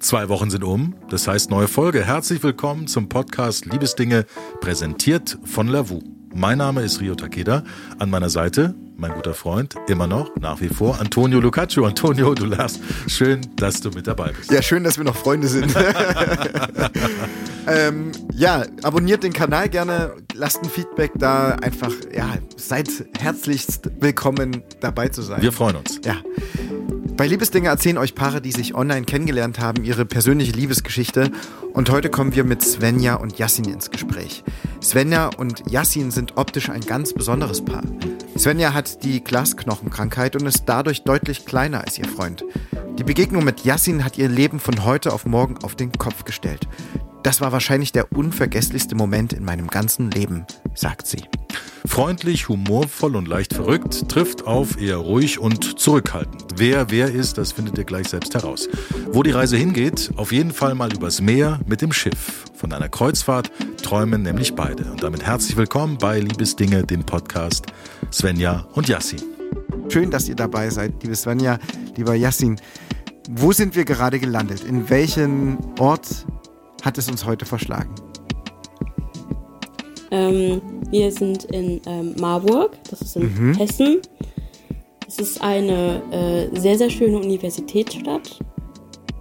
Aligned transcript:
Zwei 0.00 0.28
Wochen 0.28 0.48
sind 0.48 0.62
um, 0.62 0.94
das 1.10 1.26
heißt 1.26 1.50
neue 1.50 1.66
Folge. 1.66 2.04
Herzlich 2.04 2.42
willkommen 2.42 2.86
zum 2.86 3.08
Podcast 3.08 3.66
Liebesdinge, 3.66 4.26
präsentiert 4.60 5.38
von 5.44 5.66
Lavu. 5.66 6.00
Mein 6.32 6.58
Name 6.58 6.82
ist 6.82 7.00
Rio 7.00 7.16
Takeda. 7.16 7.64
An 7.98 8.08
meiner 8.08 8.30
Seite 8.30 8.74
mein 8.98 9.12
guter 9.12 9.32
Freund, 9.32 9.76
immer 9.86 10.08
noch, 10.08 10.34
nach 10.40 10.60
wie 10.60 10.68
vor, 10.68 11.00
Antonio 11.00 11.38
Lucaccio. 11.38 11.86
Antonio, 11.86 12.34
du 12.34 12.46
lachst. 12.46 12.80
Schön, 13.06 13.40
dass 13.54 13.80
du 13.80 13.90
mit 13.90 14.08
dabei 14.08 14.32
bist. 14.32 14.50
Ja, 14.50 14.60
schön, 14.60 14.82
dass 14.82 14.98
wir 14.98 15.04
noch 15.04 15.14
Freunde 15.14 15.46
sind. 15.46 15.72
ähm, 17.68 18.10
ja, 18.34 18.64
abonniert 18.82 19.22
den 19.22 19.32
Kanal 19.32 19.68
gerne, 19.68 20.16
lasst 20.34 20.64
ein 20.64 20.68
Feedback 20.68 21.12
da. 21.14 21.50
Einfach, 21.62 21.92
ja, 22.12 22.38
seid 22.56 22.88
herzlichst 23.18 23.88
willkommen 24.00 24.64
dabei 24.80 25.08
zu 25.08 25.22
sein. 25.22 25.42
Wir 25.42 25.52
freuen 25.52 25.76
uns. 25.76 26.00
Ja. 26.04 26.16
Bei 27.18 27.26
Liebesdinge 27.26 27.66
erzählen 27.66 27.98
euch 27.98 28.14
Paare, 28.14 28.40
die 28.40 28.52
sich 28.52 28.76
online 28.76 29.04
kennengelernt 29.04 29.58
haben, 29.58 29.82
ihre 29.82 30.04
persönliche 30.04 30.52
Liebesgeschichte. 30.52 31.32
Und 31.72 31.90
heute 31.90 32.10
kommen 32.10 32.32
wir 32.36 32.44
mit 32.44 32.62
Svenja 32.62 33.16
und 33.16 33.40
Yassin 33.40 33.64
ins 33.64 33.90
Gespräch. 33.90 34.44
Svenja 34.80 35.28
und 35.36 35.68
Yassin 35.68 36.12
sind 36.12 36.36
optisch 36.36 36.70
ein 36.70 36.82
ganz 36.82 37.12
besonderes 37.12 37.64
Paar. 37.64 37.82
Svenja 38.36 38.72
hat 38.72 39.02
die 39.02 39.24
Glasknochenkrankheit 39.24 40.36
und 40.36 40.46
ist 40.46 40.66
dadurch 40.66 41.02
deutlich 41.02 41.44
kleiner 41.44 41.80
als 41.80 41.98
ihr 41.98 42.06
Freund. 42.06 42.44
Die 43.00 43.04
Begegnung 43.04 43.42
mit 43.42 43.64
Yassin 43.64 44.04
hat 44.04 44.16
ihr 44.16 44.28
Leben 44.28 44.60
von 44.60 44.84
heute 44.84 45.12
auf 45.12 45.26
morgen 45.26 45.58
auf 45.64 45.74
den 45.74 45.90
Kopf 45.90 46.22
gestellt. 46.22 46.68
Das 47.22 47.40
war 47.40 47.50
wahrscheinlich 47.52 47.92
der 47.92 48.12
unvergesslichste 48.12 48.94
Moment 48.94 49.32
in 49.32 49.44
meinem 49.44 49.66
ganzen 49.66 50.10
Leben, 50.10 50.46
sagt 50.74 51.06
sie. 51.06 51.24
Freundlich, 51.84 52.48
humorvoll 52.48 53.16
und 53.16 53.26
leicht 53.26 53.54
verrückt, 53.54 54.08
trifft 54.08 54.46
auf 54.46 54.80
eher 54.80 54.98
ruhig 54.98 55.38
und 55.38 55.80
zurückhaltend. 55.80 56.44
Wer 56.56 56.90
wer 56.90 57.10
ist, 57.10 57.38
das 57.38 57.52
findet 57.52 57.76
ihr 57.76 57.84
gleich 57.84 58.08
selbst 58.08 58.34
heraus. 58.34 58.68
Wo 59.10 59.22
die 59.22 59.32
Reise 59.32 59.56
hingeht, 59.56 60.12
auf 60.16 60.30
jeden 60.30 60.52
Fall 60.52 60.74
mal 60.74 60.92
übers 60.92 61.20
Meer 61.20 61.58
mit 61.66 61.82
dem 61.82 61.92
Schiff. 61.92 62.44
Von 62.54 62.72
einer 62.72 62.88
Kreuzfahrt 62.88 63.50
träumen 63.82 64.22
nämlich 64.22 64.54
beide. 64.54 64.84
Und 64.90 65.02
damit 65.02 65.24
herzlich 65.24 65.56
willkommen 65.56 65.98
bei 65.98 66.20
Liebesdinge, 66.20 66.84
dem 66.84 67.04
Podcast 67.04 67.66
Svenja 68.12 68.66
und 68.74 68.88
Yassin. 68.88 69.22
Schön, 69.88 70.10
dass 70.10 70.28
ihr 70.28 70.36
dabei 70.36 70.70
seid, 70.70 71.02
liebe 71.02 71.16
Svenja, 71.16 71.58
lieber 71.96 72.14
Yassin. 72.14 72.60
Wo 73.30 73.52
sind 73.52 73.74
wir 73.74 73.84
gerade 73.84 74.20
gelandet? 74.20 74.62
In 74.64 74.88
welchen 74.88 75.58
Ort 75.78 76.26
hat 76.82 76.98
es 76.98 77.08
uns 77.08 77.24
heute 77.24 77.44
verschlagen? 77.44 77.94
Ähm, 80.10 80.60
wir 80.90 81.12
sind 81.12 81.44
in 81.44 81.80
ähm, 81.86 82.14
Marburg, 82.18 82.72
das 82.90 83.02
ist 83.02 83.16
in 83.16 83.22
mhm. 83.34 83.54
Hessen. 83.54 83.98
Es 85.06 85.18
ist 85.18 85.42
eine 85.42 86.02
äh, 86.10 86.58
sehr, 86.58 86.78
sehr 86.78 86.90
schöne 86.90 87.18
Universitätsstadt. 87.18 88.38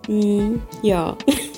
Mhm, 0.08 0.62
ja. 0.82 1.18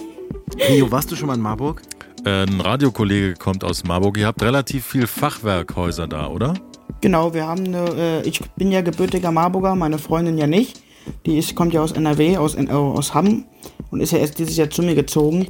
Rio, 0.70 0.92
warst 0.92 1.12
du 1.12 1.16
schon 1.16 1.28
mal 1.28 1.36
in 1.36 1.42
Marburg? 1.42 1.82
Äh, 2.26 2.44
ein 2.44 2.60
Radiokollege 2.60 3.36
kommt 3.36 3.64
aus 3.64 3.84
Marburg. 3.84 4.18
Ihr 4.18 4.28
habt 4.28 4.42
relativ 4.42 4.86
viel 4.86 5.08
Fachwerkhäuser 5.08 6.08
da, 6.08 6.28
oder? 6.28 6.54
Genau, 7.02 7.34
wir 7.34 7.48
haben 7.48 7.66
eine, 7.66 7.90
äh, 7.96 8.28
ich 8.28 8.42
bin 8.56 8.72
ja 8.72 8.82
gebürtiger 8.82 9.32
Marburger, 9.32 9.76
meine 9.76 10.00
Freundin 10.00 10.38
ja 10.38 10.48
nicht. 10.48 10.82
Die 11.26 11.38
ist, 11.38 11.56
kommt 11.56 11.74
ja 11.74 11.82
aus 11.82 11.94
NRW, 11.94 12.38
aus, 12.38 12.56
äh, 12.56 12.68
aus 12.68 13.14
Hamm 13.14 13.46
und 13.90 14.02
ist 14.02 14.12
ja 14.12 14.20
erst 14.20 14.38
dieses 14.38 14.58
Jahr 14.58 14.70
zu 14.70 14.82
mir 14.82 14.96
gezogen. 14.96 15.48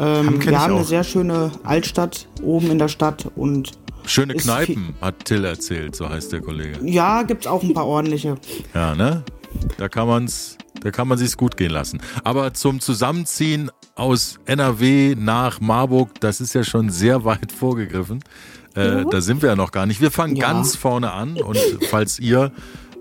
Ähm, 0.00 0.44
wir 0.44 0.58
haben 0.58 0.76
eine 0.76 0.84
sehr 0.84 1.04
schöne 1.04 1.52
Altstadt 1.62 2.26
oben 2.42 2.70
in 2.70 2.78
der 2.78 2.88
Stadt 2.88 3.30
und 3.36 3.72
Schöne 4.06 4.34
Kneipen, 4.34 4.94
hat 5.00 5.26
Till 5.26 5.44
erzählt, 5.44 5.94
so 5.94 6.08
heißt 6.08 6.32
der 6.32 6.40
Kollege. 6.40 6.78
Ja, 6.82 7.22
gibt's 7.22 7.46
auch 7.46 7.62
ein 7.62 7.74
paar 7.74 7.86
ordentliche. 7.86 8.36
Ja, 8.74 8.94
ne? 8.94 9.22
Da 9.76 9.88
kann 9.88 10.08
man's, 10.08 10.56
da 10.80 10.90
kann 10.90 11.06
man 11.06 11.18
sich's 11.18 11.36
gut 11.36 11.56
gehen 11.56 11.70
lassen. 11.70 12.00
Aber 12.24 12.54
zum 12.54 12.80
Zusammenziehen 12.80 13.70
aus 13.94 14.38
NRW 14.46 15.14
nach 15.18 15.60
Marburg, 15.60 16.18
das 16.20 16.40
ist 16.40 16.54
ja 16.54 16.64
schon 16.64 16.88
sehr 16.88 17.24
weit 17.24 17.52
vorgegriffen. 17.56 18.24
Äh, 18.74 19.04
Da 19.10 19.20
sind 19.20 19.42
wir 19.42 19.50
ja 19.50 19.56
noch 19.56 19.72
gar 19.72 19.84
nicht. 19.86 20.00
Wir 20.00 20.10
fangen 20.10 20.36
ja. 20.36 20.46
ganz 20.46 20.76
vorne 20.76 21.12
an 21.12 21.36
und 21.36 21.58
falls 21.90 22.18
ihr 22.18 22.52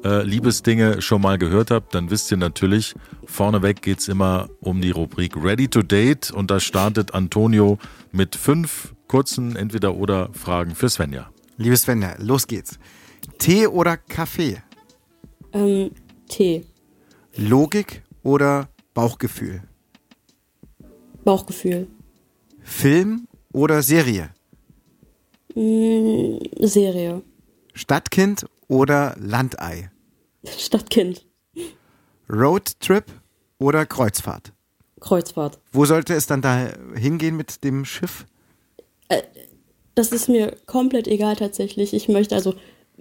äh, 0.03 0.23
Liebesdinge 0.23 1.01
schon 1.01 1.21
mal 1.21 1.37
gehört 1.37 1.71
habt, 1.71 1.93
dann 1.93 2.09
wisst 2.09 2.31
ihr 2.31 2.37
natürlich, 2.37 2.95
vorneweg 3.25 3.81
geht 3.81 3.99
es 3.99 4.07
immer 4.07 4.49
um 4.59 4.81
die 4.81 4.91
Rubrik 4.91 5.35
Ready 5.35 5.67
to 5.67 5.81
Date 5.81 6.31
und 6.31 6.49
da 6.51 6.59
startet 6.59 7.13
Antonio 7.13 7.77
mit 8.11 8.35
fünf 8.35 8.93
kurzen 9.07 9.55
Entweder-Oder 9.55 10.29
Fragen 10.33 10.75
für 10.75 10.89
Svenja. 10.89 11.29
Liebe 11.57 11.75
Svenja, 11.75 12.15
los 12.19 12.47
geht's. 12.47 12.79
Tee 13.37 13.67
oder 13.67 13.97
Kaffee? 13.97 14.61
Ähm, 15.51 15.91
Tee. 16.27 16.65
Logik 17.35 18.03
oder 18.23 18.69
Bauchgefühl? 18.93 19.63
Bauchgefühl. 21.23 21.87
Film 22.61 23.27
oder 23.51 23.81
Serie? 23.81 24.29
Mm, 25.55 26.37
Serie. 26.61 27.21
Stadtkind 27.73 28.45
oder 28.69 29.15
Landei? 29.19 29.91
Stadtkind. 30.45 31.25
Roadtrip 32.29 33.05
oder 33.57 33.85
Kreuzfahrt? 33.85 34.53
Kreuzfahrt. 35.01 35.59
Wo 35.71 35.85
sollte 35.85 36.13
es 36.13 36.27
dann 36.27 36.41
da 36.41 36.69
hingehen 36.95 37.35
mit 37.35 37.63
dem 37.63 37.83
Schiff? 37.83 38.25
Äh, 39.09 39.23
das 39.95 40.11
ist 40.11 40.29
mir 40.29 40.55
komplett 40.65 41.07
egal 41.07 41.35
tatsächlich. 41.35 41.93
Ich 41.93 42.07
möchte 42.07 42.35
also, 42.35 42.55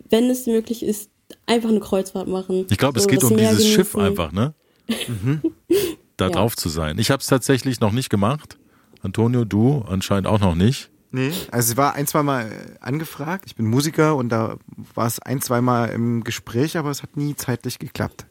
wenn 0.09 0.31
es 0.31 0.47
möglich 0.47 0.83
ist, 0.83 1.11
einfach 1.47 1.69
eine 1.69 1.81
Kreuzfahrt 1.81 2.27
machen. 2.29 2.67
Ich 2.71 2.79
glaube, 2.79 2.99
so, 2.99 3.05
es 3.05 3.11
geht 3.11 3.23
um 3.23 3.37
dieses 3.37 3.59
genießen. 3.59 3.75
Schiff 3.75 3.97
einfach, 3.97 4.33
ne? 4.33 4.55
mhm. 4.89 5.43
Da 6.17 6.27
ja. 6.27 6.33
drauf 6.33 6.57
zu 6.57 6.69
sein. 6.69 6.99
Ich 6.99 7.13
habe 7.13 7.21
es 7.21 7.29
tatsächlich 7.29 7.79
noch 7.79 7.93
nicht 7.93 8.11
gemacht. 8.11 8.59
Antonio, 9.03 9.45
du 9.45 9.85
anscheinend 9.87 10.27
auch 10.27 10.41
noch 10.41 10.57
nicht. 10.57 10.91
Nee, 11.11 11.33
also 11.51 11.73
es 11.73 11.77
war 11.77 11.95
ein, 11.95 12.07
zwei 12.07 12.23
Mal 12.23 12.77
angefragt. 12.81 13.45
Ich 13.47 13.57
bin 13.57 13.67
Musiker 13.67 14.17
und 14.17 14.29
da 14.29 14.57
war 14.95 15.07
es 15.07 15.19
ein, 15.21 15.41
zwei 15.41 15.61
Mal 15.61 15.87
im 15.87 16.23
Gespräch, 16.23 16.77
aber 16.77 16.91
es 16.91 17.03
hat 17.03 17.17
nie 17.17 17.35
zeitlich 17.35 17.79
geklappt. 17.79 18.27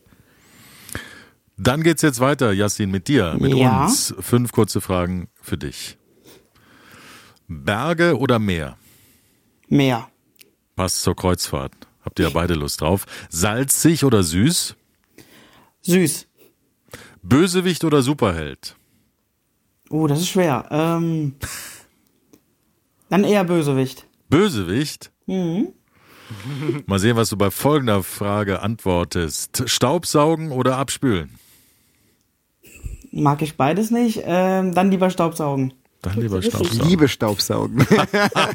Dann 1.57 1.81
geht's 1.81 2.03
jetzt 2.03 2.19
weiter, 2.19 2.53
Yassin, 2.53 2.91
mit 2.91 3.07
dir, 3.07 3.35
mit 3.39 3.53
ja. 3.55 3.85
uns. 3.85 4.13
Fünf 4.19 4.51
kurze 4.51 4.79
Fragen 4.79 5.27
für 5.41 5.57
dich. 5.57 5.97
Berge 7.47 8.17
oder 8.17 8.37
Meer? 8.37 8.77
Meer. 9.67 10.07
Passt 10.75 11.01
zur 11.01 11.15
Kreuzfahrt. 11.15 11.73
Habt 12.01 12.19
ihr 12.19 12.27
ja 12.27 12.31
beide 12.31 12.53
Lust 12.53 12.81
drauf. 12.81 13.05
Salzig 13.29 14.05
oder 14.05 14.21
süß? 14.21 14.75
Süß. 15.81 16.27
Bösewicht 17.23 17.83
oder 17.83 18.03
Superheld? 18.03 18.75
Oh, 19.89 20.05
das 20.05 20.19
ist 20.19 20.29
schwer. 20.29 20.67
Ähm 20.69 21.35
Dann 23.09 23.23
eher 23.23 23.43
Bösewicht. 23.43 24.05
Bösewicht? 24.29 25.11
Mhm. 25.25 25.69
Mal 26.85 26.99
sehen, 26.99 27.15
was 27.15 27.29
du 27.29 27.37
bei 27.37 27.51
folgender 27.51 28.03
Frage 28.03 28.61
antwortest. 28.61 29.63
Staubsaugen 29.69 30.51
oder 30.51 30.77
abspülen? 30.77 31.39
Mag 33.11 33.41
ich 33.41 33.55
beides 33.55 33.91
nicht. 33.91 34.21
Ähm, 34.25 34.75
dann 34.75 34.91
lieber 34.91 35.09
Staubsaugen. 35.09 35.73
Dann 36.01 36.19
lieber 36.19 36.41
Staubsaugen. 36.41 36.79
Ich 36.79 36.85
liebe 36.85 37.07
Staubsaugen. 37.07 37.87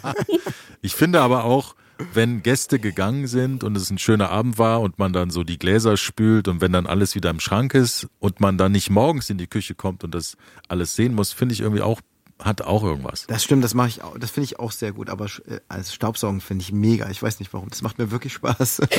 ich 0.83 0.95
finde 0.95 1.21
aber 1.21 1.45
auch, 1.45 1.75
wenn 2.13 2.43
Gäste 2.43 2.79
gegangen 2.79 3.27
sind 3.27 3.65
und 3.65 3.77
es 3.77 3.91
ein 3.91 3.99
schöner 3.99 4.31
Abend 4.31 4.59
war 4.59 4.81
und 4.81 4.99
man 4.99 5.13
dann 5.13 5.31
so 5.31 5.45
die 5.45 5.59
Gläser 5.59 5.97
spült 5.97 6.49
und 6.49 6.61
wenn 6.61 6.73
dann 6.73 6.87
alles 6.87 7.15
wieder 7.15 7.31
im 7.31 7.41
Schrank 7.41 7.75
ist 7.75 8.09
und 8.19 8.41
man 8.41 8.59
dann 8.59 8.73
nicht 8.73 8.91
morgens 8.91 9.31
in 9.31 9.39
die 9.39 9.47
Küche 9.47 9.75
kommt 9.75 10.05
und 10.05 10.15
das 10.15 10.37
alles 10.69 10.95
sehen 10.95 11.15
muss, 11.15 11.33
finde 11.33 11.55
ich 11.55 11.61
irgendwie 11.61 11.83
auch 11.83 12.01
hat 12.43 12.63
auch 12.63 12.83
irgendwas. 12.83 13.27
Das 13.29 13.45
stimmt, 13.45 13.65
das 13.65 13.75
mache 13.75 13.89
ich 13.89 14.03
auch, 14.03 14.19
das 14.19 14.31
finde 14.31 14.45
ich 14.45 14.59
auch 14.59 14.73
sehr 14.73 14.93
gut, 14.93 15.11
aber 15.11 15.27
äh, 15.47 15.61
als 15.69 15.95
Staubsaugen 15.95 16.41
finde 16.41 16.63
ich 16.63 16.73
mega. 16.73 17.09
Ich 17.11 17.23
weiß 17.23 17.39
nicht 17.41 17.53
warum, 17.53 17.69
das 17.69 17.83
macht 17.83 17.99
mir 17.99 18.11
wirklich 18.11 18.33
Spaß. 18.35 18.83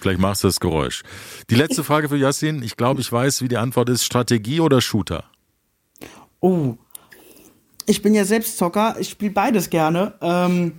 Vielleicht 0.00 0.20
machst 0.20 0.44
du 0.44 0.48
das 0.48 0.60
Geräusch. 0.60 1.02
Die 1.50 1.54
letzte 1.54 1.82
Frage 1.82 2.08
für 2.08 2.16
Yassin, 2.16 2.62
ich 2.62 2.76
glaube, 2.76 3.00
ich 3.00 3.10
weiß, 3.10 3.42
wie 3.42 3.48
die 3.48 3.56
Antwort 3.56 3.88
ist, 3.88 4.04
Strategie 4.04 4.60
oder 4.60 4.80
Shooter? 4.80 5.24
Oh, 6.40 6.76
ich 7.86 8.02
bin 8.02 8.14
ja 8.14 8.24
selbst 8.24 8.58
Zocker, 8.58 8.96
ich 8.98 9.10
spiele 9.10 9.32
beides 9.32 9.70
gerne. 9.70 10.14
Ähm, 10.20 10.72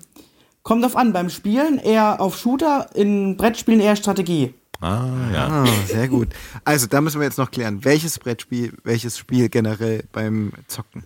kommt 0.62 0.86
auf 0.86 0.96
an, 0.96 1.14
beim 1.14 1.30
Spielen 1.30 1.80
eher 1.80 2.22
auf 2.22 2.38
Shooter, 2.38 2.90
in 2.94 3.38
Brettspielen 3.38 3.80
eher 3.80 3.96
Strategie. 3.96 4.54
Ah, 4.82 5.08
ja. 5.34 5.48
Ah, 5.48 5.66
sehr 5.88 6.08
gut. 6.08 6.30
Also, 6.64 6.86
da 6.88 7.02
müssen 7.02 7.20
wir 7.20 7.26
jetzt 7.26 7.40
noch 7.40 7.50
klären, 7.50 7.84
welches 7.84 8.20
Brettspiel, 8.20 8.74
welches 8.84 9.18
Spiel 9.18 9.50
generell 9.50 10.04
beim 10.12 10.54
Zocken? 10.68 11.06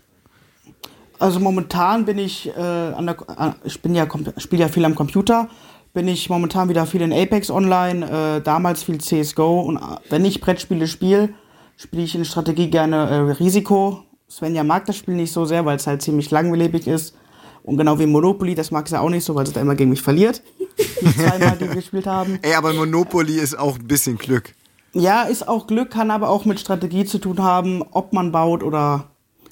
Also 1.21 1.39
momentan 1.39 2.05
bin 2.05 2.17
ich 2.17 2.47
äh, 2.47 2.59
an 2.59 3.05
der, 3.05 3.15
äh, 3.37 3.51
ich 3.63 3.79
bin 3.79 3.93
ja 3.93 4.07
spiele 4.37 4.63
ja 4.63 4.69
viel 4.69 4.83
am 4.85 4.95
Computer, 4.95 5.49
bin 5.93 6.07
ich 6.07 6.31
momentan 6.31 6.67
wieder 6.67 6.87
viel 6.87 7.01
in 7.01 7.13
Apex 7.13 7.51
Online, 7.51 8.37
äh, 8.37 8.41
damals 8.41 8.81
viel 8.81 8.99
CS:GO 8.99 9.61
und 9.61 9.77
äh, 9.77 9.81
wenn 10.09 10.25
ich 10.25 10.41
Brettspiele 10.41 10.87
spiele, 10.87 11.29
spiele 11.77 12.01
ich 12.01 12.15
in 12.15 12.25
Strategie 12.25 12.71
gerne 12.71 13.07
äh, 13.07 13.15
Risiko. 13.33 14.01
Svenja 14.31 14.63
mag 14.63 14.87
das 14.87 14.97
Spiel 14.97 15.13
nicht 15.13 15.31
so 15.31 15.45
sehr, 15.45 15.63
weil 15.63 15.75
es 15.75 15.85
halt 15.85 16.01
ziemlich 16.01 16.31
langlebig 16.31 16.87
ist. 16.87 17.15
Und 17.61 17.77
genau 17.77 17.99
wie 17.99 18.07
Monopoly, 18.07 18.55
das 18.55 18.71
mag 18.71 18.87
sie 18.87 18.99
auch 18.99 19.09
nicht 19.09 19.23
so, 19.23 19.35
weil 19.35 19.45
sie 19.45 19.53
da 19.53 19.61
immer 19.61 19.75
gegen 19.75 19.91
mich 19.91 20.01
verliert. 20.01 20.41
Die 20.79 21.15
zweimal, 21.15 21.55
die 21.55 21.67
wir 21.67 21.75
gespielt 21.75 22.07
haben. 22.07 22.39
Ey, 22.41 22.55
aber 22.55 22.73
Monopoly 22.73 23.35
ist 23.35 23.59
auch 23.59 23.77
ein 23.77 23.85
bisschen 23.85 24.17
Glück. 24.17 24.55
Ja, 24.93 25.21
ist 25.21 25.47
auch 25.47 25.67
Glück, 25.67 25.91
kann 25.91 26.09
aber 26.09 26.29
auch 26.29 26.45
mit 26.45 26.59
Strategie 26.59 27.05
zu 27.05 27.19
tun 27.19 27.43
haben, 27.43 27.83
ob 27.91 28.11
man 28.11 28.31
baut 28.31 28.63
oder 28.63 29.10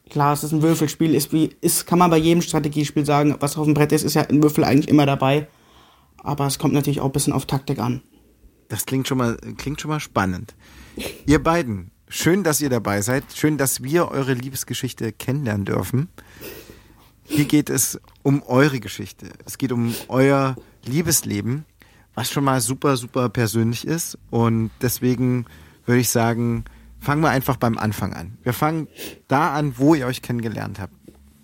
klar, 0.10 0.34
es 0.34 0.44
ist 0.44 0.52
ein 0.52 0.62
Würfelspiel, 0.62 1.16
ist 1.16 1.32
wie, 1.32 1.56
ist, 1.62 1.86
kann 1.86 2.00
man 2.00 2.10
bei 2.10 2.18
jedem 2.18 2.42
Strategiespiel 2.42 3.06
sagen, 3.06 3.36
was 3.40 3.58
auf 3.58 3.66
dem 3.66 3.74
Brett 3.74 3.92
ist, 3.92 4.04
ist 4.04 4.16
ja 4.16 4.24
ein 4.24 4.42
Würfel 4.44 4.64
eigentlich 4.64 4.90
immer 4.90 5.06
dabei. 5.06 5.48
Aber 6.18 6.48
es 6.48 6.60
kommt 6.60 6.74
natürlich 6.74 7.00
auch 7.00 7.06
ein 7.06 7.12
bisschen 7.12 7.34
auf 7.34 7.46
Taktik 7.46 7.80
an. 7.80 8.02
Das 8.68 8.86
klingt 8.86 9.08
schon 9.08 9.18
mal, 9.18 9.38
klingt 9.58 9.82
schon 9.82 9.90
mal 9.90 10.00
spannend. 10.00 10.56
Ihr 11.26 11.42
beiden, 11.42 11.92
schön, 12.08 12.44
dass 12.44 12.62
ihr 12.62 12.70
dabei 12.70 13.02
seid. 13.02 13.24
Schön, 13.34 13.58
dass 13.58 13.84
wir 13.84 14.10
eure 14.12 14.34
Liebesgeschichte 14.34 15.12
kennenlernen 15.12 15.66
dürfen. 15.66 16.10
Hier 17.24 17.46
geht 17.46 17.70
es 17.70 18.00
um 18.24 18.44
eure 18.44 18.80
Geschichte. 18.80 19.28
Es 19.46 19.58
geht 19.58 19.72
um 19.72 19.96
euer 20.08 20.56
Liebesleben, 20.86 21.66
was 22.16 22.32
schon 22.32 22.44
mal 22.44 22.60
super, 22.60 22.98
super 22.98 23.30
persönlich 23.30 23.86
ist. 23.88 24.18
Und 24.30 24.72
deswegen 24.82 25.46
würde 25.86 26.02
ich 26.02 26.10
sagen, 26.10 26.66
fangen 27.00 27.22
wir 27.22 27.30
einfach 27.30 27.57
beim 27.57 27.78
Anfang 27.78 28.13
an. 28.13 28.38
Wir 28.44 28.54
fangen 28.54 28.88
da 29.28 29.54
an, 29.54 29.78
wo 29.78 29.96
ihr 29.96 30.06
euch 30.06 30.22
kennengelernt 30.22 30.80
habt. 30.80 30.94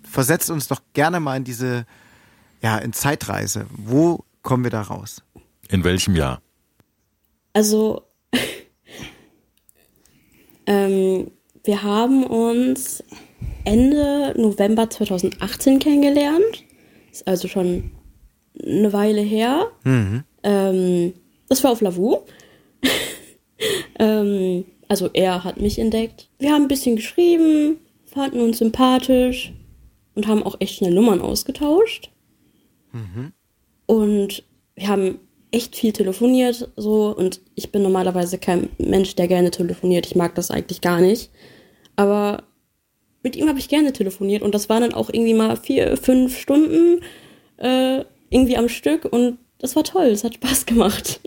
Versetzt 0.02 0.50
uns 0.50 0.68
doch 0.68 0.80
gerne 0.92 1.20
mal 1.20 1.36
in 1.36 1.44
diese, 1.44 1.86
ja, 2.62 2.78
in 2.78 2.92
Zeitreise. 2.92 3.66
Wo 3.70 4.24
kommen 4.42 4.64
wir 4.64 4.70
da 4.70 4.82
raus? 4.82 5.22
In 5.68 5.84
welchem 5.84 6.14
Jahr? 6.14 6.40
Also, 7.52 8.02
ähm, 10.66 11.30
wir 11.64 11.82
haben 11.82 12.24
uns 12.24 13.02
Ende 13.64 14.34
November 14.36 14.88
2018 14.88 15.80
kennengelernt. 15.80 16.64
Ist 17.10 17.26
also 17.26 17.48
schon 17.48 17.90
eine 18.62 18.92
Weile 18.92 19.22
her. 19.22 19.72
Mhm. 19.84 20.22
Ähm, 20.42 21.14
das 21.48 21.64
war 21.64 21.72
auf 21.72 21.80
Lavu. 21.80 22.18
ähm, 23.98 24.64
also 24.88 25.10
er 25.12 25.44
hat 25.44 25.60
mich 25.60 25.78
entdeckt. 25.78 26.28
Wir 26.38 26.52
haben 26.52 26.62
ein 26.62 26.68
bisschen 26.68 26.96
geschrieben, 26.96 27.78
fanden 28.04 28.40
uns 28.40 28.58
sympathisch 28.58 29.52
und 30.14 30.26
haben 30.26 30.42
auch 30.42 30.56
echt 30.60 30.76
schnell 30.76 30.94
Nummern 30.94 31.20
ausgetauscht. 31.20 32.10
Mhm. 32.92 33.32
Und 33.86 34.42
wir 34.74 34.88
haben 34.88 35.18
echt 35.50 35.76
viel 35.76 35.92
telefoniert 35.92 36.68
so 36.76 37.14
und 37.16 37.40
ich 37.54 37.70
bin 37.72 37.82
normalerweise 37.82 38.38
kein 38.38 38.68
Mensch, 38.78 39.14
der 39.14 39.28
gerne 39.28 39.50
telefoniert. 39.50 40.06
Ich 40.06 40.16
mag 40.16 40.34
das 40.34 40.50
eigentlich 40.50 40.80
gar 40.80 41.00
nicht. 41.00 41.30
Aber 41.94 42.42
mit 43.22 43.36
ihm 43.36 43.48
habe 43.48 43.58
ich 43.58 43.68
gerne 43.68 43.92
telefoniert 43.92 44.42
und 44.42 44.54
das 44.54 44.68
waren 44.68 44.82
dann 44.82 44.94
auch 44.94 45.08
irgendwie 45.08 45.34
mal 45.34 45.56
vier, 45.56 45.96
fünf 45.96 46.38
Stunden 46.38 47.00
äh, 47.56 48.04
irgendwie 48.30 48.56
am 48.56 48.68
Stück 48.68 49.04
und 49.04 49.38
das 49.58 49.74
war 49.76 49.84
toll, 49.84 50.06
es 50.06 50.24
hat 50.24 50.34
Spaß 50.34 50.66
gemacht. 50.66 51.20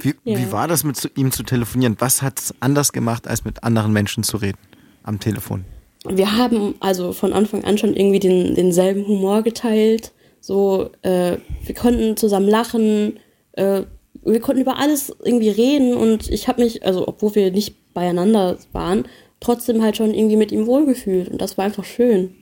Wie, 0.00 0.14
Ja. 0.24 0.38
wie 0.38 0.52
war 0.52 0.68
das 0.68 0.84
mit 0.84 0.96
zu, 0.96 1.08
ihm 1.16 1.32
zu 1.32 1.42
telefonieren? 1.42 1.96
Was 1.98 2.22
hat 2.22 2.40
es 2.40 2.54
anders 2.60 2.92
gemacht, 2.92 3.26
als 3.28 3.44
mit 3.44 3.62
anderen 3.64 3.92
Menschen 3.92 4.22
zu 4.24 4.36
reden 4.38 4.58
am 5.02 5.20
Telefon? 5.20 5.64
Wir 6.08 6.36
haben 6.36 6.74
also 6.80 7.12
von 7.12 7.32
Anfang 7.32 7.64
an 7.64 7.78
schon 7.78 7.94
irgendwie 7.94 8.20
den, 8.20 8.54
denselben 8.54 9.06
Humor 9.06 9.42
geteilt. 9.42 10.12
So, 10.40 10.90
äh, 11.02 11.38
wir 11.64 11.74
konnten 11.74 12.16
zusammen 12.16 12.48
lachen, 12.48 13.18
äh, 13.52 13.82
wir 14.22 14.40
konnten 14.40 14.60
über 14.62 14.78
alles 14.78 15.14
irgendwie 15.24 15.48
reden 15.50 15.94
und 15.94 16.30
ich 16.30 16.48
habe 16.48 16.62
mich, 16.62 16.84
also 16.84 17.08
obwohl 17.08 17.34
wir 17.34 17.50
nicht 17.50 17.94
beieinander 17.94 18.58
waren, 18.72 19.06
trotzdem 19.40 19.82
halt 19.82 19.96
schon 19.96 20.14
irgendwie 20.14 20.36
mit 20.36 20.52
ihm 20.52 20.66
wohlgefühlt 20.66 21.28
und 21.28 21.40
das 21.40 21.56
war 21.58 21.64
einfach 21.64 21.84
schön. 21.84 22.34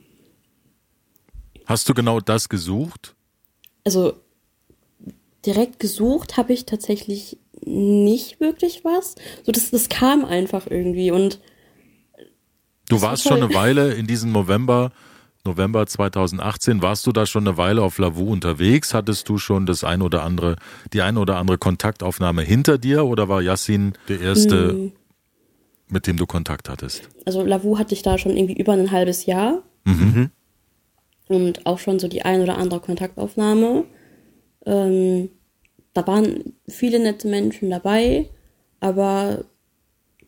Hast 1.66 1.88
du 1.88 1.94
genau 1.94 2.20
das 2.20 2.48
gesucht? 2.48 3.14
Also 3.84 4.14
direkt 5.46 5.78
gesucht 5.80 6.36
habe 6.36 6.52
ich 6.52 6.66
tatsächlich 6.66 7.38
nicht 7.64 8.40
wirklich 8.40 8.84
was. 8.84 9.14
So, 9.44 9.52
das, 9.52 9.70
das 9.70 9.88
kam 9.88 10.24
einfach 10.24 10.66
irgendwie 10.68 11.10
und 11.10 11.40
Du 12.88 12.96
Das 12.96 13.02
war 13.02 13.10
warst 13.10 13.22
schon 13.22 13.42
eine 13.42 13.54
Weile 13.54 13.94
in 13.94 14.06
diesem 14.06 14.32
November, 14.32 14.90
November 15.44 15.86
2018, 15.86 16.82
warst 16.82 17.06
du 17.06 17.12
da 17.12 17.26
schon 17.26 17.46
eine 17.46 17.56
Weile 17.56 17.82
auf 17.82 17.98
Lavu 17.98 18.30
unterwegs? 18.30 18.92
Hattest 18.92 19.28
du 19.28 19.38
schon 19.38 19.66
das 19.66 19.82
ein 19.82 20.02
oder 20.02 20.22
andere, 20.24 20.56
die 20.92 21.00
ein 21.02 21.16
oder 21.16 21.36
andere 21.36 21.58
Kontaktaufnahme 21.58 22.42
hinter 22.42 22.78
dir 22.78 23.06
oder 23.06 23.28
war 23.28 23.40
Yassin 23.40 23.94
der 24.08 24.20
erste, 24.20 24.72
mh, 24.74 24.90
mit 25.88 26.06
dem 26.06 26.16
du 26.16 26.26
Kontakt 26.26 26.68
hattest? 26.68 27.08
also 27.24 27.42
Lavu 27.44 27.78
hatte 27.78 27.94
ich 27.94 28.02
da 28.02 28.18
schon 28.18 28.36
irgendwie 28.36 28.60
über 28.60 28.72
ein 28.72 28.90
halbes 28.90 29.26
Jahr. 29.26 29.62
Mhm. 29.84 30.30
und 31.28 31.66
auch 31.66 31.78
schon 31.80 31.98
so 31.98 32.06
die 32.06 32.22
ein 32.22 32.40
oder 32.42 32.56
andere 32.58 32.78
Kontaktaufnahme. 32.80 33.84
Ähm, 34.66 35.30
da 35.94 36.06
waren 36.06 36.54
viele 36.68 36.98
nette 36.98 37.28
Menschen 37.28 37.70
dabei, 37.70 38.28
aber 38.80 39.44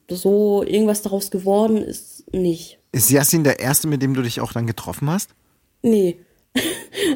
so 0.08 0.62
irgendwas 0.62 1.02
daraus 1.02 1.30
geworden 1.30 1.78
ist 1.78 2.32
nicht. 2.32 2.78
Ist 2.92 3.10
Yassin 3.10 3.44
der 3.44 3.60
Erste, 3.60 3.88
mit 3.88 4.02
dem 4.02 4.14
du 4.14 4.22
dich 4.22 4.40
auch 4.40 4.52
dann 4.52 4.66
getroffen 4.66 5.08
hast? 5.10 5.34
Nee. 5.82 6.18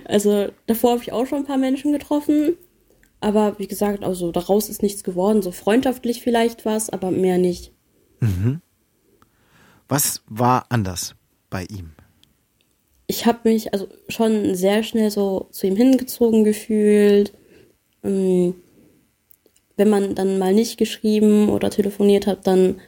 also 0.04 0.48
davor 0.66 0.92
habe 0.92 1.02
ich 1.02 1.12
auch 1.12 1.26
schon 1.26 1.38
ein 1.38 1.46
paar 1.46 1.58
Menschen 1.58 1.92
getroffen, 1.92 2.56
aber 3.20 3.58
wie 3.58 3.68
gesagt, 3.68 4.02
also 4.02 4.32
daraus 4.32 4.68
ist 4.68 4.82
nichts 4.82 5.04
geworden. 5.04 5.42
So 5.42 5.52
freundschaftlich 5.52 6.22
vielleicht 6.22 6.64
was, 6.64 6.90
aber 6.90 7.10
mehr 7.10 7.38
nicht. 7.38 7.72
Was 9.88 10.22
war 10.26 10.66
anders 10.68 11.14
bei 11.50 11.64
ihm? 11.64 11.92
Ich 13.08 13.26
habe 13.26 13.48
mich 13.48 13.72
also 13.72 13.88
schon 14.08 14.54
sehr 14.54 14.82
schnell 14.84 15.10
so 15.10 15.48
zu 15.50 15.66
ihm 15.66 15.76
hingezogen 15.76 16.44
gefühlt. 16.44 17.32
Ähm, 18.04 18.54
wenn 19.76 19.88
man 19.88 20.14
dann 20.14 20.38
mal 20.38 20.52
nicht 20.52 20.76
geschrieben 20.76 21.48
oder 21.48 21.70
telefoniert 21.70 22.26
hat, 22.26 22.46
dann 22.46 22.80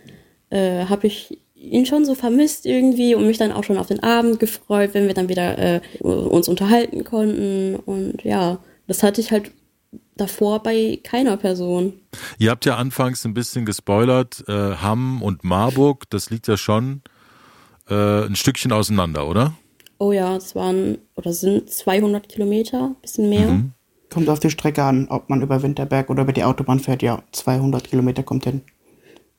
äh, 0.50 0.84
habe 0.84 1.06
ich 1.06 1.38
ihn 1.54 1.86
schon 1.86 2.04
so 2.04 2.14
vermisst 2.14 2.66
irgendwie 2.66 3.14
und 3.14 3.26
mich 3.26 3.38
dann 3.38 3.52
auch 3.52 3.64
schon 3.64 3.78
auf 3.78 3.86
den 3.86 4.02
Abend 4.02 4.40
gefreut, 4.40 4.90
wenn 4.92 5.06
wir 5.06 5.14
dann 5.14 5.28
wieder 5.28 5.58
äh, 5.58 5.80
uns 6.00 6.48
unterhalten 6.48 7.04
konnten. 7.04 7.76
Und 7.76 8.22
ja, 8.22 8.58
das 8.86 9.02
hatte 9.02 9.22
ich 9.22 9.30
halt 9.30 9.52
davor 10.16 10.62
bei 10.62 11.00
keiner 11.02 11.38
Person. 11.38 11.94
Ihr 12.38 12.50
habt 12.50 12.66
ja 12.66 12.76
anfangs 12.76 13.24
ein 13.24 13.32
bisschen 13.34 13.64
gespoilert, 13.64 14.44
äh, 14.48 14.52
Hamm 14.52 15.22
und 15.22 15.44
Marburg, 15.44 16.10
das 16.10 16.28
liegt 16.28 16.46
ja 16.46 16.58
schon 16.58 17.00
äh, 17.88 18.26
ein 18.26 18.36
Stückchen 18.36 18.72
auseinander, 18.72 19.26
oder? 19.26 19.54
Oh 20.02 20.12
ja, 20.12 20.34
es 20.34 20.54
waren 20.54 20.96
oder 21.14 21.34
sind 21.34 21.68
200 21.68 22.26
Kilometer, 22.26 22.96
bisschen 23.02 23.28
mehr. 23.28 23.64
Kommt 24.08 24.30
auf 24.30 24.40
die 24.40 24.48
Strecke 24.48 24.82
an, 24.82 25.08
ob 25.10 25.28
man 25.28 25.42
über 25.42 25.62
Winterberg 25.62 26.08
oder 26.08 26.22
über 26.22 26.32
die 26.32 26.42
Autobahn 26.42 26.80
fährt. 26.80 27.02
Ja, 27.02 27.22
200 27.32 27.84
Kilometer 27.84 28.22
kommt 28.22 28.44
hin. 28.44 28.62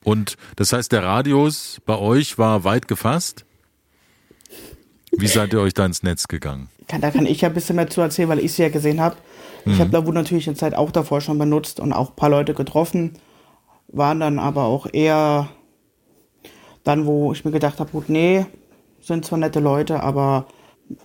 Und 0.04 0.36
das 0.54 0.72
heißt, 0.72 0.92
der 0.92 1.02
Radius 1.02 1.80
bei 1.84 1.98
euch 1.98 2.38
war 2.38 2.62
weit 2.62 2.86
gefasst? 2.86 3.44
Wie 5.10 5.26
seid 5.26 5.52
ihr 5.52 5.60
euch 5.60 5.74
da 5.74 5.84
ins 5.84 6.04
Netz 6.04 6.28
gegangen? 6.28 6.68
Da 6.86 7.10
kann 7.10 7.26
ich 7.26 7.40
ja 7.40 7.48
ein 7.48 7.54
bisschen 7.54 7.74
mehr 7.74 7.90
zu 7.90 8.00
erzählen, 8.00 8.28
weil 8.28 8.38
ich 8.38 8.52
sie 8.52 8.62
ja 8.62 8.68
gesehen 8.68 9.00
habe. 9.00 9.16
Ich 9.66 9.80
habe 9.80 9.90
Lavu 9.90 10.12
natürlich 10.12 10.46
eine 10.46 10.56
Zeit 10.56 10.74
auch 10.74 10.92
davor 10.92 11.20
schon 11.20 11.38
benutzt 11.38 11.80
und 11.80 11.92
auch 11.92 12.10
ein 12.10 12.16
paar 12.16 12.30
Leute 12.30 12.54
getroffen. 12.54 13.14
Waren 13.88 14.20
dann 14.20 14.38
aber 14.38 14.66
auch 14.66 14.86
eher 14.92 15.48
dann, 16.84 17.04
wo 17.04 17.32
ich 17.32 17.44
mir 17.44 17.50
gedacht 17.50 17.80
habe, 17.80 17.90
gut, 17.90 18.08
nee, 18.08 18.46
sind 19.02 19.24
zwar 19.24 19.38
nette 19.38 19.60
Leute, 19.60 20.02
aber 20.02 20.46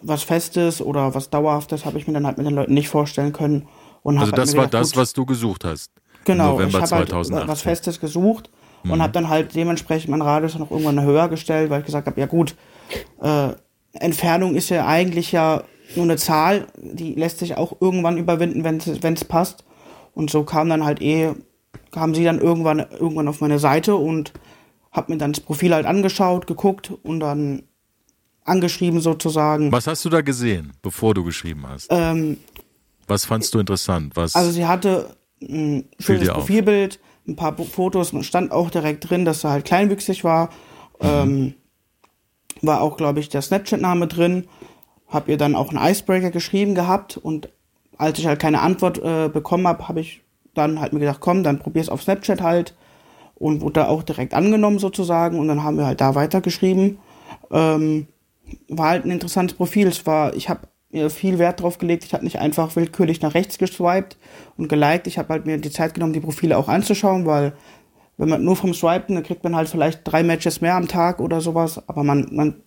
was 0.02 0.24
Festes 0.24 0.82
oder 0.82 1.14
was 1.16 1.30
Dauerhaftes 1.30 1.86
habe 1.86 1.98
ich 1.98 2.08
mir 2.08 2.14
dann 2.14 2.26
halt 2.26 2.38
mit 2.38 2.48
den 2.48 2.56
Leuten 2.56 2.74
nicht 2.74 2.90
vorstellen 2.90 3.34
können. 3.34 3.68
Und 4.04 4.18
Also 4.18 4.32
halt 4.32 4.38
das 4.38 4.52
mir 4.52 4.60
war 4.60 4.66
gedacht, 4.66 4.84
das, 4.84 4.92
gut, 4.92 5.02
was 5.02 5.14
du 5.14 5.26
gesucht 5.26 5.66
hast. 5.66 5.92
Genau, 6.26 6.54
November 6.54 6.80
ich 6.80 6.84
habe 6.84 6.96
halt 6.96 7.10
2018. 7.10 7.48
was 7.48 7.62
Festes 7.62 8.00
gesucht 8.00 8.50
und 8.84 9.02
habe 9.02 9.14
dann 9.14 9.30
halt 9.30 9.56
dementsprechend 9.56 10.10
meinen 10.10 10.22
Radius 10.22 10.58
noch 10.58 10.72
irgendwann 10.72 11.02
höher 11.02 11.28
gestellt, 11.30 11.70
weil 11.70 11.80
ich 11.80 11.86
gesagt 11.86 12.08
habe, 12.08 12.20
ja 12.20 12.26
gut, 12.26 12.56
äh, 13.22 13.50
Entfernung 13.94 14.56
ist 14.56 14.70
ja 14.70 14.86
eigentlich 14.86 15.32
ja 15.32 15.64
nur 15.96 16.06
eine 16.06 16.18
Zahl, 16.18 16.68
die 16.78 17.16
lässt 17.16 17.40
sich 17.40 17.56
auch 17.58 17.78
irgendwann 17.80 18.18
überwinden, 18.18 18.64
wenn 18.64 19.14
es 19.14 19.26
passt. 19.26 19.64
Und 20.14 20.30
so 20.30 20.44
kam 20.44 20.70
dann 20.70 20.84
halt 20.84 21.02
eh, 21.02 21.34
kamen 21.92 22.14
sie 22.14 22.24
dann 22.24 22.40
irgendwann, 22.40 22.80
irgendwann 22.80 23.28
auf 23.28 23.42
meine 23.42 23.60
Seite 23.60 23.96
und 23.96 24.34
hab 24.92 25.10
mir 25.10 25.18
dann 25.18 25.34
das 25.34 25.42
Profil 25.42 25.74
halt 25.74 25.86
angeschaut, 25.86 26.48
geguckt 26.48 26.92
und 27.04 27.20
dann 27.20 27.64
angeschrieben 28.48 29.00
sozusagen. 29.00 29.72
Was 29.72 29.88
hast 29.88 30.04
du 30.06 30.10
da 30.10 30.22
gesehen, 30.22 30.74
bevor 30.82 31.14
du 31.14 31.24
geschrieben 31.24 31.66
hast? 31.68 31.88
Ähm, 31.90 32.38
Was 33.08 33.26
fandst 33.26 33.54
du 33.54 33.60
interessant? 33.60 34.16
Was? 34.16 34.36
Also 34.36 34.52
sie 34.52 34.66
hatte 34.66 35.16
ein 35.42 35.86
schönes? 36.00 36.30
Profilbild, 36.30 37.00
ein 37.28 37.36
paar 37.36 37.56
Fotos, 37.58 38.14
man 38.14 38.24
stand 38.24 38.52
auch 38.52 38.70
direkt 38.70 39.10
drin, 39.10 39.26
dass 39.26 39.42
sie 39.42 39.50
halt 39.50 39.66
kleinwüchsig 39.66 40.24
war. 40.24 40.50
Ähm, 41.00 41.54
war 42.62 42.82
auch, 42.82 42.98
glaube 42.98 43.20
ich, 43.20 43.30
der 43.30 43.42
Snapchat-Name 43.42 44.08
drin. 44.08 44.48
Hab 45.08 45.28
ihr 45.28 45.38
dann 45.38 45.56
auch 45.56 45.72
einen 45.72 45.92
Icebreaker 45.92 46.32
geschrieben 46.32 46.76
gehabt 46.76 47.18
und 47.18 47.50
als 47.98 48.20
ich 48.20 48.28
halt 48.28 48.40
keine 48.40 48.62
Antwort 48.62 49.00
äh, 49.00 49.30
bekommen 49.30 49.68
habe, 49.68 49.88
habe 49.88 50.02
ich 50.02 50.22
dann 50.54 50.80
halt 50.80 50.94
mir 50.94 51.00
gedacht, 51.00 51.20
komm, 51.20 51.44
dann 51.44 51.60
probier's 51.60 51.90
auf 51.90 52.04
Snapchat 52.04 52.42
halt 52.42 52.76
und 53.36 53.62
wurde 53.62 53.82
da 53.82 53.88
auch 53.88 54.04
direkt 54.04 54.34
angenommen 54.34 54.80
sozusagen 54.80 55.40
und 55.40 55.48
dann 55.48 55.64
haben 55.64 55.78
wir 55.78 55.86
halt 55.86 56.02
da 56.02 56.16
weitergeschrieben. 56.16 56.98
Ähm, 57.52 58.08
war 58.70 58.90
halt 58.90 59.06
ein 59.06 59.12
interessantes 59.12 59.58
Profil. 59.58 59.88
Es 59.88 60.06
war, 60.06 60.36
ich 60.36 60.50
habe 60.50 60.68
mir 60.90 61.10
viel 61.10 61.40
Wert 61.40 61.62
drauf 61.62 61.78
gelegt. 61.78 62.06
Ich 62.06 62.14
habe 62.14 62.24
nicht 62.24 62.40
einfach 62.40 62.76
willkürlich 62.76 63.22
nach 63.22 63.34
rechts 63.34 63.58
geswiped 63.58 64.18
und 64.58 64.70
geliked. 64.70 65.08
Ich 65.08 65.18
habe 65.18 65.30
halt 65.30 65.46
mir 65.46 65.58
die 65.58 65.72
Zeit 65.72 65.94
genommen, 65.94 66.14
die 66.14 66.20
Profile 66.20 66.58
auch 66.58 66.68
anzuschauen, 66.68 67.26
weil 67.26 67.54
wenn 68.18 68.30
man 68.30 68.44
nur 68.44 68.56
vom 68.56 68.74
Swipen, 68.74 69.16
dann 69.16 69.24
kriegt 69.24 69.44
man 69.44 69.56
halt 69.56 69.70
vielleicht 69.70 70.02
drei 70.04 70.24
Matches 70.24 70.60
mehr 70.60 70.76
am 70.76 70.88
Tag 70.88 71.20
oder 71.20 71.40
sowas, 71.40 71.88
aber 71.88 72.04
man, 72.04 72.28
man, 72.32 72.64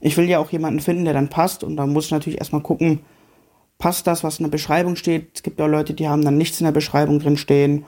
ich 0.00 0.16
will 0.16 0.28
ja 0.28 0.40
auch 0.40 0.50
jemanden 0.50 0.80
finden, 0.80 1.04
der 1.04 1.14
dann 1.14 1.28
passt 1.28 1.62
und 1.62 1.76
da 1.76 1.86
muss 1.86 2.06
ich 2.06 2.10
natürlich 2.10 2.40
erstmal 2.40 2.62
gucken, 2.62 3.00
passt 3.78 4.06
das, 4.06 4.24
was 4.24 4.38
in 4.38 4.44
der 4.44 4.50
Beschreibung 4.50 4.96
steht. 4.96 5.30
Es 5.34 5.42
gibt 5.42 5.60
ja 5.60 5.66
Leute, 5.66 5.94
die 5.94 6.08
haben 6.08 6.24
dann 6.24 6.36
nichts 6.36 6.60
in 6.60 6.64
der 6.64 6.72
Beschreibung 6.72 7.20
drin 7.20 7.36
stehen 7.36 7.84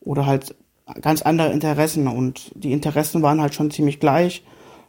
oder 0.00 0.26
halt 0.26 0.54
ganz 1.00 1.22
andere 1.22 1.52
Interessen 1.52 2.06
und 2.06 2.52
die 2.54 2.72
Interessen 2.72 3.22
waren 3.22 3.40
halt 3.40 3.54
schon 3.54 3.70
ziemlich 3.70 3.98
gleich. 4.00 4.44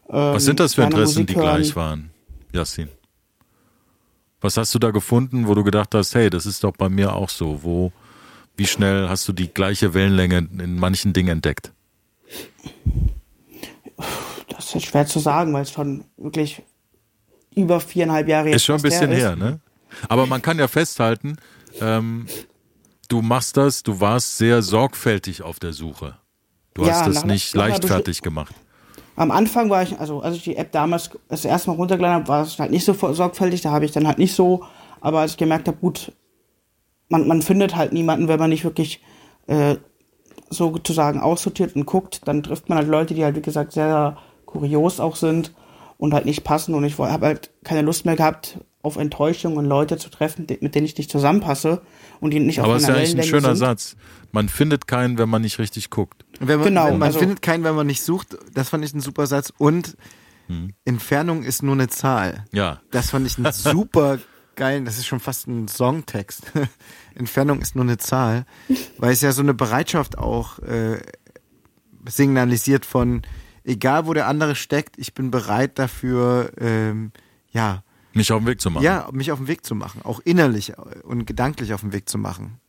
Ähm, 0.10 0.34
was 0.34 0.46
sind 0.46 0.60
das 0.60 0.74
für 0.74 0.84
Interessen, 0.84 1.26
die 1.26 1.34
gleich 1.34 1.76
waren, 1.76 2.10
Yassin? 2.54 2.90
Was 4.42 4.58
hast 4.58 4.74
du 4.74 4.80
da 4.80 4.92
gefunden, 4.92 5.48
wo 5.48 5.54
du 5.54 5.64
gedacht 5.64 5.94
hast, 5.94 6.16
hey, 6.16 6.30
das 6.30 6.46
ist 6.46 6.64
doch 6.64 6.72
bei 6.72 6.90
mir 6.90 7.14
auch 7.14 7.30
so? 7.30 7.62
Wo, 7.64 7.92
wie 8.56 8.66
schnell 8.66 9.10
hast 9.10 9.28
du 9.28 9.34
die 9.34 9.54
gleiche 9.54 9.94
Wellenlänge 9.94 10.38
in 10.38 10.80
manchen 10.80 11.14
Dingen 11.14 11.30
entdeckt? 11.30 11.74
Das 14.48 14.74
ist 14.76 14.86
schwer 14.86 15.06
zu 15.06 15.20
sagen, 15.20 15.54
weil 15.54 15.64
es 15.64 15.72
schon 15.72 16.06
wirklich 16.18 16.62
über 17.56 17.80
viereinhalb 17.80 18.28
Jahre 18.28 18.48
jetzt 18.48 18.58
ist 18.58 18.66
schon 18.66 18.78
ein 18.78 18.82
bisschen 18.82 19.12
her, 19.12 19.36
ne? 19.36 19.60
Aber 20.08 20.26
man 20.26 20.42
kann 20.42 20.60
ja 20.60 20.68
festhalten, 20.68 21.38
ähm, 21.82 22.28
du 23.08 23.22
machst 23.22 23.58
das, 23.58 23.84
du 23.84 24.00
warst 24.00 24.38
sehr 24.38 24.62
sorgfältig 24.62 25.42
auf 25.42 25.60
der 25.60 25.74
Suche. 25.74 26.18
Du 26.76 26.86
ja, 26.86 26.94
hast 26.94 27.08
das 27.08 27.26
nicht 27.26 27.54
leichtfertig 27.56 28.22
gemacht. 28.22 28.54
Am 29.20 29.32
Anfang 29.32 29.70
war 29.70 29.84
ich, 29.84 30.00
also 30.00 30.22
als 30.22 30.38
ich 30.38 30.44
die 30.44 30.56
App 30.56 30.72
damals 30.72 31.10
das 31.28 31.44
erste 31.44 31.70
Mal 31.70 31.76
runtergeladen 31.76 32.22
habe, 32.22 32.28
war 32.30 32.42
es 32.42 32.58
halt 32.58 32.72
nicht 32.72 32.86
so 32.86 32.94
sorgfältig, 32.94 33.60
da 33.60 33.70
habe 33.70 33.84
ich 33.84 33.92
dann 33.92 34.08
halt 34.08 34.18
nicht 34.18 34.34
so, 34.34 34.64
aber 35.02 35.20
als 35.20 35.32
ich 35.32 35.38
gemerkt 35.38 35.68
habe, 35.68 35.76
gut, 35.76 36.14
man, 37.10 37.28
man 37.28 37.42
findet 37.42 37.76
halt 37.76 37.92
niemanden, 37.92 38.30
wenn 38.30 38.40
man 38.40 38.50
nicht 38.50 38.64
wirklich 38.64 39.02
äh, 39.48 39.76
sozusagen 40.50 41.20
aussortiert 41.20 41.76
und 41.76 41.86
guckt, 41.86 42.22
dann 42.30 42.44
trifft 42.44 42.70
man 42.70 42.78
halt 42.78 42.88
Leute, 42.88 43.14
die 43.14 43.26
halt, 43.26 43.36
wie 43.36 43.42
gesagt, 43.42 43.74
sehr 43.74 44.16
kurios 44.46 45.02
auch 45.02 45.18
sind 45.18 45.54
und 45.98 46.14
halt 46.14 46.24
nicht 46.24 46.46
passen 46.46 46.74
und 46.74 46.86
ich 46.86 46.98
habe 46.98 47.26
halt 47.26 47.52
keine 47.66 47.82
Lust 47.82 48.06
mehr 48.06 48.16
gehabt, 48.16 48.60
auf 48.82 48.96
Enttäuschung 48.96 49.58
und 49.58 49.66
Leute 49.66 49.98
zu 49.98 50.10
treffen, 50.10 50.48
mit 50.62 50.76
denen 50.76 50.86
ich 50.86 50.98
nicht 50.98 51.12
zusammenpasse 51.12 51.82
und 52.22 52.32
die 52.32 52.40
nicht 52.40 52.60
Aber 52.60 52.70
auf 52.70 52.72
Aber 52.76 52.78
ist 52.78 52.88
ja 52.88 52.96
eigentlich 52.96 53.18
ein 53.18 53.24
schöner 53.24 53.50
sind. 53.50 53.68
Satz. 53.68 53.98
Man 54.32 54.48
findet 54.48 54.88
keinen, 54.88 55.18
wenn 55.18 55.28
man 55.28 55.42
nicht 55.42 55.60
richtig 55.60 55.90
guckt. 55.90 56.24
Man, 56.40 56.64
genau. 56.64 56.92
Man 56.92 57.04
also, 57.04 57.20
findet 57.20 57.42
keinen, 57.42 57.64
wenn 57.64 57.76
man 57.76 57.88
nicht 57.88 58.02
sucht. 58.02 58.38
Das 58.54 58.70
fand 58.70 58.86
ich 58.86 58.94
ein 58.94 59.02
super 59.02 59.28
Satz. 59.28 59.52
Und 59.58 59.98
hm. 60.48 60.74
Entfernung 60.86 61.44
ist 61.44 61.64
nur 61.64 61.74
eine 61.74 61.88
Zahl. 61.88 62.46
Ja. 62.52 62.82
Das 62.92 63.12
fand 63.12 63.28
ich 63.28 63.38
ein 63.38 63.52
super 63.54 64.20
geilen, 64.56 64.84
das 64.84 64.98
ist 64.98 65.08
schon 65.08 65.22
fast 65.22 65.48
ein 65.48 65.68
Songtext. 65.68 66.52
Entfernung 67.16 67.62
ist 67.62 67.76
nur 67.76 67.86
eine 67.86 67.98
Zahl, 67.98 68.46
weil 68.98 69.14
es 69.14 69.22
ja 69.22 69.32
so 69.32 69.42
eine 69.42 69.54
Bereitschaft 69.54 70.18
auch 70.18 70.60
äh, 70.60 71.00
signalisiert 72.06 72.86
von, 72.86 73.22
egal 73.64 74.06
wo 74.06 74.14
der 74.14 74.28
andere 74.28 74.56
steckt, 74.56 74.98
ich 74.98 75.14
bin 75.14 75.32
bereit 75.32 75.80
dafür, 75.80 76.52
ähm, 76.60 77.14
ja, 77.52 77.84
mich 78.14 78.32
auf 78.32 78.40
den 78.40 78.48
Weg 78.48 78.60
zu 78.60 78.70
machen. 78.70 78.84
Ja, 78.84 79.08
mich 79.14 79.32
auf 79.32 79.40
den 79.40 79.48
Weg 79.48 79.66
zu 79.66 79.76
machen. 79.76 80.02
Auch 80.04 80.20
innerlich 80.20 80.74
und 81.04 81.26
gedanklich 81.26 81.74
auf 81.74 81.82
den 81.82 81.94
Weg 81.94 82.10
zu 82.10 82.18
machen. 82.18 82.60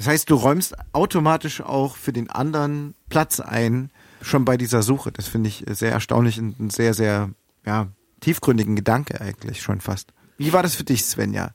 Das 0.00 0.06
heißt, 0.06 0.30
du 0.30 0.34
räumst 0.34 0.74
automatisch 0.94 1.60
auch 1.60 1.94
für 1.94 2.14
den 2.14 2.30
anderen 2.30 2.94
Platz 3.10 3.38
ein, 3.38 3.90
schon 4.22 4.46
bei 4.46 4.56
dieser 4.56 4.80
Suche. 4.80 5.12
Das 5.12 5.28
finde 5.28 5.50
ich 5.50 5.66
sehr 5.68 5.92
erstaunlich 5.92 6.40
und 6.40 6.58
einen 6.58 6.70
sehr, 6.70 6.94
sehr, 6.94 7.28
ja, 7.66 7.88
tiefgründigen 8.20 8.76
Gedanke 8.76 9.20
eigentlich 9.20 9.60
schon 9.60 9.82
fast. 9.82 10.14
Wie 10.38 10.54
war 10.54 10.62
das 10.62 10.74
für 10.74 10.84
dich, 10.84 11.04
Svenja? 11.04 11.50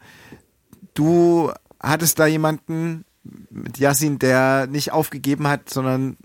Du 0.93 1.51
hattest 1.79 2.19
da 2.19 2.27
jemanden 2.27 3.05
mit 3.49 3.79
Yassin, 3.79 4.19
der 4.19 4.67
nicht 4.67 4.91
aufgegeben 4.91 5.47
hat, 5.47 5.71
sondern 5.71 6.15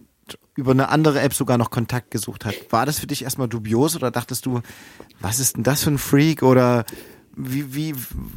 über 0.57 0.73
eine 0.73 0.91
andere 0.91 1.23
App 1.23 1.33
sogar 1.33 1.57
noch 1.57 1.71
Kontakt 1.71 2.11
gesucht 2.11 2.45
hat. 2.45 2.55
War 2.69 2.85
das 2.85 2.99
für 2.99 3.07
dich 3.07 3.25
erstmal 3.25 3.49
dubios 3.49 3.97
oder 3.97 4.11
dachtest 4.11 4.45
du, 4.45 4.61
was 5.21 5.41
ist 5.41 5.57
denn 5.57 5.63
das 5.63 5.85
für 5.85 5.91
ein 5.91 5.97
Freak 5.97 6.43
oder 6.43 6.85
wie, 7.35 7.75
wie, 7.75 7.95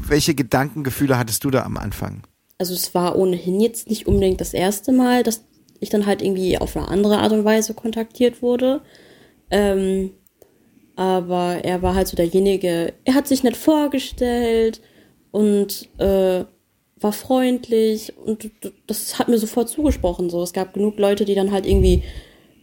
welche 0.08 0.36
Gedankengefühle 0.36 1.18
hattest 1.18 1.44
du 1.44 1.52
da 1.52 1.64
am 1.64 1.76
Anfang? 1.76 2.24
Also 2.58 2.74
es 2.74 2.94
war 2.94 3.18
ohnehin 3.18 3.60
jetzt 3.60 3.90
nicht 3.90 4.08
unbedingt 4.08 4.42
das 4.42 4.54
erste 4.54 4.92
Mal, 4.92 5.24
dass 5.24 5.46
ich 5.80 5.90
dann 5.90 6.06
halt 6.06 6.22
irgendwie 6.22 6.58
auf 6.58 6.76
eine 6.76 6.88
andere 6.88 7.18
Art 7.18 7.32
und 7.34 7.46
Weise 7.46 7.74
kontaktiert 7.74 8.42
wurde. 8.42 8.82
Ähm, 9.50 10.12
aber 10.96 11.64
er 11.64 11.82
war 11.82 11.96
halt 11.96 12.08
so 12.08 12.16
derjenige, 12.16 12.94
er 13.04 13.16
hat 13.16 13.28
sich 13.28 13.44
nett 13.44 13.58
vorgestellt 13.58 14.82
und 15.32 15.90
äh, 15.98 16.46
war 17.00 17.12
freundlich 17.12 18.14
und 18.18 18.52
das 18.88 19.20
hat 19.20 19.28
mir 19.28 19.38
sofort 19.38 19.70
zugesprochen. 19.70 20.30
So, 20.30 20.42
es 20.42 20.54
gab 20.54 20.74
genug 20.74 20.98
Leute, 20.98 21.26
die 21.26 21.36
dann 21.36 21.52
halt 21.52 21.66
irgendwie 21.66 22.04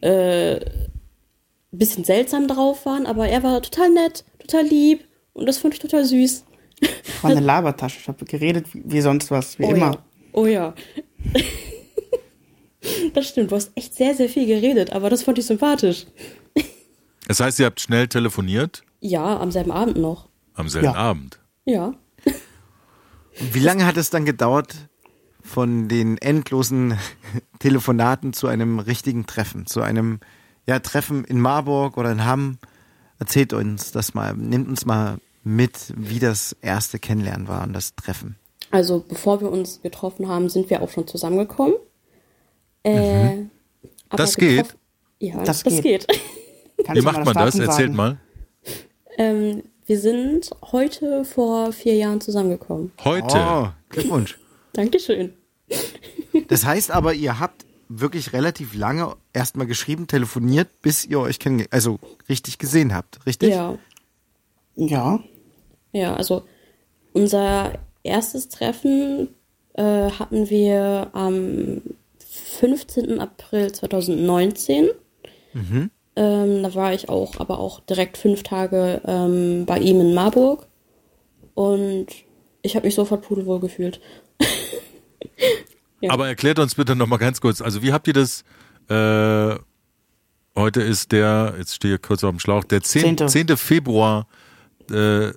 äh, 0.01 0.61
bisschen 1.73 2.05
seltsam 2.05 2.49
drauf 2.49 2.87
waren, 2.87 3.07
aber 3.07 3.29
er 3.29 3.43
war 3.43 3.63
total 3.63 3.91
nett, 3.91 4.25
total 4.39 4.65
lieb 4.65 5.05
und 5.33 5.47
das 5.47 5.59
fand 5.59 5.75
ich 5.75 5.81
total 5.81 6.05
süß. 6.05 6.45
War 7.23 7.31
eine 7.31 7.41
Labertasche. 7.41 7.99
Ich 8.01 8.09
habe 8.09 8.25
geredet 8.25 8.67
wie 8.73 9.01
sonst 9.01 9.31
was, 9.31 9.59
wie 9.59 9.65
oh 9.65 9.71
immer. 9.71 9.93
Ja. 9.93 10.05
Oh 10.33 10.47
ja. 10.47 10.75
das 13.15 13.29
stimmt, 13.29 13.51
du 13.51 13.57
hast 13.57 13.73
echt 13.75 13.95
sehr, 13.95 14.15
sehr 14.15 14.29
viel 14.29 14.47
geredet, 14.47 14.93
aber 14.93 15.11
das 15.11 15.23
fand 15.23 15.39
ich 15.39 15.47
sympathisch. 15.47 16.07
Das 17.27 17.41
heißt, 17.41 17.61
ihr 17.61 17.67
habt 17.67 17.81
schnell 17.81 18.09
telefoniert? 18.09 18.83
Ja, 19.01 19.39
am 19.39 19.51
selben 19.51 19.71
Abend 19.71 19.97
noch. 19.97 20.29
Am 20.55 20.69
selben 20.69 20.87
ja. 20.87 20.95
Abend? 20.95 21.41
Ja. 21.65 21.95
Wie 23.53 23.61
lange 23.61 23.87
hat 23.87 23.97
es 23.97 24.11
dann 24.11 24.25
gedauert 24.25 24.75
von 25.43 25.89
den 25.89 26.19
endlosen 26.19 26.99
Telefonaten 27.59 28.33
zu 28.33 28.47
einem 28.47 28.79
richtigen 28.79 29.27
Treffen, 29.27 29.67
zu 29.67 29.81
einem 29.81 30.21
ja, 30.67 30.79
Treffen 30.81 31.25
in 31.25 31.41
Marburg 31.41 31.97
oder 31.97 32.11
in 32.11 32.25
Hamm? 32.25 32.59
Erzählt 33.19 33.53
uns 33.53 33.93
das 33.93 34.15
mal, 34.15 34.35
nehmt 34.35 34.69
uns 34.69 34.85
mal 34.85 35.19
mit, 35.43 35.93
wie 35.97 36.19
das 36.19 36.57
erste 36.61 36.99
Kennenlernen 36.99 37.49
war 37.49 37.65
und 37.65 37.73
das 37.73 37.95
Treffen. 37.95 38.37
Also 38.71 39.05
bevor 39.07 39.41
wir 39.41 39.51
uns 39.51 39.83
getroffen 39.83 40.29
haben, 40.29 40.49
sind 40.49 40.71
wir 40.71 40.83
auch 40.83 40.91
schon 40.91 41.07
zusammengekommen. 41.07 41.75
Äh, 42.85 43.35
mhm. 43.37 43.51
das 44.11 44.37
geht. 44.37 44.77
Ja, 45.19 45.43
das, 45.43 45.63
das 45.63 45.83
geht. 45.83 46.07
geht. 46.09 46.21
Wie 46.93 47.03
macht 47.03 47.25
man 47.25 47.35
das? 47.35 47.59
Erzählt 47.59 47.93
mal. 47.93 48.19
Ähm, 49.19 49.63
wir 49.87 49.99
sind 49.99 50.51
heute 50.71 51.25
vor 51.25 51.73
vier 51.73 51.97
Jahren 51.97 52.21
zusammengekommen. 52.21 52.93
Heute? 53.05 53.37
Oh, 53.37 53.69
Glückwunsch. 53.89 54.39
Dankeschön. 54.73 55.35
Das 56.49 56.65
heißt 56.65 56.91
aber, 56.91 57.13
ihr 57.15 57.41
habt 57.41 57.67
wirklich 57.89 58.33
relativ 58.33 58.75
lange 58.75 59.17
erstmal 59.33 59.67
geschrieben, 59.67 60.07
telefoniert, 60.07 60.81
bis 60.81 61.05
ihr 61.05 61.19
euch 61.19 61.39
kennen, 61.39 61.67
also 61.71 61.99
richtig 62.29 62.59
gesehen 62.59 62.95
habt, 62.95 63.27
richtig? 63.27 63.51
Ja. 63.51 63.79
Ja. 64.77 65.21
Ja, 65.93 66.15
also 66.15 66.43
unser 67.13 67.73
erstes 68.03 68.49
Treffen 68.49 69.29
äh, 69.75 70.11
hatten 70.11 70.49
wir 70.51 71.11
am 71.13 71.83
15. 72.61 73.21
April 73.21 73.73
2019. 73.73 74.89
Mhm. 75.53 75.91
Ähm, 76.17 76.63
da 76.63 76.75
war 76.75 76.93
ich 76.93 77.09
auch, 77.09 77.39
aber 77.39 77.59
auch 77.59 77.81
direkt 77.81 78.17
fünf 78.17 78.43
Tage 78.43 79.01
ähm, 79.05 79.65
bei 79.67 79.79
ihm 79.79 80.01
in 80.01 80.15
Marburg. 80.15 80.67
Und 81.55 82.07
ich 82.63 82.77
habe 82.77 82.87
mich 82.87 82.95
sofort 82.95 83.23
pudelwohl 83.23 83.61
gefühlt. 83.61 84.01
ja. 86.01 86.11
Aber 86.11 86.29
erklärt 86.29 86.59
uns 86.59 86.75
bitte 86.75 86.95
nochmal 86.95 87.19
ganz 87.19 87.41
kurz, 87.41 87.61
also 87.61 87.83
wie 87.83 87.93
habt 87.93 88.07
ihr 88.07 88.15
das, 88.15 88.45
äh, 88.89 89.59
heute 90.55 90.83
ist 90.83 91.13
der, 91.13 91.55
jetzt 91.59 91.75
stehe 91.75 91.97
ich 91.97 92.03
kurz 92.03 92.25
auf 92.25 92.31
dem 92.31 92.39
Schlauch, 92.39 92.65
der 92.65 92.83
10. 92.83 93.29
10. 93.29 93.57
Februar 93.57 94.27
äh, 94.91 95.31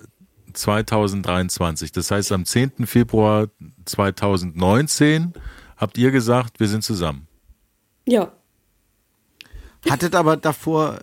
2023. 0.54 1.92
Das 1.92 2.10
heißt, 2.10 2.32
am 2.32 2.44
10. 2.44 2.86
Februar 2.86 3.48
2019 3.84 5.32
habt 5.76 5.98
ihr 5.98 6.10
gesagt, 6.10 6.60
wir 6.60 6.68
sind 6.68 6.82
zusammen. 6.82 7.26
Ja. 8.06 8.32
Hattet 9.88 10.14
aber 10.14 10.36
davor 10.36 11.00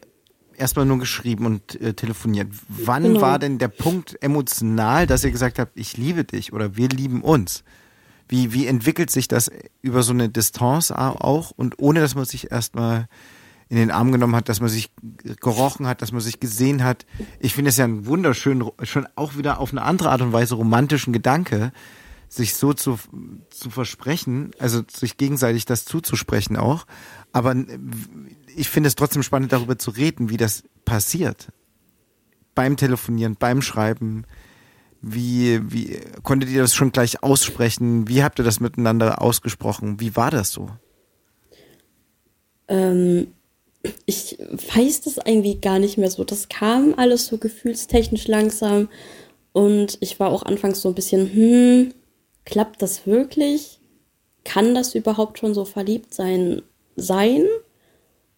erstmal 0.55 0.85
nur 0.85 0.99
geschrieben 0.99 1.45
und 1.45 1.79
äh, 1.81 1.93
telefoniert. 1.93 2.49
Wann 2.67 3.03
genau. 3.03 3.21
war 3.21 3.39
denn 3.39 3.57
der 3.57 3.67
Punkt 3.67 4.21
emotional, 4.21 5.07
dass 5.07 5.23
ihr 5.23 5.31
gesagt 5.31 5.59
habt, 5.59 5.77
ich 5.77 5.97
liebe 5.97 6.23
dich 6.23 6.53
oder 6.53 6.75
wir 6.77 6.89
lieben 6.89 7.21
uns? 7.21 7.63
Wie, 8.27 8.53
wie 8.53 8.67
entwickelt 8.67 9.11
sich 9.11 9.27
das 9.27 9.51
über 9.81 10.03
so 10.03 10.13
eine 10.13 10.29
Distanz 10.29 10.91
auch 10.91 11.51
und 11.51 11.79
ohne 11.79 11.99
dass 11.99 12.15
man 12.15 12.25
sich 12.25 12.51
erstmal 12.51 13.07
in 13.71 13.77
den 13.77 13.89
Arm 13.89 14.11
genommen 14.11 14.35
hat, 14.35 14.49
dass 14.49 14.59
man 14.59 14.67
sich 14.67 14.91
gerochen 15.39 15.87
hat, 15.87 16.01
dass 16.01 16.11
man 16.11 16.19
sich 16.19 16.41
gesehen 16.41 16.83
hat. 16.83 17.05
Ich 17.39 17.53
finde 17.53 17.69
es 17.69 17.77
ja 17.77 17.85
ein 17.85 18.05
wunderschön, 18.05 18.69
schon 18.83 19.07
auch 19.15 19.37
wieder 19.37 19.61
auf 19.61 19.71
eine 19.71 19.83
andere 19.83 20.09
Art 20.09 20.21
und 20.21 20.33
Weise 20.33 20.55
romantischen 20.55 21.13
Gedanke, 21.13 21.71
sich 22.27 22.55
so 22.55 22.73
zu, 22.73 22.99
zu 23.49 23.69
versprechen, 23.69 24.51
also 24.59 24.81
sich 24.91 25.15
gegenseitig 25.15 25.63
das 25.63 25.85
zuzusprechen 25.85 26.57
auch. 26.57 26.85
Aber 27.31 27.55
ich 28.53 28.69
finde 28.69 28.87
es 28.87 28.95
trotzdem 28.95 29.23
spannend, 29.23 29.53
darüber 29.53 29.77
zu 29.77 29.91
reden, 29.91 30.29
wie 30.29 30.35
das 30.37 30.63
passiert. 30.83 31.47
Beim 32.53 32.75
Telefonieren, 32.75 33.37
beim 33.39 33.61
Schreiben. 33.61 34.25
Wie, 34.99 35.61
wie 35.71 35.97
konntet 36.23 36.49
ihr 36.49 36.61
das 36.61 36.75
schon 36.75 36.91
gleich 36.91 37.23
aussprechen? 37.23 38.09
Wie 38.09 38.21
habt 38.21 38.37
ihr 38.37 38.43
das 38.43 38.59
miteinander 38.59 39.21
ausgesprochen? 39.21 40.01
Wie 40.01 40.17
war 40.17 40.29
das 40.29 40.51
so? 40.51 40.69
Ähm, 42.67 43.27
ich 44.05 44.37
weiß 44.39 45.01
das 45.01 45.17
irgendwie 45.17 45.59
gar 45.59 45.79
nicht 45.79 45.97
mehr 45.97 46.11
so. 46.11 46.23
Das 46.23 46.49
kam 46.49 46.93
alles 46.95 47.27
so 47.27 47.37
gefühlstechnisch 47.37 48.27
langsam. 48.27 48.89
Und 49.53 49.97
ich 50.01 50.19
war 50.19 50.31
auch 50.31 50.43
anfangs 50.43 50.81
so 50.81 50.89
ein 50.89 50.95
bisschen, 50.95 51.33
hm, 51.33 51.93
klappt 52.45 52.81
das 52.81 53.05
wirklich? 53.05 53.79
Kann 54.43 54.75
das 54.75 54.95
überhaupt 54.95 55.39
schon 55.39 55.53
so 55.53 55.65
verliebt 55.65 56.13
sein? 56.13 56.61
sein? 56.95 57.45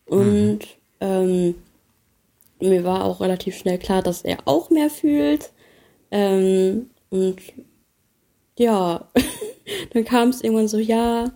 Und 0.06 0.60
mhm. 0.60 0.66
ähm, 1.02 1.56
mir 2.60 2.84
war 2.84 3.06
auch 3.06 3.22
relativ 3.22 3.58
schnell 3.58 3.78
klar, 3.78 4.02
dass 4.02 4.22
er 4.22 4.40
auch 4.46 4.70
mehr 4.70 4.90
fühlt. 4.90 5.52
Ähm, 6.12 6.90
und 7.10 7.38
ja, 8.58 9.10
dann 9.94 10.06
kam 10.06 10.30
es 10.30 10.42
irgendwann 10.42 10.68
so, 10.68 10.78
ja, 10.78 11.32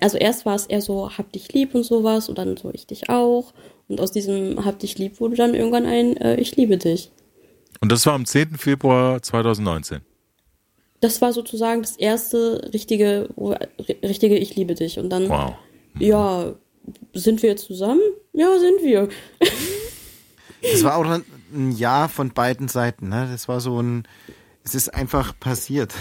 also 0.00 0.18
erst 0.18 0.44
war 0.46 0.54
es 0.54 0.66
eher 0.66 0.80
so, 0.80 1.10
hab 1.16 1.32
dich 1.32 1.52
lieb 1.52 1.74
und 1.74 1.84
sowas 1.84 2.28
und 2.28 2.38
dann 2.38 2.56
so, 2.56 2.70
ich 2.72 2.86
dich 2.86 3.08
auch. 3.08 3.52
Und 3.88 4.00
aus 4.00 4.12
diesem 4.12 4.64
hab 4.64 4.78
dich 4.78 4.98
lieb 4.98 5.20
wurde 5.20 5.36
dann 5.36 5.54
irgendwann 5.54 5.86
ein, 5.86 6.16
äh, 6.16 6.36
ich 6.36 6.56
liebe 6.56 6.76
dich. 6.76 7.10
Und 7.80 7.92
das 7.92 8.04
war 8.06 8.14
am 8.14 8.26
10. 8.26 8.56
Februar 8.58 9.22
2019? 9.22 10.00
Das 11.00 11.22
war 11.22 11.32
sozusagen 11.32 11.82
das 11.82 11.96
erste 11.96 12.70
richtige, 12.74 13.28
richtige 14.02 14.36
Ich 14.36 14.56
liebe 14.56 14.74
dich. 14.74 14.98
Und 14.98 15.10
dann, 15.10 15.28
wow. 15.28 15.54
ja, 15.98 16.54
sind 17.14 17.42
wir 17.42 17.50
jetzt 17.50 17.66
zusammen? 17.66 18.00
Ja, 18.32 18.58
sind 18.58 18.82
wir. 18.82 19.08
Das 20.60 20.82
war 20.82 20.96
auch 20.96 21.04
ein 21.04 21.70
Ja 21.70 22.08
von 22.08 22.32
beiden 22.32 22.66
Seiten, 22.66 23.08
ne? 23.08 23.28
Das 23.30 23.46
war 23.46 23.60
so 23.60 23.80
ein, 23.80 24.08
es 24.64 24.74
ist 24.74 24.92
einfach 24.92 25.38
passiert. 25.38 25.94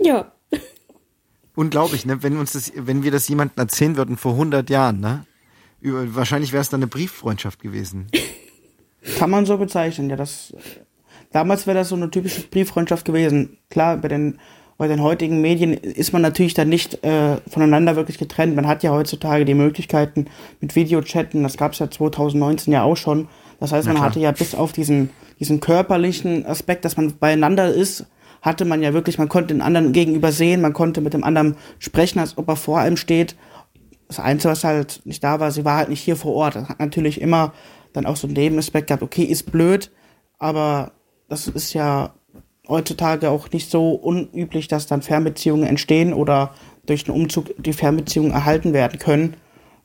Ja. 0.00 0.33
Unglaublich, 1.56 2.04
ne? 2.04 2.22
Wenn 2.22 2.36
uns 2.36 2.52
das, 2.52 2.72
wenn 2.74 3.02
wir 3.02 3.10
das 3.10 3.28
jemandem 3.28 3.58
erzählen 3.58 3.96
würden 3.96 4.16
vor 4.16 4.32
100 4.32 4.68
Jahren, 4.70 5.00
ne? 5.00 5.24
Über, 5.80 6.14
wahrscheinlich 6.14 6.52
wäre 6.52 6.62
es 6.62 6.68
dann 6.68 6.78
eine 6.78 6.88
Brieffreundschaft 6.88 7.60
gewesen. 7.60 8.08
Kann 9.18 9.30
man 9.30 9.46
so 9.46 9.56
bezeichnen, 9.58 10.10
ja. 10.10 10.16
Das, 10.16 10.54
damals 11.30 11.66
wäre 11.66 11.78
das 11.78 11.90
so 11.90 11.94
eine 11.94 12.10
typische 12.10 12.42
Brieffreundschaft 12.48 13.04
gewesen. 13.04 13.58
Klar, 13.70 13.98
bei 13.98 14.08
den, 14.08 14.38
bei 14.78 14.88
den 14.88 15.00
heutigen 15.00 15.40
Medien 15.40 15.74
ist 15.74 16.12
man 16.12 16.22
natürlich 16.22 16.54
dann 16.54 16.68
nicht 16.68 17.04
äh, 17.04 17.36
voneinander 17.48 17.94
wirklich 17.94 18.18
getrennt. 18.18 18.56
Man 18.56 18.66
hat 18.66 18.82
ja 18.82 18.90
heutzutage 18.90 19.44
die 19.44 19.54
Möglichkeiten 19.54 20.26
mit 20.60 20.74
Videochatten, 20.74 21.42
das 21.44 21.56
gab 21.56 21.72
es 21.72 21.78
ja 21.78 21.90
2019 21.90 22.72
ja 22.72 22.82
auch 22.82 22.96
schon. 22.96 23.28
Das 23.60 23.70
heißt, 23.70 23.86
man 23.86 24.00
hatte 24.00 24.18
ja 24.18 24.32
bis 24.32 24.54
auf 24.54 24.72
diesen, 24.72 25.10
diesen 25.38 25.60
körperlichen 25.60 26.44
Aspekt, 26.44 26.84
dass 26.84 26.96
man 26.96 27.16
beieinander 27.16 27.72
ist, 27.72 28.06
hatte 28.44 28.66
man 28.66 28.82
ja 28.82 28.92
wirklich, 28.92 29.16
man 29.16 29.30
konnte 29.30 29.54
den 29.54 29.62
anderen 29.62 29.92
gegenüber 29.92 30.30
sehen, 30.30 30.60
man 30.60 30.74
konnte 30.74 31.00
mit 31.00 31.14
dem 31.14 31.24
anderen 31.24 31.56
sprechen, 31.78 32.18
als 32.18 32.36
ob 32.36 32.46
er 32.48 32.56
vor 32.56 32.78
einem 32.78 32.98
steht. 32.98 33.36
Das 34.06 34.20
Einzige, 34.20 34.52
was 34.52 34.64
halt 34.64 35.00
nicht 35.04 35.24
da 35.24 35.40
war, 35.40 35.50
sie 35.50 35.64
war 35.64 35.78
halt 35.78 35.88
nicht 35.88 36.02
hier 36.02 36.14
vor 36.14 36.34
Ort. 36.34 36.54
Das 36.54 36.68
hat 36.68 36.78
natürlich 36.78 37.22
immer 37.22 37.54
dann 37.94 38.04
auch 38.04 38.16
so 38.16 38.26
einen 38.26 38.34
Nebenaspekt 38.34 38.88
gehabt, 38.88 39.02
okay, 39.02 39.22
ist 39.22 39.50
blöd, 39.50 39.90
aber 40.38 40.92
das 41.30 41.48
ist 41.48 41.72
ja 41.72 42.12
heutzutage 42.68 43.30
auch 43.30 43.50
nicht 43.50 43.70
so 43.70 43.92
unüblich, 43.92 44.68
dass 44.68 44.86
dann 44.86 45.00
Fernbeziehungen 45.00 45.66
entstehen 45.66 46.12
oder 46.12 46.50
durch 46.84 47.04
den 47.04 47.14
Umzug 47.14 47.54
die 47.56 47.72
Fernbeziehungen 47.72 48.32
erhalten 48.32 48.74
werden 48.74 48.98
können. 48.98 49.36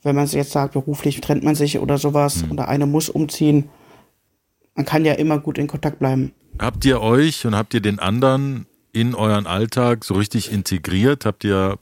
Wenn 0.04 0.18
man 0.18 0.28
jetzt 0.28 0.52
sagt, 0.52 0.74
beruflich 0.74 1.22
trennt 1.22 1.44
man 1.44 1.56
sich 1.56 1.80
oder 1.80 1.98
sowas 1.98 2.44
mhm. 2.44 2.52
oder 2.52 2.68
eine 2.68 2.86
muss 2.86 3.10
umziehen. 3.10 3.70
Man 4.76 4.86
kann 4.86 5.06
ja 5.06 5.14
immer 5.14 5.40
gut 5.40 5.58
in 5.58 5.68
Kontakt 5.68 6.00
bleiben. 6.00 6.34
Habt 6.60 6.86
ihr 6.86 7.02
euch 7.02 7.46
und 7.46 7.56
habt 7.56 7.74
ihr 7.74 7.82
den 7.82 8.00
anderen 8.00 8.66
in 8.92 9.16
euren 9.16 9.48
Alltag 9.48 10.04
so 10.04 10.14
richtig 10.16 10.52
integriert? 10.52 11.26
Habt 11.26 11.44
ihr 11.44 11.78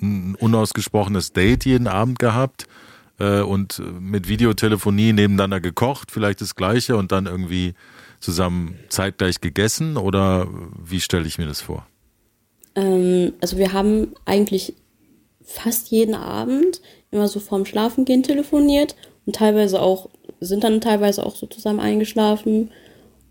ein 0.00 0.34
unausgesprochenes 0.34 1.32
Date 1.32 1.64
jeden 1.64 1.86
Abend 1.86 2.18
gehabt 2.18 2.66
äh, 3.18 3.40
und 3.40 3.82
mit 4.00 4.28
Videotelefonie 4.28 5.12
nebeneinander 5.12 5.60
gekocht, 5.60 6.10
vielleicht 6.10 6.40
das 6.40 6.54
gleiche 6.54 6.96
und 6.96 7.12
dann 7.12 7.26
irgendwie 7.26 7.74
zusammen 8.20 8.76
zeitgleich 8.88 9.40
gegessen 9.40 9.96
oder 9.96 10.48
wie 10.82 11.00
stelle 11.00 11.26
ich 11.26 11.38
mir 11.38 11.46
das 11.46 11.60
vor? 11.60 11.86
Ähm, 12.74 13.32
also 13.40 13.56
wir 13.56 13.72
haben 13.72 14.14
eigentlich 14.24 14.74
fast 15.44 15.90
jeden 15.90 16.14
Abend 16.14 16.80
immer 17.10 17.28
so 17.28 17.40
vorm 17.40 17.64
Schlafengehen 17.64 18.22
telefoniert 18.22 18.96
und 19.26 19.34
teilweise 19.34 19.82
auch, 19.82 20.08
sind 20.40 20.64
dann 20.64 20.80
teilweise 20.80 21.26
auch 21.26 21.34
so 21.34 21.46
zusammen 21.46 21.80
eingeschlafen. 21.80 22.70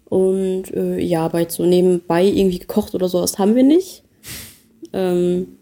Und 0.05 0.71
äh, 0.73 0.99
ja, 0.99 1.31
jetzt 1.39 1.55
so 1.55 1.65
nebenbei 1.65 2.25
irgendwie 2.25 2.59
gekocht 2.59 2.93
oder 2.93 3.09
sowas 3.09 3.39
haben 3.39 3.55
wir 3.55 3.63
nicht. 3.63 4.03
Ähm, 4.93 5.57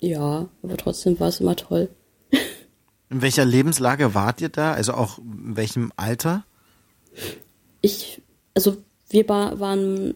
ja, 0.00 0.48
aber 0.62 0.76
trotzdem 0.76 1.18
war 1.18 1.28
es 1.28 1.40
immer 1.40 1.56
toll. 1.56 1.88
In 3.10 3.22
welcher 3.22 3.44
Lebenslage 3.44 4.14
wart 4.14 4.40
ihr 4.40 4.50
da? 4.50 4.72
Also 4.72 4.92
auch 4.92 5.18
in 5.18 5.56
welchem 5.56 5.92
Alter? 5.96 6.44
Ich, 7.80 8.20
also 8.54 8.76
wir 9.08 9.26
waren 9.30 10.14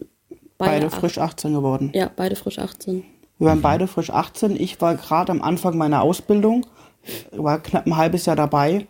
beide, 0.59 0.87
beide 0.87 0.89
frisch 0.91 1.17
18 1.17 1.53
geworden. 1.53 1.91
Ja, 1.95 2.11
beide 2.15 2.35
frisch 2.35 2.59
18. 2.59 3.03
Wir 3.39 3.47
waren 3.47 3.61
beide 3.63 3.87
frisch 3.87 4.11
18. 4.11 4.55
Ich 4.55 4.79
war 4.79 4.95
gerade 4.95 5.31
am 5.31 5.41
Anfang 5.41 5.75
meiner 5.75 6.03
Ausbildung, 6.03 6.67
war 7.31 7.63
knapp 7.63 7.87
ein 7.87 7.97
halbes 7.97 8.27
Jahr 8.27 8.35
dabei 8.35 8.87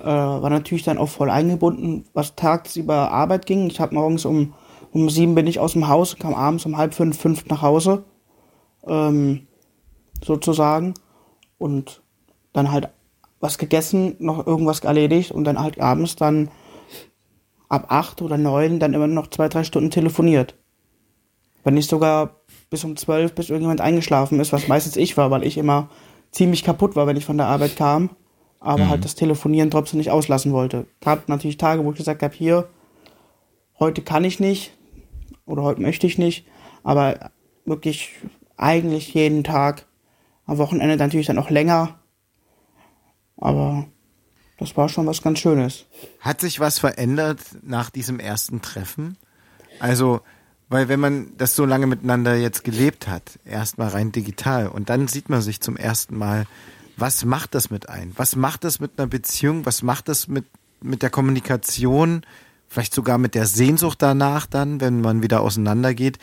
äh, 0.00 0.04
war 0.04 0.50
natürlich 0.50 0.84
dann 0.84 0.98
auch 0.98 1.08
voll 1.08 1.30
eingebunden, 1.30 2.04
was 2.12 2.36
tagsüber 2.36 3.10
Arbeit 3.10 3.46
ging. 3.46 3.66
Ich 3.68 3.80
habe 3.80 3.94
morgens 3.94 4.24
um, 4.24 4.54
um 4.92 5.08
sieben 5.08 5.34
bin 5.34 5.46
ich 5.46 5.60
aus 5.60 5.72
dem 5.72 5.88
Haus, 5.88 6.16
kam 6.16 6.34
abends 6.34 6.66
um 6.66 6.76
halb 6.76 6.94
fünf, 6.94 7.18
fünf 7.18 7.46
nach 7.46 7.62
Hause, 7.62 8.04
ähm, 8.86 9.46
sozusagen. 10.22 10.94
Und 11.58 12.02
dann 12.52 12.70
halt 12.70 12.90
was 13.40 13.58
gegessen, 13.58 14.16
noch 14.18 14.46
irgendwas 14.46 14.80
erledigt 14.80 15.30
und 15.32 15.44
dann 15.44 15.60
halt 15.60 15.80
abends 15.80 16.16
dann 16.16 16.50
ab 17.68 17.86
acht 17.88 18.22
oder 18.22 18.38
neun 18.38 18.78
dann 18.78 18.94
immer 18.94 19.06
noch 19.06 19.28
zwei, 19.28 19.48
drei 19.48 19.64
Stunden 19.64 19.90
telefoniert. 19.90 20.54
Wenn 21.62 21.74
nicht 21.74 21.88
sogar 21.88 22.40
bis 22.70 22.84
um 22.84 22.96
zwölf, 22.96 23.34
bis 23.34 23.48
irgendjemand 23.48 23.80
eingeschlafen 23.80 24.40
ist, 24.40 24.52
was 24.52 24.68
meistens 24.68 24.96
ich 24.96 25.16
war, 25.16 25.30
weil 25.30 25.44
ich 25.44 25.58
immer 25.58 25.88
ziemlich 26.30 26.64
kaputt 26.64 26.96
war, 26.96 27.06
wenn 27.06 27.16
ich 27.16 27.24
von 27.24 27.38
der 27.38 27.46
Arbeit 27.46 27.76
kam 27.76 28.10
aber 28.64 28.78
halt 28.78 28.80
mhm. 28.80 28.90
halt 28.90 29.04
das 29.04 29.14
Telefonieren 29.14 29.70
trotzdem 29.70 29.98
nicht 29.98 30.10
auslassen 30.10 30.52
wollte. 30.52 30.86
Gab 31.02 31.28
natürlich 31.28 31.58
Tage, 31.58 31.84
wo 31.84 31.90
ich 31.92 31.98
gesagt 31.98 32.22
habe, 32.22 32.34
hier, 32.34 32.68
heute 33.78 34.00
kann 34.00 34.24
ich 34.24 34.40
nicht 34.40 34.72
oder 35.44 35.62
heute 35.62 35.82
möchte 35.82 36.06
ich 36.06 36.16
nicht, 36.16 36.46
aber 36.82 37.30
wirklich 37.66 38.12
eigentlich 38.56 39.12
jeden 39.12 39.44
Tag. 39.44 39.86
Am 40.46 40.58
Wochenende 40.58 40.96
natürlich 40.96 41.26
dann 41.26 41.38
auch 41.38 41.50
länger. 41.50 41.98
Aber 43.36 43.86
das 44.58 44.76
war 44.76 44.88
schon 44.88 45.06
was 45.06 45.22
ganz 45.22 45.40
Schönes. 45.40 45.84
Hat 46.20 46.40
sich 46.40 46.58
was 46.58 46.78
verändert 46.78 47.40
nach 47.62 47.90
diesem 47.90 48.18
ersten 48.18 48.62
Treffen? 48.62 49.18
Also, 49.78 50.20
weil 50.68 50.88
wenn 50.88 51.00
man 51.00 51.32
das 51.36 51.54
so 51.54 51.66
lange 51.66 51.86
miteinander 51.86 52.36
jetzt 52.36 52.64
gelebt 52.64 53.08
hat, 53.08 53.38
erstmal 53.44 53.88
rein 53.88 54.12
digital 54.12 54.68
und 54.68 54.88
dann 54.88 55.08
sieht 55.08 55.28
man 55.28 55.42
sich 55.42 55.60
zum 55.60 55.76
ersten 55.76 56.16
Mal 56.16 56.46
was 56.96 57.24
macht 57.24 57.54
das 57.54 57.70
mit 57.70 57.88
ein? 57.88 58.12
Was 58.16 58.36
macht 58.36 58.64
das 58.64 58.80
mit 58.80 58.92
einer 58.98 59.06
Beziehung? 59.06 59.66
Was 59.66 59.82
macht 59.82 60.08
das 60.08 60.28
mit, 60.28 60.46
mit 60.80 61.02
der 61.02 61.10
Kommunikation? 61.10 62.22
Vielleicht 62.68 62.94
sogar 62.94 63.18
mit 63.18 63.34
der 63.34 63.46
Sehnsucht 63.46 64.00
danach 64.02 64.46
dann, 64.46 64.80
wenn 64.80 65.00
man 65.00 65.22
wieder 65.22 65.40
auseinandergeht. 65.40 66.18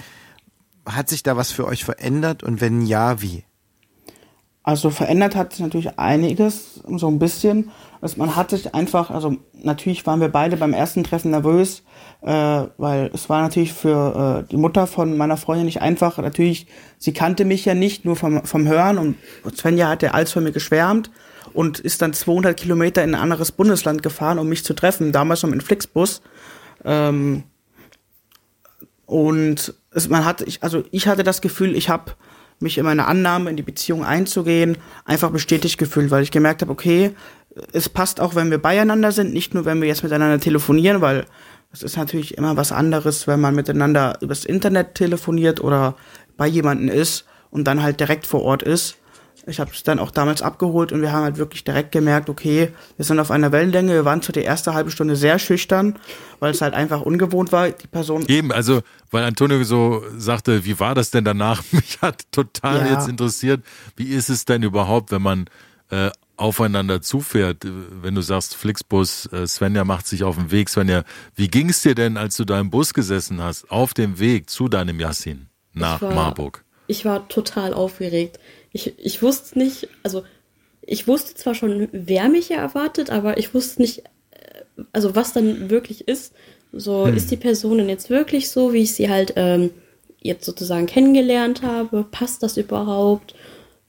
Hat 0.86 1.10
sich 1.10 1.24
da 1.24 1.38
was 1.38 1.52
für 1.52 1.66
euch 1.66 1.84
verändert 1.84 2.44
und 2.44 2.62
wenn 2.62 2.82
ja, 2.82 3.22
wie? 3.22 3.44
Also 4.64 4.92
verändert 4.92 5.36
hat 5.36 5.54
sich 5.54 5.62
natürlich 5.62 5.98
einiges, 5.98 6.82
so 6.96 7.08
ein 7.08 7.18
bisschen. 7.18 7.72
Also 8.00 8.18
man 8.18 8.36
hat 8.36 8.52
sich 8.52 8.76
einfach, 8.76 9.10
also 9.10 9.38
natürlich 9.54 10.06
waren 10.06 10.22
wir 10.22 10.30
beide 10.30 10.56
beim 10.56 10.74
ersten 10.74 11.04
Treffen 11.04 11.32
nervös, 11.32 11.82
äh, 12.22 12.66
weil 12.78 13.10
es 13.12 13.28
war 13.28 13.42
natürlich 13.42 13.74
für 13.74 14.44
äh, 14.46 14.52
die 14.52 14.58
Mutter 14.58 14.86
von 14.86 15.18
meiner 15.18 15.38
Freundin 15.38 15.66
nicht 15.66 15.82
einfach. 15.82 16.20
Natürlich, 16.20 16.68
sie 17.00 17.12
kannte 17.12 17.44
mich 17.44 17.66
ja 17.66 17.74
nicht 17.74 18.06
nur 18.06 18.16
vom, 18.16 18.46
vom 18.46 18.68
Hören 18.68 19.00
und 19.00 19.16
Svenja 19.58 19.90
hat 19.90 20.04
ja 20.04 20.12
alles 20.12 20.32
von 20.32 20.44
mir 20.44 20.52
geschwärmt 20.52 21.10
und 21.54 21.80
ist 21.80 22.04
dann 22.04 22.14
200 22.14 22.56
Kilometer 22.56 23.04
in 23.04 23.16
ein 23.16 23.22
anderes 23.22 23.52
Bundesland 23.52 24.04
gefahren, 24.04 24.38
um 24.38 24.48
mich 24.48 24.64
zu 24.64 24.76
treffen, 24.76 25.12
damals 25.12 25.42
noch 25.42 25.52
in 25.52 25.62
Flixbus. 25.62 26.22
Ähm, 26.86 27.44
und 29.08 29.74
es, 29.92 30.08
man 30.08 30.24
hat, 30.24 30.42
ich, 30.42 30.62
also 30.62 30.84
ich 30.92 31.08
hatte 31.08 31.24
das 31.24 31.42
Gefühl, 31.42 31.76
ich 31.76 31.90
habe 31.90 32.14
mich 32.62 32.78
in 32.78 32.86
meiner 32.86 33.08
Annahme, 33.08 33.50
in 33.50 33.58
die 33.58 33.64
Beziehung 33.64 34.04
einzugehen, 34.04 34.78
einfach 35.06 35.32
bestätigt 35.32 35.78
gefühlt, 35.78 36.12
weil 36.12 36.24
ich 36.24 36.32
gemerkt 36.32 36.62
habe, 36.62 36.72
okay, 36.72 37.16
es 37.74 37.90
passt 37.90 38.20
auch, 38.20 38.36
wenn 38.36 38.52
wir 38.52 38.60
beieinander 38.60 39.12
sind, 39.12 39.34
nicht 39.34 39.54
nur, 39.54 39.66
wenn 39.66 39.82
wir 39.82 39.88
jetzt 39.88 40.04
miteinander 40.04 40.40
telefonieren, 40.40 41.02
weil 41.02 41.26
es 41.72 41.84
ist 41.84 41.98
natürlich 41.98 42.38
immer 42.38 42.58
was 42.58 42.72
anderes, 42.72 43.28
wenn 43.28 43.40
man 43.40 43.56
miteinander 43.56 44.18
übers 44.22 44.46
Internet 44.46 44.96
telefoniert 44.96 45.62
oder 45.62 45.96
bei 46.38 46.48
jemanden 46.48 46.88
ist 46.88 47.26
und 47.50 47.66
dann 47.66 47.84
halt 47.84 48.00
direkt 48.00 48.26
vor 48.28 48.44
Ort 48.44 48.64
ist. 48.64 48.98
Ich 49.48 49.60
habe 49.60 49.72
es 49.74 49.84
dann 49.84 50.00
auch 50.00 50.12
damals 50.12 50.42
abgeholt 50.42 50.92
und 50.92 51.02
wir 51.02 51.12
haben 51.12 51.24
halt 51.24 51.38
wirklich 51.38 51.64
direkt 51.64 51.92
gemerkt, 51.92 52.30
okay, 52.30 52.70
wir 52.98 53.06
sind 53.06 53.20
auf 53.20 53.32
einer 53.32 53.52
Wellenlänge. 53.52 53.94
Wir 53.94 54.06
waren 54.06 54.22
zu 54.22 54.32
der 54.32 54.46
erste 54.46 54.74
halbe 54.74 54.92
Stunde 54.92 55.16
sehr 55.16 55.40
schüchtern, 55.40 55.98
weil 56.40 56.52
es 56.52 56.62
halt 56.62 56.74
einfach 56.74 57.02
ungewohnt 57.02 57.52
war. 57.52 57.70
Die 57.70 57.88
Person. 57.88 58.26
Eben, 58.28 58.52
also, 58.52 58.82
weil 59.10 59.24
Antonio 59.24 59.64
so 59.64 60.04
sagte, 60.16 60.64
wie 60.66 60.80
war 60.80 60.94
das 60.94 61.12
denn 61.12 61.26
danach? 61.26 61.64
Mich 61.72 62.00
hat 62.02 62.24
total 62.32 62.86
ja. 62.86 62.94
jetzt 62.94 63.08
interessiert, 63.08 63.64
wie 63.96 64.10
ist 64.10 64.30
es 64.30 64.46
denn 64.46 64.62
überhaupt, 64.62 65.12
wenn 65.12 65.24
man 65.24 65.46
äh, 65.90 66.12
aufeinander 66.42 67.02
zufährt, 67.02 67.64
wenn 67.64 68.16
du 68.16 68.22
sagst, 68.22 68.56
Flixbus, 68.56 69.28
äh, 69.28 69.46
Svenja 69.46 69.84
macht 69.84 70.08
sich 70.08 70.24
auf 70.24 70.36
den 70.36 70.50
Weg. 70.50 70.70
Svenja, 70.70 71.04
wie 71.36 71.48
ging 71.48 71.70
es 71.70 71.82
dir 71.82 71.94
denn, 71.94 72.18
als 72.18 72.36
du 72.36 72.46
da 72.46 72.60
im 72.60 72.72
Bus 72.72 72.94
gesessen 72.94 73.42
hast, 73.42 73.70
auf 73.70 73.94
dem 73.94 74.20
Weg 74.20 74.50
zu 74.50 74.68
deinem 74.68 75.00
Yassin 75.00 75.48
nach 75.74 76.02
war, 76.02 76.14
Marburg? 76.14 76.66
Ich 76.88 77.06
war 77.06 77.28
total 77.28 77.74
aufgeregt. 77.74 78.40
Ich, 78.74 78.98
ich 78.98 79.22
wusste 79.22 79.60
nicht, 79.60 79.90
also 80.04 80.24
ich 80.82 81.08
wusste 81.08 81.36
zwar 81.36 81.56
schon, 81.56 81.90
wer 81.92 82.30
mich 82.30 82.48
hier 82.48 82.58
erwartet, 82.58 83.10
aber 83.10 83.38
ich 83.38 83.54
wusste 83.54 83.82
nicht, 83.82 84.00
äh, 84.32 84.84
also 84.92 85.16
was 85.16 85.34
dann 85.34 85.70
wirklich 85.70 86.08
ist. 86.08 86.34
So, 86.74 87.06
hm. 87.06 87.16
ist 87.16 87.32
die 87.32 87.38
Person 87.38 87.80
denn 87.80 87.90
jetzt 87.90 88.10
wirklich 88.10 88.50
so, 88.50 88.74
wie 88.74 88.84
ich 88.84 88.94
sie 88.94 89.10
halt 89.10 89.34
ähm, 89.36 89.72
jetzt 90.22 90.46
sozusagen 90.46 90.86
kennengelernt 90.86 91.64
habe? 91.64 92.04
Passt 92.04 92.44
das 92.44 92.58
überhaupt? 92.58 93.36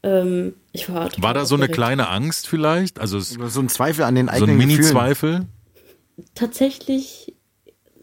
Ähm, 0.02 0.54
ich 0.72 0.88
war, 0.92 1.10
war 1.18 1.34
da 1.34 1.44
so 1.44 1.54
eine 1.54 1.68
kleine 1.68 2.08
Angst 2.08 2.48
vielleicht? 2.48 2.98
Also 2.98 3.20
so 3.20 3.60
ein 3.60 3.68
Zweifel 3.68 4.04
an 4.04 4.16
den 4.16 4.28
eigenen 4.28 4.58
So 4.58 4.62
ein 4.62 4.68
Mini-Zweifel? 4.68 5.46
Tatsächlich 6.34 7.34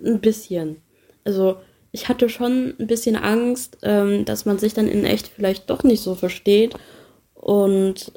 ein 0.03 0.21
bisschen. 0.21 0.77
Also 1.25 1.57
ich 1.91 2.10
hatte 2.10 2.30
schon 2.30 2.75
ein 2.80 2.88
bisschen 2.88 3.15
Angst, 3.15 3.78
ähm, 3.84 4.25
dass 4.25 4.45
man 4.45 4.60
sich 4.60 4.73
dann 4.73 4.88
in 4.88 5.06
echt 5.06 5.28
vielleicht 5.28 5.69
doch 5.69 5.84
nicht 5.84 6.02
so 6.02 6.15
versteht. 6.15 6.75
Und 7.34 8.12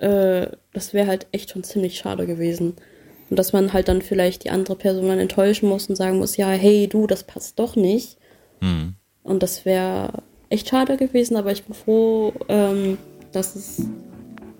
äh, 0.00 0.48
das 0.72 0.92
wäre 0.92 1.06
halt 1.06 1.26
echt 1.32 1.50
schon 1.50 1.64
ziemlich 1.64 1.98
schade 1.98 2.26
gewesen. 2.26 2.76
Und 3.28 3.38
dass 3.38 3.52
man 3.52 3.72
halt 3.72 3.88
dann 3.88 4.02
vielleicht 4.02 4.44
die 4.44 4.50
andere 4.50 4.76
Person 4.76 5.08
dann 5.08 5.18
enttäuschen 5.18 5.68
muss 5.68 5.88
und 5.88 5.96
sagen 5.96 6.18
muss, 6.18 6.36
ja, 6.36 6.48
hey 6.50 6.86
du, 6.86 7.06
das 7.06 7.24
passt 7.24 7.58
doch 7.58 7.74
nicht. 7.74 8.18
Mhm. 8.60 8.94
Und 9.22 9.42
das 9.42 9.64
wäre 9.64 10.22
echt 10.48 10.68
schade 10.68 10.96
gewesen, 10.96 11.36
aber 11.36 11.50
ich 11.50 11.64
bin 11.64 11.74
froh, 11.74 12.32
ähm, 12.48 12.98
dass 13.32 13.56
es 13.56 13.82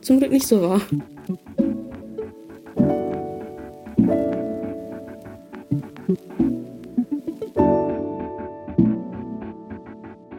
zum 0.00 0.18
Glück 0.18 0.32
nicht 0.32 0.48
so 0.48 0.60
war. 0.60 0.80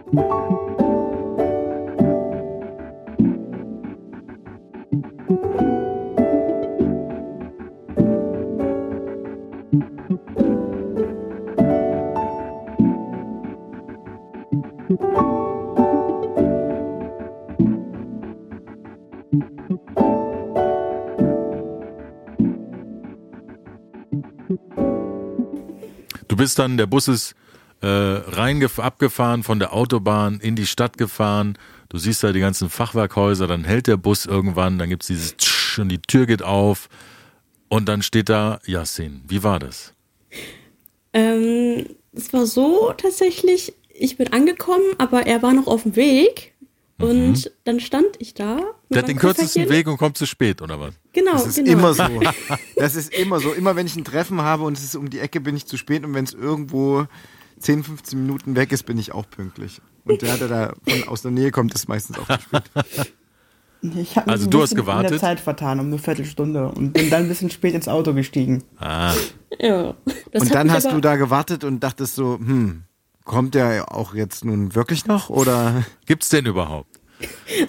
Du 0.09 0.13
bist 26.37 26.57
dann, 26.59 26.77
der 26.77 26.85
Bus 26.85 27.09
ist 27.09 27.35
äh, 27.81 27.87
rein 27.87 28.65
abgefahren 28.77 29.43
von 29.43 29.59
der 29.59 29.73
Autobahn 29.73 30.39
in 30.39 30.55
die 30.55 30.67
Stadt 30.67 30.97
gefahren. 30.97 31.57
Du 31.89 31.97
siehst 31.97 32.23
da 32.23 32.31
die 32.31 32.39
ganzen 32.39 32.69
Fachwerkhäuser, 32.69 33.47
dann 33.47 33.63
hält 33.63 33.87
der 33.87 33.97
Bus 33.97 34.25
irgendwann, 34.25 34.77
dann 34.77 34.89
gibt 34.89 35.03
es 35.03 35.07
dieses 35.07 35.37
Tsch 35.37 35.79
und 35.79 35.89
die 35.89 36.01
Tür 36.01 36.25
geht 36.25 36.43
auf 36.43 36.89
und 37.69 37.87
dann 37.87 38.01
steht 38.01 38.29
da 38.29 38.59
Yassin. 38.65 39.21
Wie 39.27 39.43
war 39.43 39.59
das? 39.59 39.93
Ähm, 41.13 41.85
es 42.13 42.33
war 42.33 42.45
so 42.45 42.93
tatsächlich, 42.97 43.73
ich 43.89 44.17
bin 44.17 44.33
angekommen, 44.33 44.85
aber 44.97 45.25
er 45.25 45.41
war 45.41 45.53
noch 45.53 45.67
auf 45.67 45.83
dem 45.83 45.95
Weg 45.95 46.53
und 46.99 47.45
mhm. 47.45 47.51
dann 47.63 47.79
stand 47.79 48.15
ich 48.19 48.33
da. 48.33 48.59
Der 48.89 48.99
hat 48.99 49.07
den 49.07 49.17
kürzesten 49.17 49.69
Weg 49.69 49.87
und 49.87 49.97
kommt 49.97 50.17
zu 50.17 50.25
spät, 50.25 50.61
oder 50.61 50.79
was? 50.79 50.93
Genau. 51.13 51.33
Das 51.33 51.45
ist 51.45 51.57
genau. 51.57 51.71
immer 51.71 51.93
so. 51.93 52.03
Das 52.75 52.95
ist 52.95 53.13
immer 53.13 53.39
so. 53.39 53.53
Immer 53.53 53.75
wenn 53.75 53.85
ich 53.85 53.95
ein 53.95 54.03
Treffen 54.03 54.41
habe 54.41 54.63
und 54.63 54.77
es 54.77 54.83
ist 54.83 54.95
um 54.95 55.09
die 55.09 55.19
Ecke, 55.19 55.39
bin 55.39 55.55
ich 55.55 55.65
zu 55.65 55.77
spät 55.77 56.03
und 56.03 56.13
wenn 56.13 56.25
es 56.25 56.33
irgendwo 56.33 57.05
10, 57.59 57.83
15 57.83 58.19
Minuten 58.19 58.55
weg 58.55 58.71
ist, 58.71 58.83
bin 58.83 58.97
ich 58.97 59.13
auch 59.13 59.29
pünktlich. 59.29 59.81
Und 60.03 60.21
der, 60.21 60.37
der 60.37 60.47
da 60.47 60.73
von 60.87 61.07
aus 61.07 61.21
der 61.21 61.31
Nähe 61.31 61.51
kommt, 61.51 61.73
ist 61.73 61.89
meistens 61.89 62.17
auch 62.19 62.27
zu 62.27 62.41
spät. 62.41 62.63
Ich 63.81 64.15
habe 64.15 64.31
also 64.31 64.49
du 64.49 64.61
hast 64.61 64.75
gewartet? 64.75 65.11
in 65.11 65.11
der 65.11 65.19
Zeit 65.19 65.39
vertan, 65.39 65.79
um 65.79 65.87
eine 65.87 65.99
Viertelstunde 65.99 66.69
und 66.69 66.93
bin 66.93 67.09
dann 67.09 67.23
ein 67.23 67.27
bisschen 67.27 67.49
spät 67.49 67.75
ins 67.75 67.87
Auto 67.87 68.13
gestiegen. 68.13 68.63
Ah. 68.79 69.13
Ja. 69.59 69.93
und 70.33 70.53
dann 70.53 70.71
hast 70.71 70.91
du 70.91 70.99
da 70.99 71.15
gewartet 71.15 71.63
und 71.63 71.81
dachtest 71.81 72.15
so, 72.15 72.39
hm, 72.39 72.83
kommt 73.23 73.53
der 73.53 73.93
auch 73.93 74.15
jetzt 74.15 74.45
nun 74.45 74.73
wirklich 74.73 75.05
noch 75.05 75.29
oder? 75.29 75.85
Gibt's 76.05 76.29
den 76.29 76.45
überhaupt? 76.45 76.99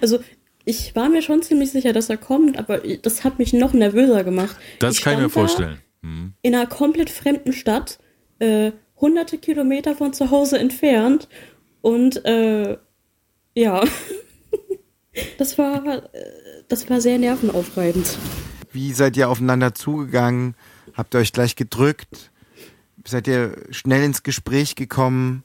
Also 0.01 0.18
ich 0.64 0.94
war 0.96 1.09
mir 1.09 1.22
schon 1.22 1.42
ziemlich 1.42 1.70
sicher, 1.70 1.92
dass 1.92 2.11
er 2.11 2.16
kommt, 2.16 2.59
aber 2.59 2.79
das 2.79 3.24
hat 3.24 3.38
mich 3.38 3.53
noch 3.53 3.72
nervöser 3.72 4.24
gemacht. 4.24 4.57
Das 4.79 4.96
ich 4.96 5.03
kann 5.03 5.14
ich 5.14 5.20
mir 5.20 5.31
vorstellen. 5.31 5.79
Hm. 6.03 6.35
In 6.42 6.55
einer 6.55 6.66
komplett 6.66 7.11
fremden 7.11 7.53
Stadt, 7.53 7.98
äh, 8.38 8.72
hunderte 9.00 9.38
Kilometer 9.38 9.94
von 9.94 10.12
zu 10.12 10.30
Hause 10.30 10.58
entfernt 10.58 11.28
und 11.80 12.24
äh, 12.24 12.76
ja, 13.54 13.82
das 15.38 15.58
war, 15.58 15.87
äh, 15.87 16.02
das 16.68 16.88
war 16.90 17.00
sehr 17.00 17.18
nervenaufreibend. 17.18 18.18
Wie 18.72 18.92
seid 18.92 19.16
ihr 19.16 19.28
aufeinander 19.28 19.74
zugegangen? 19.74 20.54
Habt 20.94 21.14
ihr 21.14 21.20
euch 21.20 21.32
gleich 21.32 21.56
gedrückt? 21.56 22.30
Seid 23.04 23.26
ihr 23.26 23.56
schnell 23.70 24.04
ins 24.04 24.22
Gespräch 24.22 24.74
gekommen? 24.74 25.44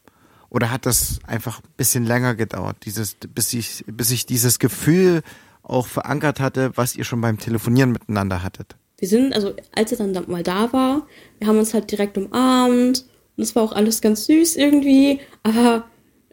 Oder 0.50 0.70
hat 0.70 0.86
das 0.86 1.20
einfach 1.26 1.60
ein 1.60 1.74
bisschen 1.78 2.06
länger 2.06 2.36
gedauert, 2.36 2.78
dieses, 2.86 3.16
bis 3.16 3.54
ich, 3.54 3.84
bis 3.88 4.12
ich 4.12 4.26
dieses 4.26 4.60
Gefühl 4.60 5.24
auch 5.64 5.88
verankert 5.88 6.40
hatte, 6.40 6.72
was 6.76 6.96
ihr 6.96 7.06
schon 7.06 7.22
beim 7.22 7.40
Telefonieren 7.40 7.92
miteinander 7.92 8.44
hattet? 8.44 8.76
Wir 9.00 9.08
sind, 9.08 9.34
also 9.34 9.56
als 9.74 9.92
er 9.92 9.98
dann 10.08 10.30
mal 10.30 10.44
da 10.44 10.72
war, 10.72 11.08
wir 11.40 11.48
haben 11.48 11.58
uns 11.58 11.74
halt 11.74 11.90
direkt 11.92 12.18
umarmt 12.18 13.06
und 13.36 13.44
es 13.44 13.56
war 13.56 13.64
auch 13.64 13.72
alles 13.72 14.02
ganz 14.02 14.26
süß 14.26 14.56
irgendwie, 14.56 15.20
aber 15.44 15.86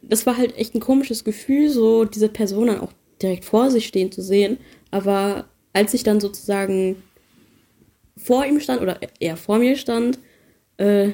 das 0.03 0.27
war 0.27 0.37
halt 0.37 0.57
echt 0.57 0.75
ein 0.75 0.81
komisches 0.81 1.25
Gefühl, 1.25 1.71
so 1.71 2.05
diese 2.05 2.29
Person 2.29 2.69
dann 2.69 2.81
auch 2.81 2.93
direkt 3.23 3.45
vor 3.45 3.71
sich 3.71 3.87
stehen 3.87 4.13
zu 4.13 4.23
sehen. 4.23 4.59
Aber 4.91 5.47
als 5.73 5.95
ich 5.95 6.03
dann 6.03 6.21
sozusagen 6.21 6.97
vor 8.17 8.45
ihm 8.45 8.61
stand 8.61 8.81
oder 8.81 8.99
er 9.19 9.37
vor 9.37 9.59
mir 9.59 9.77
stand, 9.77 10.19
äh, 10.79 11.13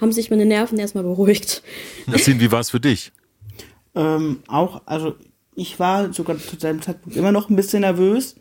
haben 0.00 0.12
sich 0.12 0.30
meine 0.30 0.46
Nerven 0.46 0.78
erstmal 0.78 1.04
beruhigt. 1.04 1.62
Nassim, 2.06 2.40
wie 2.40 2.50
war 2.50 2.60
es 2.60 2.70
für 2.70 2.80
dich? 2.80 3.12
Ähm, 3.94 4.42
auch, 4.48 4.82
also 4.86 5.14
ich 5.54 5.78
war 5.78 6.12
sogar 6.12 6.38
zu 6.38 6.58
seinem 6.58 6.82
Zeitpunkt 6.82 7.16
immer 7.16 7.32
noch 7.32 7.50
ein 7.50 7.56
bisschen 7.56 7.82
nervös. 7.82 8.36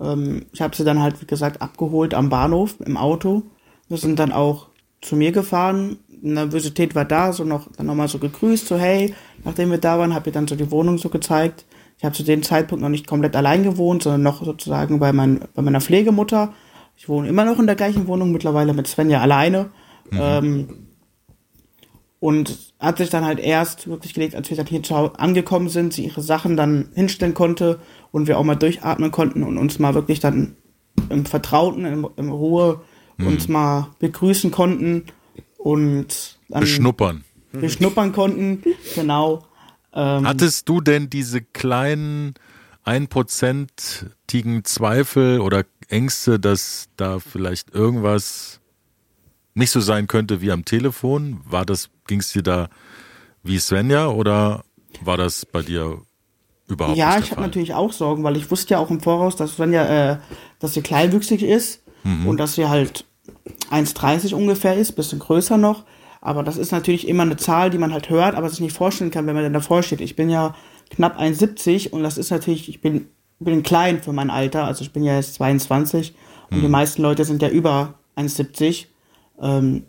Ähm, 0.00 0.46
ich 0.52 0.60
habe 0.60 0.76
sie 0.76 0.84
dann 0.84 1.00
halt, 1.00 1.20
wie 1.22 1.26
gesagt, 1.26 1.62
abgeholt 1.62 2.14
am 2.14 2.28
Bahnhof 2.28 2.76
im 2.84 2.96
Auto. 2.96 3.44
Wir 3.88 3.96
sind 3.96 4.18
dann 4.18 4.32
auch 4.32 4.68
zu 5.00 5.16
mir 5.16 5.32
gefahren. 5.32 5.98
Nervosität 6.20 6.94
war 6.94 7.04
da, 7.04 7.32
so 7.32 7.44
noch 7.44 7.70
dann 7.76 7.86
nochmal 7.86 8.08
so 8.08 8.18
gegrüßt, 8.18 8.66
so 8.66 8.76
hey, 8.76 9.14
nachdem 9.44 9.70
wir 9.70 9.78
da 9.78 9.98
waren, 9.98 10.14
habe 10.14 10.28
ich 10.28 10.34
dann 10.34 10.48
so 10.48 10.56
die 10.56 10.70
Wohnung 10.70 10.98
so 10.98 11.08
gezeigt. 11.08 11.64
Ich 11.98 12.04
habe 12.04 12.14
zu 12.14 12.22
dem 12.22 12.42
Zeitpunkt 12.42 12.82
noch 12.82 12.88
nicht 12.88 13.06
komplett 13.06 13.34
allein 13.34 13.64
gewohnt, 13.64 14.02
sondern 14.02 14.22
noch 14.22 14.44
sozusagen 14.44 15.00
bei, 15.00 15.12
mein, 15.12 15.40
bei 15.54 15.62
meiner 15.62 15.80
Pflegemutter. 15.80 16.54
Ich 16.96 17.08
wohne 17.08 17.28
immer 17.28 17.44
noch 17.44 17.58
in 17.58 17.66
der 17.66 17.76
gleichen 17.76 18.06
Wohnung, 18.06 18.32
mittlerweile 18.32 18.72
mit 18.72 18.86
Svenja 18.86 19.20
alleine. 19.20 19.70
Mhm. 20.10 20.18
Ähm, 20.20 20.68
und 22.20 22.72
hat 22.80 22.98
sich 22.98 23.10
dann 23.10 23.24
halt 23.24 23.38
erst 23.38 23.88
wirklich 23.88 24.14
gelegt, 24.14 24.34
als 24.34 24.50
wir 24.50 24.56
dann 24.56 24.66
hier 24.66 25.12
angekommen 25.20 25.68
sind, 25.68 25.92
sie 25.92 26.06
ihre 26.06 26.22
Sachen 26.22 26.56
dann 26.56 26.88
hinstellen 26.94 27.34
konnte 27.34 27.78
und 28.10 28.26
wir 28.26 28.38
auch 28.38 28.44
mal 28.44 28.56
durchatmen 28.56 29.12
konnten 29.12 29.44
und 29.44 29.56
uns 29.56 29.78
mal 29.78 29.94
wirklich 29.94 30.18
dann 30.18 30.56
im 31.10 31.26
Vertrauten, 31.26 31.84
in, 31.84 32.06
in 32.16 32.28
Ruhe 32.28 32.80
mhm. 33.18 33.26
uns 33.28 33.48
mal 33.48 33.88
begrüßen 34.00 34.50
konnten 34.50 35.04
und 35.58 36.38
dann 36.48 36.60
beschnuppern. 36.60 37.24
Beschnuppern 37.52 38.12
konnten, 38.12 38.62
genau. 38.94 39.44
Ähm, 39.92 40.26
Hattest 40.26 40.68
du 40.68 40.80
denn 40.80 41.10
diese 41.10 41.42
kleinen 41.42 42.34
einprozentigen 42.84 44.64
Zweifel 44.64 45.40
oder 45.40 45.64
Ängste, 45.88 46.40
dass 46.40 46.88
da 46.96 47.18
vielleicht 47.18 47.74
irgendwas 47.74 48.60
nicht 49.54 49.70
so 49.70 49.80
sein 49.80 50.06
könnte 50.06 50.40
wie 50.40 50.52
am 50.52 50.64
Telefon? 50.64 51.40
War 51.44 51.66
das, 51.66 51.90
ging 52.06 52.20
es 52.20 52.32
dir 52.32 52.42
da 52.42 52.68
wie 53.42 53.58
Svenja 53.58 54.08
oder 54.08 54.64
war 55.02 55.16
das 55.16 55.44
bei 55.44 55.62
dir 55.62 56.00
überhaupt 56.68 56.96
ja, 56.96 57.16
nicht? 57.16 57.18
Ja, 57.18 57.24
ich 57.24 57.30
habe 57.30 57.40
natürlich 57.42 57.74
auch 57.74 57.92
Sorgen, 57.92 58.22
weil 58.24 58.36
ich 58.36 58.50
wusste 58.50 58.74
ja 58.74 58.78
auch 58.78 58.90
im 58.90 59.00
Voraus, 59.00 59.36
dass 59.36 59.56
Svenja, 59.56 60.12
äh, 60.12 60.18
dass 60.60 60.74
sie 60.74 60.82
kleinwüchsig 60.82 61.42
ist 61.42 61.82
mhm. 62.04 62.26
und 62.26 62.36
dass 62.38 62.54
sie 62.54 62.68
halt 62.68 63.04
1,30 63.70 64.34
ungefähr 64.34 64.76
ist, 64.76 64.92
bisschen 64.92 65.18
größer 65.18 65.56
noch. 65.56 65.84
Aber 66.20 66.42
das 66.42 66.56
ist 66.56 66.72
natürlich 66.72 67.06
immer 67.06 67.22
eine 67.22 67.36
Zahl, 67.36 67.70
die 67.70 67.78
man 67.78 67.92
halt 67.92 68.10
hört, 68.10 68.34
aber 68.34 68.48
sich 68.48 68.60
nicht 68.60 68.76
vorstellen 68.76 69.10
kann, 69.10 69.26
wenn 69.26 69.34
man 69.34 69.44
dann 69.44 69.52
davor 69.52 69.82
steht. 69.82 70.00
Ich 70.00 70.16
bin 70.16 70.30
ja 70.30 70.54
knapp 70.90 71.18
1,70 71.20 71.90
und 71.90 72.02
das 72.02 72.18
ist 72.18 72.30
natürlich, 72.30 72.68
ich 72.68 72.80
bin, 72.80 73.06
bin 73.38 73.62
klein 73.62 74.02
für 74.02 74.12
mein 74.12 74.30
Alter, 74.30 74.64
also 74.64 74.82
ich 74.82 74.92
bin 74.92 75.04
ja 75.04 75.16
jetzt 75.16 75.34
22 75.34 76.14
und 76.50 76.58
die 76.58 76.64
hm. 76.64 76.70
meisten 76.70 77.02
Leute 77.02 77.24
sind 77.24 77.42
ja 77.42 77.48
über 77.48 77.94
1,70. 78.16 78.86
Ähm, 79.40 79.84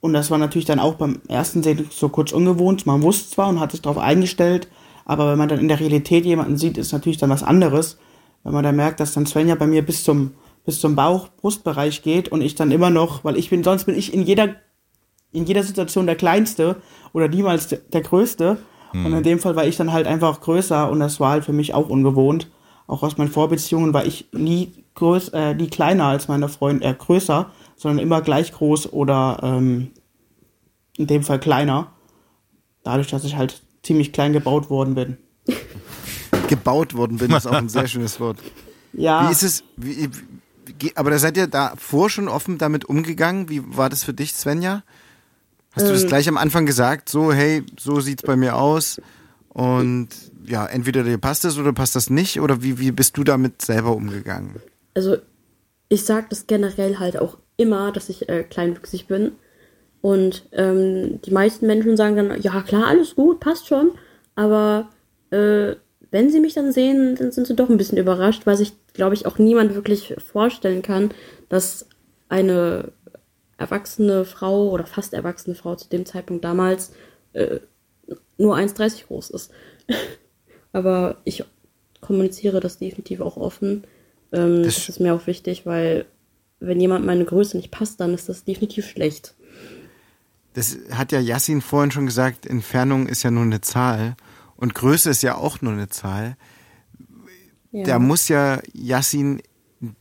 und 0.00 0.12
das 0.14 0.30
war 0.30 0.38
natürlich 0.38 0.66
dann 0.66 0.80
auch 0.80 0.94
beim 0.94 1.20
ersten 1.28 1.62
Sehen 1.62 1.86
so 1.90 2.08
kurz 2.08 2.32
ungewohnt. 2.32 2.86
Man 2.86 3.02
wusste 3.02 3.30
zwar 3.30 3.48
und 3.48 3.60
hat 3.60 3.72
sich 3.72 3.82
darauf 3.82 3.98
eingestellt, 3.98 4.68
aber 5.04 5.30
wenn 5.30 5.38
man 5.38 5.48
dann 5.48 5.58
in 5.58 5.68
der 5.68 5.80
Realität 5.80 6.24
jemanden 6.24 6.56
sieht, 6.56 6.78
ist 6.78 6.92
natürlich 6.92 7.18
dann 7.18 7.30
was 7.30 7.42
anderes. 7.42 7.98
wenn 8.42 8.52
man 8.52 8.64
da 8.64 8.72
merkt, 8.72 9.00
dass 9.00 9.12
dann 9.12 9.26
Svenja 9.26 9.54
bei 9.54 9.66
mir 9.66 9.84
bis 9.84 10.02
zum, 10.04 10.32
bis 10.64 10.80
zum 10.80 10.94
Bauch-Brustbereich 10.94 12.02
geht 12.02 12.30
und 12.30 12.42
ich 12.42 12.54
dann 12.54 12.70
immer 12.70 12.90
noch, 12.90 13.24
weil 13.24 13.36
ich 13.36 13.50
bin, 13.50 13.64
sonst 13.64 13.84
bin 13.84 13.96
ich 13.96 14.12
in 14.12 14.22
jeder, 14.22 14.56
in 15.32 15.44
jeder 15.44 15.62
Situation 15.62 16.06
der 16.06 16.16
Kleinste 16.16 16.76
oder 17.12 17.28
niemals 17.28 17.68
der, 17.68 17.78
der 17.78 18.02
Größte. 18.02 18.58
Mhm. 18.92 19.06
Und 19.06 19.12
in 19.14 19.22
dem 19.22 19.38
Fall 19.38 19.56
war 19.56 19.66
ich 19.66 19.76
dann 19.76 19.92
halt 19.92 20.06
einfach 20.06 20.40
größer 20.40 20.90
und 20.90 21.00
das 21.00 21.20
war 21.20 21.30
halt 21.30 21.44
für 21.44 21.52
mich 21.52 21.74
auch 21.74 21.88
ungewohnt. 21.88 22.50
Auch 22.86 23.02
aus 23.02 23.16
meinen 23.16 23.30
Vorbeziehungen 23.30 23.94
war 23.94 24.04
ich 24.04 24.28
nie 24.32 24.72
größ, 24.94 25.28
äh, 25.28 25.54
nie 25.54 25.68
kleiner 25.68 26.06
als 26.06 26.28
meine 26.28 26.48
Freunde, 26.48 26.84
äh, 26.84 26.94
größer, 26.94 27.50
sondern 27.76 28.00
immer 28.00 28.20
gleich 28.20 28.52
groß 28.52 28.92
oder 28.92 29.38
ähm, 29.42 29.92
in 30.96 31.06
dem 31.06 31.22
Fall 31.22 31.40
kleiner. 31.40 31.92
Dadurch, 32.82 33.08
dass 33.08 33.24
ich 33.24 33.36
halt 33.36 33.62
ziemlich 33.82 34.12
klein 34.12 34.32
gebaut 34.32 34.70
worden 34.70 34.94
bin. 34.94 35.16
Gebaut 36.48 36.94
worden 36.94 37.18
bin, 37.18 37.30
ist 37.30 37.46
auch 37.46 37.52
ein 37.52 37.68
sehr 37.68 37.86
schönes 37.86 38.18
Wort. 38.18 38.38
Ja. 38.92 39.28
Wie 39.28 39.32
ist 39.32 39.42
es, 39.42 39.64
wie, 39.76 40.10
aber 40.94 41.10
da 41.10 41.18
seid 41.18 41.36
ihr 41.36 41.46
davor 41.46 42.10
schon 42.10 42.28
offen 42.28 42.58
damit 42.58 42.84
umgegangen? 42.84 43.48
Wie 43.48 43.62
war 43.76 43.88
das 43.88 44.04
für 44.04 44.14
dich, 44.14 44.34
Svenja? 44.34 44.82
Hast 45.72 45.86
du 45.86 45.92
das 45.92 46.02
ähm. 46.02 46.08
gleich 46.08 46.28
am 46.28 46.36
Anfang 46.36 46.66
gesagt, 46.66 47.08
so, 47.08 47.32
hey, 47.32 47.62
so 47.78 48.00
sieht's 48.00 48.22
bei 48.22 48.36
mir 48.36 48.56
aus 48.56 49.00
und 49.50 50.08
ja, 50.44 50.66
entweder 50.66 51.04
dir 51.04 51.18
passt 51.18 51.44
das 51.44 51.58
oder 51.58 51.72
passt 51.72 51.94
das 51.94 52.10
nicht 52.10 52.40
oder 52.40 52.62
wie, 52.62 52.78
wie 52.78 52.90
bist 52.90 53.16
du 53.16 53.24
damit 53.24 53.62
selber 53.62 53.94
umgegangen? 53.94 54.56
Also, 54.94 55.18
ich 55.88 56.04
sag 56.04 56.28
das 56.30 56.46
generell 56.46 56.98
halt 56.98 57.16
auch 57.18 57.38
immer, 57.56 57.92
dass 57.92 58.08
ich 58.08 58.28
äh, 58.28 58.42
kleinwüchsig 58.42 59.06
bin 59.06 59.32
und 60.00 60.46
ähm, 60.52 61.20
die 61.22 61.30
meisten 61.30 61.66
Menschen 61.66 61.96
sagen 61.96 62.16
dann, 62.16 62.42
ja 62.42 62.62
klar, 62.62 62.86
alles 62.86 63.14
gut, 63.14 63.38
passt 63.38 63.68
schon, 63.68 63.92
aber 64.34 64.88
äh, 65.30 65.74
wenn 66.10 66.30
sie 66.30 66.40
mich 66.40 66.54
dann 66.54 66.72
sehen, 66.72 67.14
dann 67.16 67.30
sind 67.32 67.46
sie 67.46 67.54
doch 67.54 67.68
ein 67.68 67.76
bisschen 67.76 67.98
überrascht, 67.98 68.46
weil 68.46 68.56
sich, 68.56 68.72
glaube 68.94 69.14
ich, 69.14 69.26
auch 69.26 69.38
niemand 69.38 69.74
wirklich 69.74 70.14
vorstellen 70.18 70.82
kann, 70.82 71.10
dass 71.48 71.86
eine 72.28 72.92
erwachsene 73.56 74.24
Frau 74.24 74.70
oder 74.70 74.86
fast 74.86 75.12
erwachsene 75.12 75.54
Frau 75.54 75.74
zu 75.74 75.88
dem 75.88 76.06
Zeitpunkt 76.06 76.44
damals 76.44 76.92
äh, 77.34 77.60
nur 78.38 78.56
1,30 78.56 79.06
groß 79.06 79.30
ist. 79.30 79.50
Aber 80.72 81.18
ich 81.24 81.44
kommuniziere 82.00 82.60
das 82.60 82.78
definitiv 82.78 83.20
auch 83.20 83.36
offen. 83.36 83.84
Ähm, 84.32 84.62
das, 84.62 84.76
das 84.76 84.88
ist 84.88 85.00
mir 85.00 85.14
auch 85.14 85.26
wichtig, 85.26 85.66
weil 85.66 86.06
wenn 86.58 86.80
jemand 86.80 87.04
meine 87.04 87.24
Größe 87.24 87.56
nicht 87.56 87.70
passt, 87.70 88.00
dann 88.00 88.14
ist 88.14 88.28
das 88.28 88.44
definitiv 88.44 88.86
schlecht. 88.86 89.34
Das 90.54 90.78
hat 90.92 91.12
ja 91.12 91.20
Yassin 91.20 91.60
vorhin 91.60 91.90
schon 91.90 92.06
gesagt, 92.06 92.46
Entfernung 92.46 93.06
ist 93.06 93.22
ja 93.22 93.30
nur 93.30 93.44
eine 93.44 93.60
Zahl. 93.60 94.16
Und 94.56 94.74
Größe 94.74 95.10
ist 95.10 95.22
ja 95.22 95.36
auch 95.36 95.60
nur 95.62 95.72
eine 95.72 95.88
Zahl. 95.88 96.36
Da 97.72 97.98
muss 97.98 98.28
ja 98.28 98.60
Yassin 98.72 99.42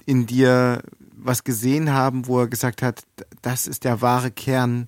in 0.06 0.26
dir 0.26 0.82
was 1.12 1.44
gesehen 1.44 1.92
haben, 1.92 2.28
wo 2.28 2.42
er 2.42 2.48
gesagt 2.48 2.82
hat, 2.82 3.04
das 3.42 3.68
ist 3.68 3.84
der 3.84 4.02
wahre 4.02 4.32
Kern. 4.32 4.88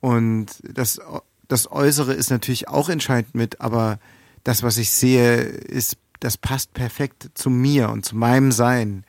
Und 0.00 0.46
das, 0.62 1.00
das 1.48 1.70
Äußere 1.70 2.12
ist 2.12 2.30
natürlich 2.30 2.68
auch 2.68 2.88
entscheidend 2.88 3.34
mit, 3.34 3.60
aber 3.60 3.98
das, 4.44 4.62
was 4.62 4.76
ich 4.76 4.90
sehe, 4.90 5.36
ist, 5.36 5.96
das 6.20 6.36
passt 6.36 6.74
perfekt 6.74 7.30
zu 7.34 7.50
mir 7.50 7.88
und 7.90 8.04
zu 8.04 8.16
meinem 8.16 8.52
Sein. 8.52 9.04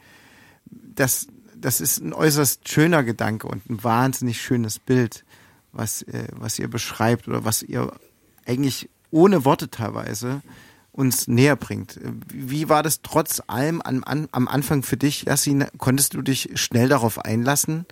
Das, 0.71 1.27
das 1.55 1.81
ist 1.81 2.01
ein 2.01 2.13
äußerst 2.13 2.67
schöner 2.67 3.03
Gedanke 3.03 3.47
und 3.47 3.69
ein 3.69 3.83
wahnsinnig 3.83 4.41
schönes 4.41 4.79
Bild, 4.79 5.25
was, 5.71 6.01
äh, 6.03 6.27
was 6.31 6.57
ihr 6.57 6.69
beschreibt 6.69 7.27
oder 7.27 7.43
was 7.43 7.61
ihr 7.61 7.91
eigentlich 8.45 8.89
ohne 9.11 9.45
Worte 9.45 9.69
teilweise 9.69 10.41
uns 10.95 11.27
näher 11.27 11.55
bringt. 11.55 11.99
Wie 12.31 12.69
war 12.69 12.81
das 12.81 13.01
trotz 13.01 13.41
allem 13.47 13.81
am, 13.81 14.27
am 14.31 14.47
Anfang 14.47 14.81
für 14.81 14.97
dich, 14.97 15.23
Yassin? 15.23 15.65
Konntest 15.77 16.13
du 16.13 16.21
dich 16.21 16.49
schnell 16.55 16.87
darauf 16.87 17.19
einlassen? 17.19 17.85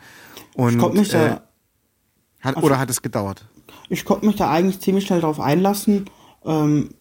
Und, 0.55 0.73
ich 0.73 0.79
konnte 0.79 0.99
mich 0.99 1.09
da, 1.09 1.25
äh, 1.25 1.29
hat, 2.41 2.55
also, 2.55 2.65
oder 2.65 2.79
hat 2.79 2.89
es 2.89 3.01
gedauert? 3.01 3.45
Ich 3.89 4.05
konnte 4.05 4.25
mich 4.25 4.37
da 4.37 4.49
eigentlich 4.49 4.79
ziemlich 4.79 5.05
schnell 5.05 5.21
darauf 5.21 5.39
einlassen. 5.39 6.09
Ähm, 6.45 6.91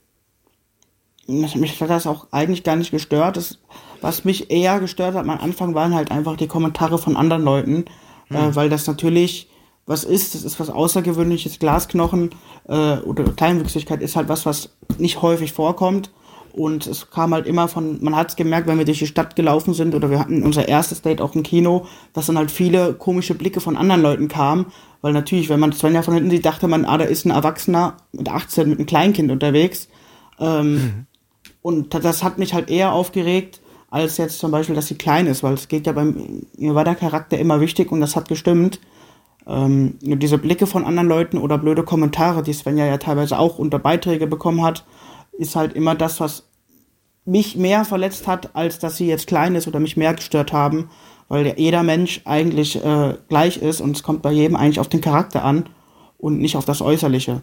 mich 1.29 1.81
hat 1.81 1.91
das 1.91 2.07
auch 2.07 2.27
eigentlich 2.33 2.65
gar 2.65 2.77
nicht 2.77 2.91
gestört. 2.91 3.37
Das, 3.37 3.59
was 4.01 4.25
mich 4.25 4.51
eher 4.51 4.81
gestört 4.81 5.15
hat 5.15 5.23
am 5.23 5.31
Anfang 5.31 5.75
waren 5.75 5.95
halt 5.95 6.11
einfach 6.11 6.37
die 6.37 6.49
Kommentare 6.49 6.99
von 6.99 7.17
anderen 7.17 7.45
Leuten, 7.45 7.85
äh, 8.29 8.35
hm. 8.35 8.51
äh, 8.51 8.57
weil 8.57 8.71
das 8.71 8.89
natürlich 8.89 9.49
was 9.87 10.05
ist, 10.05 10.35
das 10.35 10.45
ist 10.45 10.61
was 10.61 10.71
Außergewöhnliches, 10.71 11.59
Glasknochen 11.59 12.31
äh, 12.69 12.99
oder 12.99 13.25
Kleinwüchsigkeit 13.25 14.01
ist 14.01 14.17
halt 14.17 14.29
was, 14.29 14.47
was 14.47 14.71
nicht 14.99 15.23
häufig 15.23 15.53
vorkommt. 15.53 16.11
Und 16.53 16.87
es 16.87 17.11
kam 17.11 17.33
halt 17.33 17.47
immer 17.47 17.67
von, 17.67 18.03
man 18.05 18.15
hat 18.15 18.29
es 18.29 18.37
gemerkt, 18.37 18.67
wenn 18.67 18.77
wir 18.77 18.85
durch 18.85 18.99
die 18.99 19.07
Stadt 19.07 19.37
gelaufen 19.37 19.73
sind 19.73 19.95
oder 19.95 20.11
wir 20.11 20.19
hatten 20.19 20.43
unser 20.43 20.69
erstes 20.69 21.01
Date 21.01 21.23
auch 21.23 21.35
im 21.35 21.43
Kino, 21.43 21.87
dass 22.13 22.27
dann 22.27 22.37
halt 22.37 22.51
viele 22.51 22.93
komische 22.93 23.35
Blicke 23.35 23.61
von 23.61 23.77
anderen 23.77 24.03
Leuten 24.03 24.29
kamen. 24.29 24.67
Weil 25.01 25.15
natürlich, 25.15 25.49
wenn 25.49 25.61
man 25.61 25.73
Svenja 25.73 26.03
von 26.03 26.15
hinten 26.15 26.31
sieht, 26.31 26.45
dachte 26.45 26.69
man, 26.69 26.85
ah, 26.85 26.99
da 26.99 27.05
ist 27.05 27.25
ein 27.25 27.31
Erwachsener 27.31 27.97
mit 28.13 28.29
18 28.29 28.69
mit 28.69 28.79
einem 28.79 28.87
Kleinkind 28.87 29.33
unterwegs. 29.33 29.89
Ähm, 30.39 30.75
mhm. 30.75 31.07
Und 31.63 31.95
das 31.95 32.23
hat 32.23 32.39
mich 32.39 32.53
halt 32.53 32.69
eher 32.71 32.93
aufgeregt, 32.93 33.61
als 33.91 34.19
jetzt 34.19 34.39
zum 34.39 34.51
Beispiel, 34.51 34.75
dass 34.75 34.89
sie 34.89 34.97
klein 34.97 35.27
ist, 35.27 35.43
weil 35.43 35.55
es 35.55 35.69
geht 35.69 35.87
ja 35.87 35.93
beim, 35.93 36.47
mir 36.57 36.75
war 36.75 36.85
der 36.85 36.95
Charakter 36.95 37.39
immer 37.39 37.61
wichtig 37.61 37.91
und 37.91 38.01
das 38.01 38.15
hat 38.15 38.29
gestimmt 38.29 38.79
ähm, 39.47 39.99
diese 40.01 40.39
Blicke 40.39 40.67
von 40.67 40.85
anderen 40.85 41.09
Leuten 41.09 41.39
oder 41.39 41.59
blöde 41.59 41.83
Kommentare, 41.83 42.43
die 42.43 42.53
Svenja 42.53 42.87
ja 42.87 42.99
teilweise 42.99 43.39
auch 43.39 43.59
unter 43.59 43.79
Beiträge 43.79 44.27
bekommen 44.27 44.63
hat, 44.63 44.85
ist 45.39 45.57
halt 45.57 45.75
immer 45.75 45.95
das, 45.95 46.21
was 46.21 46.49
mich 47.25 47.57
mehr 47.57 47.85
verletzt 47.85 48.27
hat, 48.27 48.55
als 48.55 48.79
dass 48.79 48.97
sie 48.97 49.07
jetzt 49.07 49.27
klein 49.27 49.55
ist 49.55 49.69
oder 49.69 49.81
mich 49.81 49.97
mehr 49.97 50.15
gestört 50.15 50.53
haben, 50.53 50.91
weil 51.29 51.55
jeder 51.57 51.83
Mensch 51.83 52.21
eigentlich 52.25 52.83
äh, 52.85 53.15
gleich 53.29 53.59
ist 53.59 53.81
und 53.81 53.97
es 53.97 54.03
kommt 54.03 54.23
bei 54.23 54.33
jedem 54.33 54.57
eigentlich 54.57 54.81
auf 54.81 54.89
den 54.89 55.01
Charakter 55.01 55.45
an 55.45 55.69
und 56.19 56.41
nicht 56.41 56.57
auf 56.57 56.65
das 56.65 56.83
Äußerliche. 56.83 57.43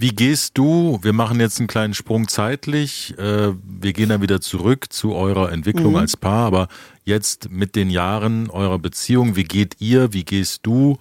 Wie 0.00 0.10
gehst 0.10 0.56
du, 0.56 1.00
wir 1.02 1.12
machen 1.12 1.40
jetzt 1.40 1.58
einen 1.58 1.66
kleinen 1.66 1.92
Sprung 1.92 2.28
zeitlich, 2.28 3.18
äh, 3.18 3.52
wir 3.64 3.92
gehen 3.92 4.10
dann 4.10 4.22
wieder 4.22 4.40
zurück 4.40 4.92
zu 4.92 5.12
eurer 5.12 5.50
Entwicklung 5.50 5.94
mhm. 5.94 5.98
als 5.98 6.16
Paar, 6.16 6.46
aber 6.46 6.68
jetzt 7.08 7.50
mit 7.50 7.74
den 7.74 7.90
Jahren 7.90 8.50
eurer 8.50 8.78
Beziehung, 8.78 9.34
wie 9.34 9.44
geht 9.44 9.80
ihr, 9.80 10.12
wie 10.12 10.24
gehst 10.24 10.60
du 10.62 10.98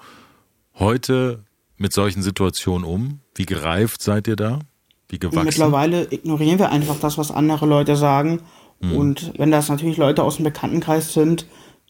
heute 0.74 1.44
mit 1.78 1.94
solchen 1.94 2.24
Situationen 2.24 2.88
um? 2.88 3.20
Wie 3.36 3.46
gereift 3.46 4.02
seid 4.02 4.28
ihr 4.28 4.36
da? 4.36 4.60
Wie 5.10 5.20
gewachsen? 5.20 5.46
Mittlerweile 5.46 6.12
ignorieren 6.12 6.58
wir 6.58 6.72
einfach 6.72 7.00
das, 7.00 7.18
was 7.18 7.30
andere 7.30 7.66
Leute 7.66 7.96
sagen. 7.96 8.42
Mhm. 8.80 8.96
Und 8.96 9.34
wenn 9.38 9.52
das 9.52 9.70
natürlich 9.70 9.98
Leute 9.98 10.24
aus 10.24 10.38
dem 10.38 10.46
Bekanntenkreis 10.46 11.14
sind, 11.14 11.46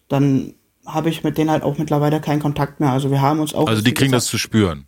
dann 0.10 0.54
habe 0.86 1.10
ich 1.10 1.24
mit 1.24 1.38
denen 1.38 1.52
halt 1.52 1.64
auch 1.64 1.78
mittlerweile 1.78 2.20
keinen 2.20 2.42
Kontakt 2.42 2.80
mehr. 2.80 2.92
Also 2.92 3.12
wir 3.12 3.22
haben 3.22 3.40
uns 3.40 3.54
auch. 3.54 3.68
Also 3.68 3.82
die 3.82 3.94
kriegen 3.94 4.12
gesagt, 4.12 4.24
das 4.24 4.30
zu 4.30 4.38
spüren 4.38 4.88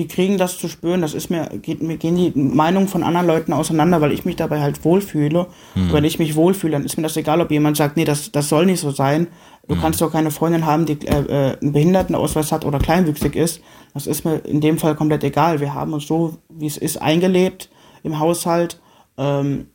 die 0.00 0.08
kriegen 0.08 0.38
das 0.38 0.56
zu 0.56 0.66
spüren. 0.66 1.02
Das 1.02 1.12
ist 1.12 1.28
mir, 1.28 1.46
geht, 1.60 1.82
mir 1.82 1.98
gehen 1.98 2.16
die 2.16 2.32
Meinungen 2.34 2.88
von 2.88 3.02
anderen 3.02 3.26
Leuten 3.26 3.52
auseinander, 3.52 4.00
weil 4.00 4.12
ich 4.12 4.24
mich 4.24 4.36
dabei 4.36 4.62
halt 4.62 4.82
wohlfühle. 4.82 5.46
Mhm. 5.74 5.92
Wenn 5.92 6.04
ich 6.04 6.18
mich 6.18 6.36
wohlfühle, 6.36 6.72
dann 6.72 6.86
ist 6.86 6.96
mir 6.96 7.02
das 7.02 7.18
egal, 7.18 7.42
ob 7.42 7.50
jemand 7.50 7.76
sagt, 7.76 7.98
nee, 7.98 8.06
das, 8.06 8.32
das 8.32 8.48
soll 8.48 8.64
nicht 8.64 8.80
so 8.80 8.92
sein. 8.92 9.26
Du 9.68 9.74
mhm. 9.74 9.80
kannst 9.82 10.00
doch 10.00 10.10
keine 10.10 10.30
Freundin 10.30 10.64
haben, 10.64 10.86
die 10.86 11.06
äh, 11.06 11.50
äh, 11.50 11.58
einen 11.60 11.72
Behindertenausweis 11.74 12.50
hat 12.50 12.64
oder 12.64 12.78
kleinwüchsig 12.78 13.36
ist. 13.36 13.60
Das 13.92 14.06
ist 14.06 14.24
mir 14.24 14.36
in 14.36 14.62
dem 14.62 14.78
Fall 14.78 14.94
komplett 14.94 15.22
egal. 15.22 15.60
Wir 15.60 15.74
haben 15.74 15.92
uns 15.92 16.06
so, 16.06 16.38
wie 16.48 16.66
es 16.66 16.78
ist, 16.78 16.96
eingelebt 16.96 17.68
im 18.02 18.18
Haushalt 18.18 18.80
ähm, 19.18 19.66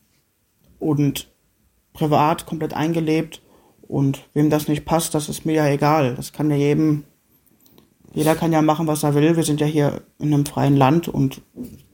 und 0.79 1.27
privat 1.93 2.47
komplett 2.47 2.73
eingelebt. 2.73 3.43
Und 3.87 4.21
wem 4.33 4.49
das 4.49 4.67
nicht 4.67 4.85
passt, 4.85 5.13
das 5.13 5.29
ist 5.29 5.45
mir 5.45 5.53
ja 5.53 5.67
egal. 5.67 6.15
Das 6.15 6.33
kann 6.33 6.49
ja 6.49 6.57
jedem 6.57 7.03
jeder 8.15 8.35
kann 8.35 8.53
ja 8.53 8.61
machen, 8.61 8.87
was 8.87 9.03
er 9.03 9.13
will. 9.13 9.35
Wir 9.35 9.43
sind 9.43 9.59
ja 9.59 9.67
hier 9.67 10.01
in 10.19 10.33
einem 10.33 10.45
freien 10.45 10.77
Land 10.77 11.09
und 11.09 11.41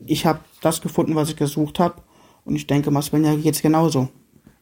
ich 0.05 0.27
habe 0.27 0.39
das 0.61 0.81
gefunden, 0.81 1.15
was 1.15 1.29
ich 1.29 1.35
gesucht 1.35 1.79
habe. 1.79 2.01
Und 2.45 2.55
ich 2.55 2.67
denke, 2.67 2.91
Masvenja 2.91 3.35
geht 3.35 3.55
es 3.55 3.61
genauso. 3.61 4.09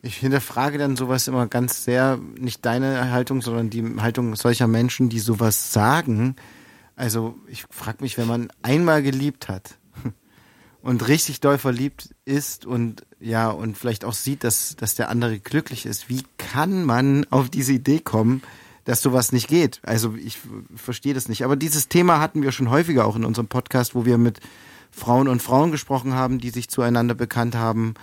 Ich 0.02 0.16
hinterfrage 0.16 0.78
dann 0.78 0.96
sowas 0.96 1.28
immer 1.28 1.48
ganz 1.48 1.84
sehr, 1.84 2.18
nicht 2.40 2.66
deine 2.66 3.12
Haltung, 3.12 3.42
sondern 3.42 3.70
die 3.70 3.84
Haltung 4.00 4.38
solcher 4.38 4.68
Menschen, 4.68 5.10
die 5.10 5.20
sowas 5.20 5.74
sagen. 5.74 6.38
Also 6.96 7.36
ich 7.48 7.66
frage 7.70 7.98
mich, 8.02 8.18
wenn 8.18 8.28
man 8.28 8.50
einmal 8.62 9.04
geliebt 9.04 9.50
hat 9.50 9.78
und 10.82 11.10
richtig 11.10 11.42
doll 11.42 11.58
verliebt 11.58 12.16
ist 12.24 12.66
und 12.66 13.06
ja, 13.20 13.50
und 13.50 13.78
vielleicht 13.78 14.06
auch 14.06 14.14
sieht, 14.14 14.46
dass, 14.46 14.78
dass 14.78 14.96
der 14.96 15.10
andere 15.10 15.40
glücklich 15.40 15.86
ist, 15.86 16.08
wie 16.08 16.24
kann 16.38 16.86
man 16.86 17.26
auf 17.30 17.50
diese 17.50 17.74
Idee 17.74 18.00
kommen, 18.00 18.42
dass 18.90 19.04
sowas 19.04 19.32
nicht 19.32 19.48
geht. 19.48 19.80
Also 19.84 20.16
ich 20.16 20.40
verstehe 20.76 21.14
das 21.14 21.30
nicht. 21.30 21.44
Aber 21.44 21.56
dieses 21.56 21.90
Thema 21.90 22.20
hatten 22.20 22.42
wir 22.42 22.52
schon 22.52 22.72
häufiger 22.72 23.06
auch 23.06 23.16
in 23.16 23.24
unserem 23.24 23.48
Podcast, 23.48 23.94
wo 23.94 24.04
wir 24.04 24.18
mit 24.18 24.40
Frauen 24.90 25.28
und 25.28 25.44
Frauen 25.44 25.70
gesprochen 25.72 26.16
haben, 26.16 26.40
die 26.40 26.50
sich 26.50 26.70
zueinander 26.70 27.14
bekannt 27.14 27.56
haben, 27.56 27.94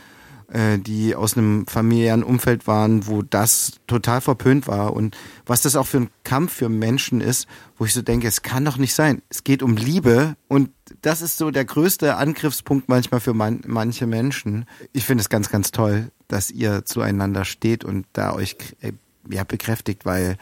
äh, 0.49 0.79
die 0.79 1.17
aus 1.17 1.37
einem 1.37 1.67
familiären 1.67 2.23
Umfeld 2.23 2.69
waren, 2.69 3.09
wo 3.09 3.23
das 3.23 3.81
total 3.89 4.21
verpönt 4.21 4.69
war 4.69 4.93
und 4.93 5.17
was 5.45 5.61
das 5.61 5.75
auch 5.75 5.89
für 5.89 6.03
ein 6.03 6.11
Kampf 6.23 6.53
für 6.53 6.69
Menschen 6.69 7.21
ist, 7.21 7.49
wo 7.79 7.85
ich 7.85 7.93
so 7.93 8.01
denke, 8.01 8.29
es 8.29 8.43
kann 8.43 8.65
doch 8.65 8.77
nicht 8.77 8.95
sein. 8.95 9.23
Es 9.29 9.43
geht 9.43 9.65
um 9.65 9.77
Liebe 9.77 10.37
und 10.47 10.71
das 11.03 11.21
ist 11.21 11.37
so 11.37 11.51
der 11.51 11.65
größte 11.65 12.15
Angriffspunkt 12.15 12.89
manchmal 12.89 13.19
für 13.19 13.35
man, 13.35 13.61
manche 13.67 14.07
Menschen. 14.07 14.67
Ich 14.93 15.05
finde 15.05 15.23
es 15.23 15.31
ganz, 15.31 15.51
ganz 15.51 15.73
toll, 15.73 16.13
dass 16.29 16.53
ihr 16.53 16.85
zueinander 16.85 17.45
steht 17.45 17.85
und 17.85 18.07
da 18.13 18.33
euch 18.33 18.57
äh, 18.83 18.93
ja, 19.29 19.43
bekräftigt, 19.43 20.05
weil 20.05 20.37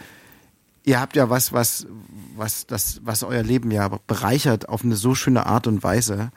ihr 0.84 1.00
habt 1.00 1.16
ja 1.16 1.30
was, 1.30 1.52
was, 1.52 1.86
was, 2.36 2.66
das, 2.66 3.00
was 3.04 3.22
euer 3.22 3.42
Leben 3.42 3.70
ja 3.70 3.88
bereichert 4.06 4.68
auf 4.68 4.84
eine 4.84 4.96
so 4.96 5.14
schöne 5.14 5.46
Art 5.46 5.66
und 5.66 5.82
Weise. 5.82 6.30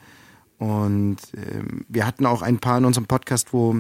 Und 0.58 1.18
ähm, 1.36 1.86
wir 1.88 2.06
hatten 2.08 2.26
auch 2.26 2.42
ein 2.42 2.60
paar 2.60 2.78
in 2.80 2.86
unserem 2.86 3.06
Podcast, 3.06 3.54
wo, 3.54 3.76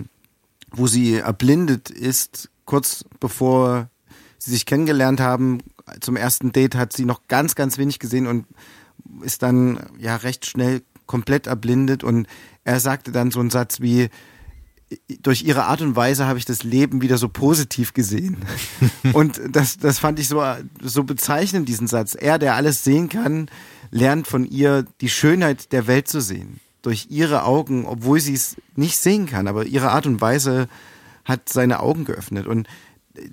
wo 0.71 0.87
sie 0.87 1.15
erblindet 1.15 1.89
ist, 1.89 2.49
kurz 2.65 3.05
bevor 3.19 3.89
sie 4.37 4.51
sich 4.51 4.65
kennengelernt 4.65 5.19
haben. 5.19 5.59
Zum 6.01 6.17
ersten 6.17 6.51
Date 6.51 6.75
hat 6.75 6.93
sie 6.93 7.05
noch 7.05 7.27
ganz, 7.27 7.55
ganz 7.55 7.77
wenig 7.77 7.99
gesehen 7.99 8.27
und 8.27 8.45
ist 9.21 9.41
dann 9.41 9.79
ja 9.97 10.17
recht 10.17 10.45
schnell 10.45 10.83
komplett 11.05 11.47
erblindet. 11.47 12.03
Und 12.03 12.27
er 12.65 12.79
sagte 12.79 13.11
dann 13.11 13.31
so 13.31 13.39
einen 13.39 13.49
Satz 13.49 13.79
wie, 13.79 14.09
durch 15.21 15.43
ihre 15.43 15.65
Art 15.65 15.81
und 15.81 15.95
Weise 15.95 16.27
habe 16.27 16.39
ich 16.39 16.45
das 16.45 16.63
Leben 16.63 17.01
wieder 17.01 17.17
so 17.17 17.27
positiv 17.27 17.93
gesehen. 17.93 18.37
und 19.13 19.41
das, 19.49 19.77
das 19.77 19.99
fand 19.99 20.19
ich 20.19 20.27
so, 20.27 20.43
so 20.81 21.03
bezeichnend, 21.03 21.67
diesen 21.67 21.87
Satz. 21.87 22.15
Er, 22.15 22.39
der 22.39 22.55
alles 22.55 22.83
sehen 22.83 23.09
kann, 23.09 23.49
lernt 23.91 24.27
von 24.27 24.45
ihr 24.45 24.85
die 25.01 25.09
Schönheit 25.09 25.71
der 25.73 25.87
Welt 25.87 26.07
zu 26.07 26.21
sehen. 26.21 26.59
Durch 26.81 27.07
ihre 27.09 27.43
Augen, 27.43 27.85
obwohl 27.85 28.21
sie 28.21 28.33
es 28.33 28.55
nicht 28.75 28.97
sehen 28.97 29.25
kann, 29.25 29.47
aber 29.47 29.65
ihre 29.65 29.91
Art 29.91 30.05
und 30.05 30.21
Weise 30.21 30.69
hat 31.25 31.49
seine 31.49 31.81
Augen 31.81 32.05
geöffnet. 32.05 32.47
Und 32.47 32.67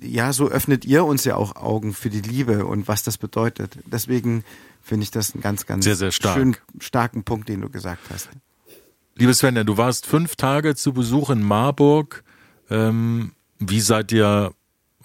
ja, 0.01 0.33
so 0.33 0.49
öffnet 0.49 0.83
ihr 0.83 1.05
uns 1.05 1.23
ja 1.23 1.35
auch 1.35 1.55
Augen 1.55 1.93
für 1.93 2.09
die 2.09 2.21
Liebe 2.21 2.65
und 2.65 2.87
was 2.87 3.03
das 3.03 3.17
bedeutet. 3.17 3.77
Deswegen 3.85 4.43
finde 4.81 5.03
ich 5.03 5.11
das 5.11 5.33
einen 5.33 5.41
ganz, 5.41 5.65
ganz 5.65 5.85
sehr, 5.85 5.95
sehr 5.95 6.11
stark. 6.11 6.35
schönen, 6.35 6.57
starken 6.79 7.23
Punkt, 7.23 7.47
den 7.47 7.61
du 7.61 7.69
gesagt 7.69 8.01
hast. 8.09 8.29
Liebe 9.17 9.33
Svenja, 9.33 9.63
du 9.63 9.77
warst 9.77 10.05
fünf 10.05 10.35
Tage 10.35 10.75
zu 10.75 10.91
Besuch 10.91 11.29
in 11.29 11.41
Marburg. 11.41 12.25
Ähm, 12.69 13.31
wie 13.59 13.79
seid 13.79 14.11
ihr 14.11 14.51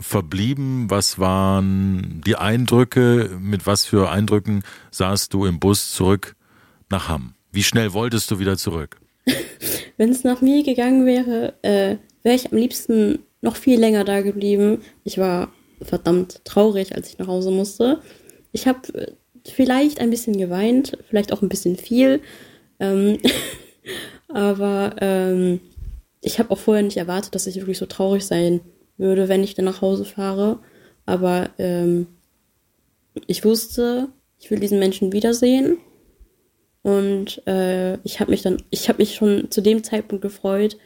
verblieben? 0.01 0.90
Was 0.90 1.20
waren 1.20 2.20
die 2.27 2.35
Eindrücke? 2.35 3.31
Mit 3.40 3.68
was 3.68 3.85
für 3.85 4.11
Eindrücken 4.11 4.64
saßt 4.90 5.33
du 5.33 5.46
im 5.46 5.61
Bus 5.61 5.94
zurück 5.94 6.35
nach 6.88 7.09
Hamm? 7.09 7.35
Wie 7.53 7.62
schnell 7.62 7.92
wolltest 7.92 8.29
du 8.33 8.40
wieder 8.40 8.57
zurück? 8.57 8.96
Wenn 9.96 10.11
es 10.11 10.25
nach 10.25 10.40
mir 10.40 10.64
gegangen 10.64 11.07
wäre, 11.07 11.55
äh, 11.62 11.94
wäre 12.25 12.35
ich 12.35 12.51
am 12.51 12.59
liebsten 12.59 13.20
noch 13.42 13.55
viel 13.55 13.79
länger 13.79 14.03
da 14.03 14.23
geblieben. 14.23 14.83
Ich 15.05 15.18
war 15.18 15.53
verdammt 15.83 16.44
traurig, 16.44 16.96
als 16.96 17.11
ich 17.11 17.18
nach 17.18 17.29
Hause 17.29 17.53
musste. 17.53 18.03
Ich 18.51 18.66
habe 18.66 18.92
äh, 18.92 19.12
vielleicht 19.49 20.01
ein 20.01 20.11
bisschen 20.11 20.37
geweint, 20.37 20.99
vielleicht 21.09 21.33
auch 21.33 21.42
ein 21.42 21.49
bisschen 21.49 21.77
viel. 21.77 22.20
Ähm, 22.81 23.18
Aber 24.29 24.96
ähm, 25.00 25.61
ich 26.20 26.38
habe 26.38 26.50
auch 26.50 26.59
vorher 26.59 26.83
nicht 26.83 26.96
erwartet, 26.96 27.35
dass 27.35 27.46
ich 27.46 27.57
wirklich 27.57 27.79
so 27.79 27.87
traurig 27.87 28.26
sein 28.26 28.61
würde, 28.96 29.29
wenn 29.29 29.42
ich 29.42 29.55
dann 29.55 29.64
nach 29.64 29.83
Hause 29.83 30.05
fahre. 30.05 30.61
Aber 31.07 31.50
ähm, 31.59 32.07
ich 33.26 33.44
wusste, 33.44 34.09
ich 34.38 34.50
will 34.50 34.61
diesen 34.61 34.79
Menschen 34.79 35.12
wiedersehen. 35.12 35.79
Und 36.83 37.46
äh, 37.46 37.98
ich 38.05 38.20
habe 38.20 38.31
mich 38.31 38.42
dann, 38.42 38.62
ich 38.70 38.88
habe 38.88 38.98
mich 38.98 39.14
schon 39.14 39.50
zu 39.50 39.61
dem 39.61 39.85
Zeitpunkt 39.85 40.22
gefreut, 40.22 40.79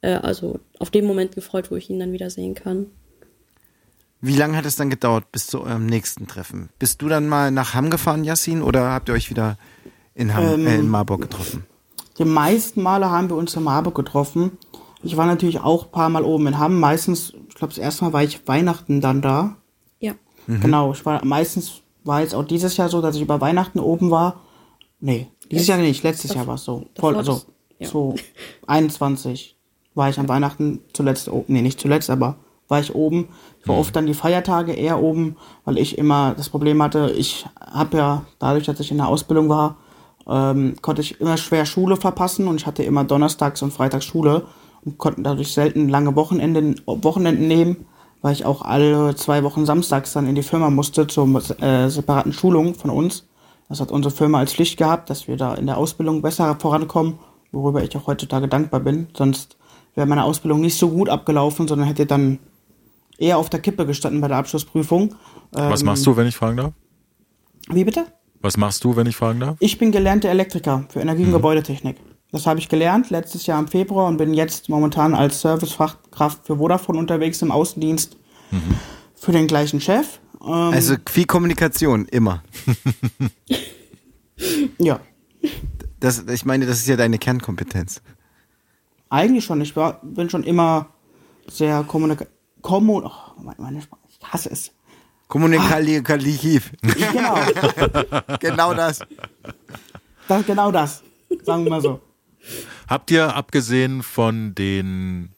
äh, 0.00 0.12
also 0.12 0.60
auf 0.78 0.90
dem 0.90 1.06
Moment 1.06 1.34
gefreut, 1.34 1.70
wo 1.70 1.76
ich 1.76 1.90
ihn 1.90 1.98
dann 1.98 2.12
wiedersehen 2.12 2.54
kann. 2.54 2.86
Wie 4.20 4.36
lange 4.36 4.56
hat 4.56 4.66
es 4.66 4.76
dann 4.76 4.90
gedauert 4.90 5.32
bis 5.32 5.46
zu 5.46 5.62
eurem 5.62 5.86
nächsten 5.86 6.26
Treffen? 6.26 6.68
Bist 6.78 7.00
du 7.00 7.08
dann 7.08 7.26
mal 7.26 7.50
nach 7.50 7.74
Hamm 7.74 7.90
gefahren, 7.90 8.22
Yassin, 8.22 8.62
oder 8.62 8.90
habt 8.90 9.08
ihr 9.08 9.14
euch 9.14 9.30
wieder 9.30 9.56
in, 10.14 10.34
Hamm, 10.34 10.60
ähm, 10.60 10.66
äh, 10.66 10.76
in 10.76 10.88
Marburg 10.88 11.22
getroffen? 11.22 11.64
Die 12.20 12.26
meisten 12.26 12.82
Male 12.82 13.10
haben 13.10 13.30
wir 13.30 13.36
uns 13.36 13.56
in 13.56 13.62
Marburg 13.62 13.94
getroffen. 13.94 14.58
Ich 15.02 15.16
war 15.16 15.24
natürlich 15.24 15.60
auch 15.60 15.86
ein 15.86 15.90
paar 15.90 16.10
Mal 16.10 16.22
oben 16.22 16.48
in 16.48 16.58
Hamm. 16.58 16.78
Meistens, 16.78 17.32
ich 17.48 17.54
glaube, 17.54 17.72
das 17.72 17.78
erste 17.78 18.04
Mal 18.04 18.12
war 18.12 18.22
ich 18.22 18.46
Weihnachten 18.46 19.00
dann 19.00 19.22
da. 19.22 19.56
Ja. 20.00 20.12
Mhm. 20.46 20.60
Genau, 20.60 20.92
ich 20.92 21.04
war 21.06 21.24
meistens 21.24 21.80
war 22.04 22.20
jetzt 22.20 22.34
auch 22.34 22.44
dieses 22.44 22.76
Jahr 22.76 22.90
so, 22.90 23.00
dass 23.00 23.16
ich 23.16 23.22
über 23.22 23.40
Weihnachten 23.40 23.80
oben 23.80 24.10
war. 24.10 24.40
Nee, 25.00 25.28
dieses 25.50 25.66
Jahr 25.66 25.78
nicht, 25.78 26.02
letztes 26.02 26.34
Jahr 26.34 26.46
war 26.46 26.56
es 26.56 26.64
so. 26.64 26.84
Voll, 26.98 27.16
also 27.16 27.40
ja. 27.78 27.88
so 27.88 28.14
21 28.66 29.56
war 29.94 30.10
ich 30.10 30.18
am 30.18 30.28
Weihnachten 30.28 30.80
zuletzt 30.92 31.26
oben. 31.30 31.54
Nee, 31.54 31.62
nicht 31.62 31.80
zuletzt, 31.80 32.10
aber 32.10 32.36
war 32.68 32.80
ich 32.80 32.94
oben. 32.94 33.28
Ich 33.60 33.68
war 33.68 33.76
mhm. 33.76 33.80
oft 33.80 33.96
dann 33.96 34.04
die 34.04 34.14
Feiertage 34.14 34.72
eher 34.72 35.02
oben, 35.02 35.36
weil 35.64 35.78
ich 35.78 35.96
immer 35.96 36.34
das 36.36 36.50
Problem 36.50 36.82
hatte, 36.82 37.14
ich 37.16 37.46
habe 37.58 37.96
ja 37.96 38.26
dadurch, 38.38 38.66
dass 38.66 38.78
ich 38.78 38.90
in 38.90 38.98
der 38.98 39.08
Ausbildung 39.08 39.48
war, 39.48 39.78
ähm, 40.30 40.76
konnte 40.80 41.02
ich 41.02 41.20
immer 41.20 41.36
schwer 41.36 41.66
Schule 41.66 41.96
verpassen 41.96 42.46
und 42.46 42.56
ich 42.56 42.66
hatte 42.66 42.84
immer 42.84 43.04
donnerstags 43.04 43.62
und 43.62 43.72
freitags 43.72 44.04
Schule 44.04 44.46
und 44.84 44.96
konnte 44.96 45.22
dadurch 45.22 45.52
selten 45.52 45.88
lange 45.88 46.14
Wochenenden, 46.14 46.80
Wochenenden 46.86 47.48
nehmen, 47.48 47.86
weil 48.22 48.32
ich 48.32 48.44
auch 48.44 48.62
alle 48.62 49.14
zwei 49.16 49.42
Wochen 49.42 49.66
samstags 49.66 50.12
dann 50.12 50.26
in 50.26 50.36
die 50.36 50.42
Firma 50.42 50.70
musste 50.70 51.06
zur 51.06 51.26
äh, 51.60 51.88
separaten 51.88 52.32
Schulung 52.32 52.74
von 52.74 52.90
uns. 52.90 53.26
Das 53.68 53.80
hat 53.80 53.90
unsere 53.90 54.14
Firma 54.14 54.38
als 54.38 54.52
Pflicht 54.54 54.78
gehabt, 54.78 55.10
dass 55.10 55.28
wir 55.28 55.36
da 55.36 55.54
in 55.54 55.66
der 55.66 55.78
Ausbildung 55.78 56.22
besser 56.22 56.56
vorankommen, 56.58 57.18
worüber 57.52 57.82
ich 57.82 57.96
auch 57.96 58.06
heutzutage 58.06 58.48
dankbar 58.48 58.80
bin. 58.80 59.08
Sonst 59.16 59.56
wäre 59.94 60.06
meine 60.06 60.24
Ausbildung 60.24 60.60
nicht 60.60 60.76
so 60.76 60.88
gut 60.90 61.08
abgelaufen, 61.08 61.68
sondern 61.68 61.86
hätte 61.86 62.06
dann 62.06 62.38
eher 63.18 63.38
auf 63.38 63.50
der 63.50 63.60
Kippe 63.60 63.86
gestanden 63.86 64.20
bei 64.20 64.28
der 64.28 64.38
Abschlussprüfung. 64.38 65.14
Was 65.52 65.82
ähm, 65.82 65.86
machst 65.86 66.06
du, 66.06 66.16
wenn 66.16 66.26
ich 66.26 66.36
fragen 66.36 66.56
darf? 66.56 66.72
Wie 67.68 67.84
bitte? 67.84 68.06
Was 68.40 68.56
machst 68.56 68.84
du, 68.84 68.96
wenn 68.96 69.06
ich 69.06 69.16
fragen 69.16 69.40
darf? 69.40 69.56
Ich 69.60 69.78
bin 69.78 69.92
gelernter 69.92 70.30
Elektriker 70.30 70.86
für 70.88 71.00
Energie- 71.00 71.24
und 71.24 71.28
mhm. 71.28 71.34
Gebäudetechnik. 71.34 71.96
Das 72.32 72.46
habe 72.46 72.60
ich 72.60 72.68
gelernt 72.68 73.10
letztes 73.10 73.46
Jahr 73.46 73.58
im 73.58 73.68
Februar 73.68 74.06
und 74.06 74.16
bin 74.16 74.34
jetzt 74.34 74.68
momentan 74.68 75.14
als 75.14 75.40
Servicefachkraft 75.40 76.46
für 76.46 76.56
Vodafone 76.56 76.98
unterwegs 76.98 77.42
im 77.42 77.50
Außendienst 77.50 78.16
mhm. 78.50 78.60
für 79.14 79.32
den 79.32 79.46
gleichen 79.46 79.80
Chef. 79.80 80.20
Ähm, 80.40 80.48
also 80.48 80.94
viel 81.08 81.26
Kommunikation, 81.26 82.06
immer. 82.06 82.42
ja. 84.78 85.00
Das, 85.98 86.24
ich 86.28 86.44
meine, 86.46 86.66
das 86.66 86.78
ist 86.78 86.88
ja 86.88 86.96
deine 86.96 87.18
Kernkompetenz. 87.18 88.00
Eigentlich 89.10 89.44
schon. 89.44 89.60
Ich 89.60 89.76
war, 89.76 90.00
bin 90.02 90.30
schon 90.30 90.44
immer 90.44 90.86
sehr 91.48 91.82
kommunikativ. 91.82 92.32
Kommun 92.62 93.04
oh, 93.04 93.52
meine 93.58 93.80
Sprache, 93.80 94.02
ich 94.08 94.18
hasse 94.22 94.50
es. 94.50 94.72
Kommunikativ. 95.30 96.72
Genau. 96.82 97.34
genau 98.40 98.74
das. 98.74 98.98
das. 100.26 100.46
Genau 100.46 100.72
das. 100.72 101.02
Sagen 101.44 101.64
wir 101.64 101.70
mal 101.70 101.80
so. 101.80 102.00
Habt 102.88 103.12
ihr 103.12 103.36
abgesehen 103.36 104.02
von 104.02 104.56
den 104.56 105.30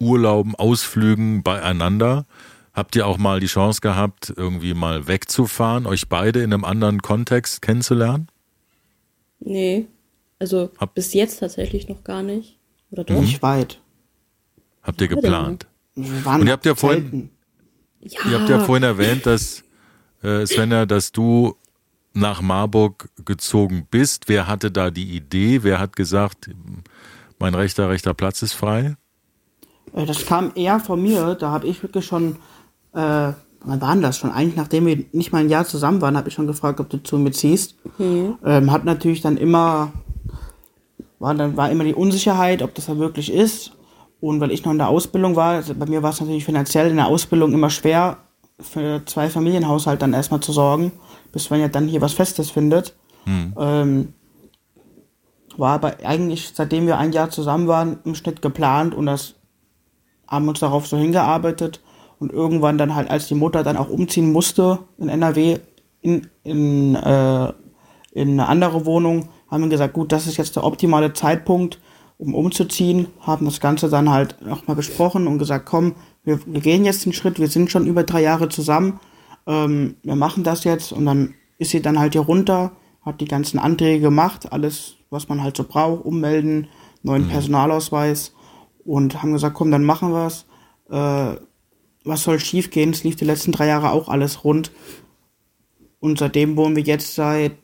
Urlauben, 0.00 0.54
Ausflügen 0.54 1.42
beieinander, 1.42 2.24
habt 2.72 2.96
ihr 2.96 3.06
auch 3.06 3.18
mal 3.18 3.38
die 3.40 3.48
Chance 3.48 3.82
gehabt, 3.82 4.32
irgendwie 4.34 4.72
mal 4.72 5.08
wegzufahren, 5.08 5.86
euch 5.86 6.08
beide 6.08 6.40
in 6.40 6.54
einem 6.54 6.64
anderen 6.64 7.02
Kontext 7.02 7.60
kennenzulernen? 7.60 8.28
Nee. 9.40 9.88
Also 10.38 10.70
Hab 10.78 10.94
bis 10.94 11.12
jetzt 11.12 11.40
tatsächlich 11.40 11.88
noch 11.88 12.02
gar 12.02 12.22
nicht. 12.22 12.58
Oder 12.90 13.04
doch? 13.04 13.20
Nicht 13.20 13.42
weit. 13.42 13.82
Habt 14.82 15.02
ihr 15.02 15.08
geplant? 15.08 15.66
Wir 15.94 16.24
waren 16.24 16.40
Und 16.40 16.46
ihr 16.46 16.52
habt 16.54 16.64
ja 16.64 16.74
vorhin, 16.74 17.28
ja. 18.00 18.30
Ihr 18.30 18.40
habt 18.40 18.48
ja 18.48 18.60
vorhin 18.60 18.84
erwähnt, 18.84 19.26
dass 19.26 19.64
äh, 20.22 20.46
Svenja, 20.46 20.86
dass 20.86 21.12
du 21.12 21.56
nach 22.14 22.40
Marburg 22.40 23.08
gezogen 23.24 23.86
bist. 23.90 24.28
Wer 24.28 24.46
hatte 24.46 24.70
da 24.70 24.90
die 24.90 25.16
Idee? 25.16 25.62
Wer 25.62 25.78
hat 25.78 25.96
gesagt, 25.96 26.50
mein 27.38 27.54
rechter, 27.54 27.88
rechter 27.88 28.14
Platz 28.14 28.42
ist 28.42 28.54
frei? 28.54 28.96
Äh, 29.94 30.06
das 30.06 30.26
kam 30.26 30.52
eher 30.54 30.80
von 30.80 31.00
mir. 31.02 31.34
Da 31.34 31.50
habe 31.50 31.66
ich 31.66 31.82
wirklich 31.82 32.04
schon, 32.04 32.36
äh, 32.92 33.32
wann 33.60 33.80
war 33.80 33.96
das 33.96 34.18
schon? 34.18 34.30
Eigentlich 34.30 34.56
nachdem 34.56 34.86
wir 34.86 35.04
nicht 35.12 35.32
mal 35.32 35.38
ein 35.38 35.48
Jahr 35.48 35.64
zusammen 35.64 36.00
waren, 36.00 36.16
habe 36.16 36.28
ich 36.28 36.34
schon 36.34 36.46
gefragt, 36.46 36.80
ob 36.80 36.88
du 36.90 37.02
zu 37.02 37.18
mir 37.18 37.32
ziehst. 37.32 37.76
Mhm. 37.98 38.36
Ähm, 38.44 38.72
hat 38.72 38.84
natürlich 38.84 39.20
dann 39.20 39.36
immer, 39.36 39.92
war 41.18 41.34
dann 41.34 41.56
war 41.56 41.70
immer 41.70 41.84
die 41.84 41.94
Unsicherheit, 41.94 42.62
ob 42.62 42.74
das 42.74 42.86
da 42.86 42.98
wirklich 42.98 43.32
ist. 43.32 43.72
Und 44.20 44.40
weil 44.40 44.50
ich 44.50 44.64
noch 44.64 44.72
in 44.72 44.78
der 44.78 44.88
Ausbildung 44.88 45.36
war, 45.36 45.54
also 45.54 45.74
bei 45.74 45.86
mir 45.86 46.02
war 46.02 46.10
es 46.10 46.20
natürlich 46.20 46.44
finanziell 46.44 46.90
in 46.90 46.96
der 46.96 47.06
Ausbildung 47.06 47.52
immer 47.52 47.70
schwer, 47.70 48.18
für 48.60 49.02
zwei 49.06 49.28
Familienhaushalt 49.28 50.02
dann 50.02 50.12
erstmal 50.12 50.40
zu 50.40 50.52
sorgen, 50.52 50.92
bis 51.32 51.50
man 51.50 51.60
ja 51.60 51.68
dann 51.68 51.86
hier 51.86 52.00
was 52.00 52.12
Festes 52.12 52.50
findet. 52.50 52.96
Hm. 53.24 53.54
Ähm, 53.56 54.14
war 55.56 55.74
aber 55.74 55.96
eigentlich, 56.04 56.50
seitdem 56.54 56.86
wir 56.86 56.98
ein 56.98 57.12
Jahr 57.12 57.30
zusammen 57.30 57.68
waren, 57.68 57.98
im 58.04 58.14
Schnitt 58.14 58.42
geplant 58.42 58.94
und 58.94 59.06
das 59.06 59.34
haben 60.26 60.48
uns 60.48 60.60
darauf 60.60 60.86
so 60.86 60.96
hingearbeitet. 60.96 61.80
Und 62.20 62.32
irgendwann 62.32 62.78
dann 62.78 62.96
halt, 62.96 63.10
als 63.10 63.28
die 63.28 63.36
Mutter 63.36 63.62
dann 63.62 63.76
auch 63.76 63.88
umziehen 63.88 64.32
musste 64.32 64.80
in 64.98 65.08
NRW 65.08 65.58
in, 66.00 66.28
in, 66.42 66.96
äh, 66.96 67.52
in 68.12 68.30
eine 68.32 68.48
andere 68.48 68.86
Wohnung, 68.86 69.28
haben 69.48 69.62
wir 69.62 69.70
gesagt, 69.70 69.94
gut, 69.94 70.10
das 70.10 70.26
ist 70.26 70.36
jetzt 70.36 70.56
der 70.56 70.64
optimale 70.64 71.12
Zeitpunkt, 71.12 71.80
um 72.18 72.34
umzuziehen, 72.34 73.06
haben 73.20 73.46
das 73.46 73.60
Ganze 73.60 73.88
dann 73.88 74.10
halt 74.10 74.44
nochmal 74.44 74.76
besprochen 74.76 75.26
und 75.26 75.38
gesagt, 75.38 75.66
komm, 75.66 75.94
wir, 76.24 76.40
wir, 76.46 76.60
gehen 76.60 76.84
jetzt 76.84 77.06
den 77.06 77.12
Schritt, 77.12 77.38
wir 77.38 77.48
sind 77.48 77.70
schon 77.70 77.86
über 77.86 78.02
drei 78.02 78.22
Jahre 78.22 78.48
zusammen, 78.48 79.00
ähm, 79.46 79.96
wir 80.02 80.16
machen 80.16 80.42
das 80.44 80.64
jetzt 80.64 80.92
und 80.92 81.06
dann 81.06 81.34
ist 81.58 81.70
sie 81.70 81.80
dann 81.80 81.98
halt 81.98 82.12
hier 82.12 82.22
runter, 82.22 82.72
hat 83.02 83.20
die 83.20 83.28
ganzen 83.28 83.58
Anträge 83.58 84.00
gemacht, 84.00 84.52
alles, 84.52 84.96
was 85.10 85.28
man 85.28 85.42
halt 85.42 85.56
so 85.56 85.64
braucht, 85.64 86.04
ummelden, 86.04 86.66
neuen 87.02 87.24
mhm. 87.24 87.30
Personalausweis 87.30 88.32
und 88.84 89.22
haben 89.22 89.32
gesagt, 89.32 89.54
komm, 89.54 89.70
dann 89.70 89.84
machen 89.84 90.12
wir's. 90.12 90.46
Äh, 90.90 91.36
was 92.04 92.22
soll 92.22 92.40
schiefgehen? 92.40 92.90
Es 92.90 93.04
lief 93.04 93.16
die 93.16 93.26
letzten 93.26 93.52
drei 93.52 93.66
Jahre 93.66 93.90
auch 93.90 94.08
alles 94.08 94.44
rund. 94.44 94.72
Und 96.00 96.18
seitdem 96.18 96.56
wohnen 96.56 96.74
wir 96.74 96.82
jetzt 96.82 97.14
seit 97.14 97.58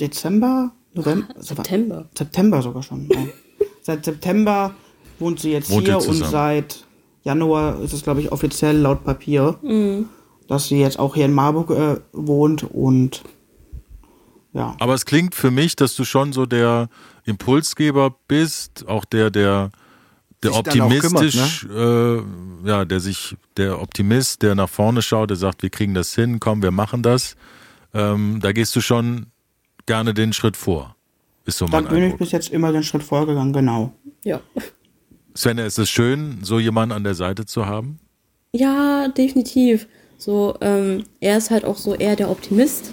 Dezember, 0.00 0.72
November, 0.94 1.28
September. 1.38 2.08
September 2.16 2.62
sogar 2.62 2.82
schon. 2.82 3.08
Ja. 3.08 3.18
seit 3.82 4.04
September 4.04 4.74
wohnt 5.18 5.40
sie 5.40 5.52
jetzt 5.52 5.70
Wohnt 5.70 5.86
hier 5.86 5.98
und 5.98 6.24
seit 6.24 6.84
Januar 7.24 7.80
ist 7.80 7.92
es, 7.92 8.02
glaube 8.02 8.20
ich, 8.20 8.32
offiziell 8.32 8.76
laut 8.76 9.04
Papier, 9.04 9.58
dass 10.46 10.68
sie 10.68 10.80
jetzt 10.80 10.98
auch 10.98 11.14
hier 11.14 11.24
in 11.24 11.32
Marburg 11.32 11.70
äh, 11.70 12.00
wohnt 12.12 12.62
und 12.62 13.22
ja. 14.52 14.74
Aber 14.80 14.94
es 14.94 15.04
klingt 15.04 15.34
für 15.34 15.50
mich, 15.50 15.76
dass 15.76 15.94
du 15.94 16.04
schon 16.04 16.32
so 16.32 16.46
der 16.46 16.88
Impulsgeber 17.24 18.16
bist, 18.26 18.88
auch 18.88 19.04
der, 19.04 19.30
der, 19.30 19.70
der 20.42 20.52
Sich 20.52 20.62
dann 20.62 20.80
auch 20.80 20.86
optimistisch, 20.86 21.64
äh, 21.64 22.16
ja, 22.64 22.84
der 22.84 23.00
sich, 23.00 23.36
der 23.56 23.80
Optimist, 23.80 24.42
der 24.42 24.54
nach 24.54 24.68
vorne 24.68 25.02
schaut, 25.02 25.30
der 25.30 25.36
sagt, 25.36 25.62
wir 25.62 25.70
kriegen 25.70 25.94
das 25.94 26.14
hin, 26.14 26.40
komm, 26.40 26.62
wir 26.62 26.70
machen 26.70 27.02
das. 27.02 27.36
Ähm, 27.94 28.40
da 28.40 28.52
gehst 28.52 28.74
du 28.74 28.80
schon 28.80 29.26
gerne 29.88 30.14
den 30.14 30.32
Schritt 30.32 30.56
vor. 30.56 30.94
Ist 31.44 31.58
so 31.58 31.66
Da 31.66 31.80
mein 31.80 31.92
bin 31.92 32.02
ich 32.04 32.16
bis 32.16 32.30
jetzt 32.30 32.50
immer 32.50 32.70
den 32.70 32.84
Schritt 32.84 33.02
vorgegangen, 33.02 33.52
genau. 33.52 33.92
Ja. 34.22 34.40
Svenja, 35.34 35.64
ist 35.66 35.78
es 35.78 35.88
schön, 35.88 36.38
so 36.42 36.60
jemanden 36.60 36.92
an 36.94 37.04
der 37.04 37.14
Seite 37.14 37.46
zu 37.46 37.66
haben? 37.66 37.98
Ja, 38.52 39.08
definitiv. 39.08 39.88
So, 40.18 40.56
ähm, 40.60 41.04
er 41.20 41.38
ist 41.38 41.50
halt 41.50 41.64
auch 41.64 41.76
so 41.76 41.94
eher 41.94 42.16
der 42.16 42.30
Optimist. 42.30 42.92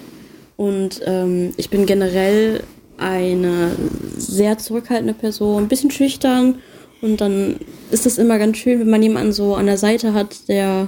Und 0.55 1.01
ähm, 1.05 1.53
ich 1.57 1.69
bin 1.69 1.85
generell 1.85 2.63
eine 2.97 3.75
sehr 4.17 4.57
zurückhaltende 4.57 5.13
Person, 5.13 5.63
ein 5.63 5.67
bisschen 5.67 5.91
schüchtern. 5.91 6.59
Und 7.01 7.19
dann 7.19 7.57
ist 7.91 8.05
es 8.05 8.17
immer 8.17 8.37
ganz 8.37 8.57
schön, 8.57 8.79
wenn 8.79 8.89
man 8.89 9.03
jemanden 9.03 9.33
so 9.33 9.55
an 9.55 9.65
der 9.65 9.77
Seite 9.77 10.13
hat, 10.13 10.47
der 10.47 10.87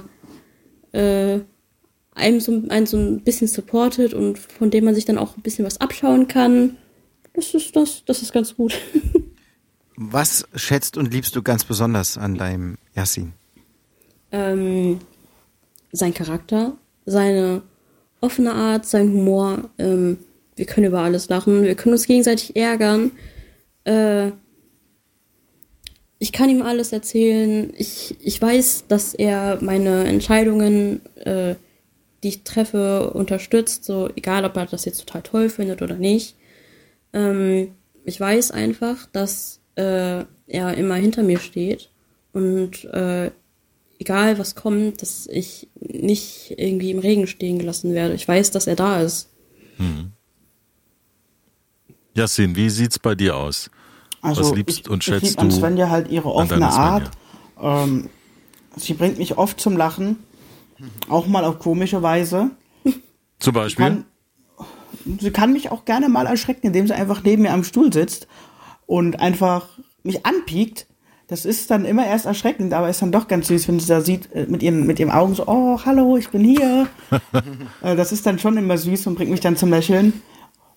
äh, 0.92 1.40
einem 2.18 2.40
so, 2.40 2.62
einen 2.68 2.86
so 2.86 2.96
ein 2.96 3.20
bisschen 3.20 3.48
supportet 3.48 4.14
und 4.14 4.38
von 4.38 4.70
dem 4.70 4.84
man 4.84 4.94
sich 4.94 5.04
dann 5.04 5.18
auch 5.18 5.36
ein 5.36 5.42
bisschen 5.42 5.64
was 5.64 5.80
abschauen 5.80 6.28
kann. 6.28 6.76
Das 7.32 7.54
ist 7.54 7.74
das, 7.74 8.04
das 8.04 8.22
ist 8.22 8.32
ganz 8.32 8.54
gut. 8.56 8.78
Was 10.00 10.46
schätzt 10.54 10.96
und 10.96 11.12
liebst 11.12 11.34
du 11.34 11.42
ganz 11.42 11.64
besonders 11.64 12.16
an 12.16 12.36
deinem 12.36 12.78
Yassin? 12.94 13.32
ähm, 14.32 15.00
sein 15.92 16.14
Charakter, 16.14 16.76
seine 17.06 17.62
offene 18.20 18.52
Art, 18.52 18.86
sein 18.86 19.12
Humor. 19.12 19.70
Ähm, 19.78 20.18
wir 20.56 20.66
können 20.66 20.86
über 20.86 21.00
alles 21.00 21.28
lachen, 21.28 21.62
wir 21.62 21.74
können 21.74 21.94
uns 21.94 22.06
gegenseitig 22.06 22.56
ärgern. 22.56 23.12
Äh, 23.84 24.32
ich 26.18 26.32
kann 26.32 26.50
ihm 26.50 26.62
alles 26.62 26.92
erzählen. 26.92 27.72
Ich, 27.76 28.16
ich 28.20 28.42
weiß, 28.42 28.86
dass 28.88 29.14
er 29.14 29.58
meine 29.62 30.04
Entscheidungen, 30.04 31.00
äh, 31.16 31.54
die 32.22 32.28
ich 32.28 32.44
treffe, 32.44 33.10
unterstützt. 33.10 33.84
So 33.84 34.08
egal, 34.14 34.44
ob 34.44 34.56
er 34.56 34.66
das 34.66 34.84
jetzt 34.84 35.00
total 35.00 35.22
toll 35.22 35.48
findet 35.48 35.82
oder 35.82 35.96
nicht. 35.96 36.36
Ähm, 37.12 37.72
ich 38.04 38.18
weiß 38.18 38.50
einfach, 38.50 39.06
dass 39.12 39.60
äh, 39.76 40.24
er 40.46 40.74
immer 40.76 40.94
hinter 40.96 41.22
mir 41.22 41.38
steht 41.38 41.90
und 42.32 42.84
äh, 42.86 43.30
egal 43.98 44.38
was 44.38 44.54
kommt, 44.54 45.02
dass 45.02 45.26
ich 45.26 45.68
nicht 45.80 46.54
irgendwie 46.56 46.90
im 46.90 46.98
Regen 46.98 47.26
stehen 47.26 47.58
gelassen 47.58 47.94
werde. 47.94 48.14
Ich 48.14 48.26
weiß, 48.26 48.50
dass 48.50 48.66
er 48.66 48.76
da 48.76 49.00
ist. 49.02 49.28
Yassin, 52.14 52.56
wie 52.56 52.70
sieht's 52.70 52.98
bei 52.98 53.14
dir 53.14 53.36
aus? 53.36 53.70
Also 54.20 54.42
Was 54.42 54.54
liebst 54.54 54.80
ich, 54.80 54.90
und 54.90 54.98
ich 54.98 55.04
schätzt 55.04 55.22
lieb 55.22 55.38
an 55.38 55.48
du 55.48 55.54
Svenja 55.54 55.88
halt 55.88 56.10
ihre 56.10 56.32
offene? 56.32 56.66
Art. 56.66 57.10
Ähm, 57.60 58.10
sie 58.76 58.94
bringt 58.94 59.18
mich 59.18 59.38
oft 59.38 59.60
zum 59.60 59.76
Lachen, 59.76 60.16
auch 61.08 61.26
mal 61.26 61.44
auf 61.44 61.58
komische 61.58 62.02
Weise. 62.02 62.50
Zum 63.38 63.54
Beispiel? 63.54 63.84
Kann, 63.84 64.04
sie 65.20 65.30
kann 65.30 65.52
mich 65.52 65.70
auch 65.70 65.84
gerne 65.84 66.08
mal 66.08 66.26
erschrecken, 66.26 66.68
indem 66.68 66.86
sie 66.86 66.94
einfach 66.94 67.22
neben 67.22 67.42
mir 67.42 67.52
am 67.52 67.64
Stuhl 67.64 67.92
sitzt 67.92 68.26
und 68.86 69.20
einfach 69.20 69.68
mich 70.02 70.26
anpiekt. 70.26 70.86
Das 71.28 71.44
ist 71.44 71.70
dann 71.70 71.84
immer 71.84 72.06
erst 72.06 72.24
erschreckend, 72.24 72.72
aber 72.72 72.88
ist 72.88 73.02
dann 73.02 73.12
doch 73.12 73.28
ganz 73.28 73.48
süß, 73.48 73.68
wenn 73.68 73.78
sie 73.78 73.86
da 73.86 74.00
sieht, 74.00 74.32
äh, 74.32 74.46
mit 74.48 74.62
ihren, 74.62 74.86
mit 74.86 74.98
ihren 74.98 75.10
Augen 75.10 75.34
so, 75.34 75.46
oh, 75.46 75.78
hallo, 75.84 76.16
ich 76.16 76.30
bin 76.30 76.42
hier. 76.42 76.86
Äh, 77.82 77.94
das 77.94 78.10
ist 78.12 78.26
dann 78.26 78.38
schon 78.38 78.56
immer 78.56 78.76
süß 78.76 79.06
und 79.06 79.14
bringt 79.14 79.30
mich 79.30 79.40
dann 79.40 79.56
zum 79.56 79.70
Lächeln. 79.70 80.22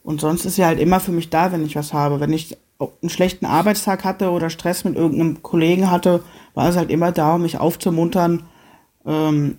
Und 0.04 0.22
sonst 0.22 0.45
ist 0.45 0.56
sie 0.56 0.66
halt 0.66 0.80
immer 0.80 0.99
für 0.99 1.12
mich 1.12 1.30
da, 1.30 1.52
wenn 1.52 1.66
ich 1.66 1.76
was 1.76 1.93
habe. 1.93 2.20
Wenn 2.20 2.34
ich 2.34 2.58
einen 2.80 3.10
schlechten 3.10 3.45
Arbeitstag 3.45 4.04
hatte 4.04 4.32
oder 4.32 4.49
Stress 4.49 4.84
mit 4.84 4.95
irgendeinem 4.95 5.41
Kollegen 5.41 5.89
hatte, 5.89 6.24
war 6.54 6.72
sie 6.72 6.78
halt 6.78 6.91
immer 6.91 7.12
da, 7.12 7.36
um 7.36 7.43
mich 7.43 7.58
aufzumuntern. 7.58 8.43
Ähm, 9.06 9.58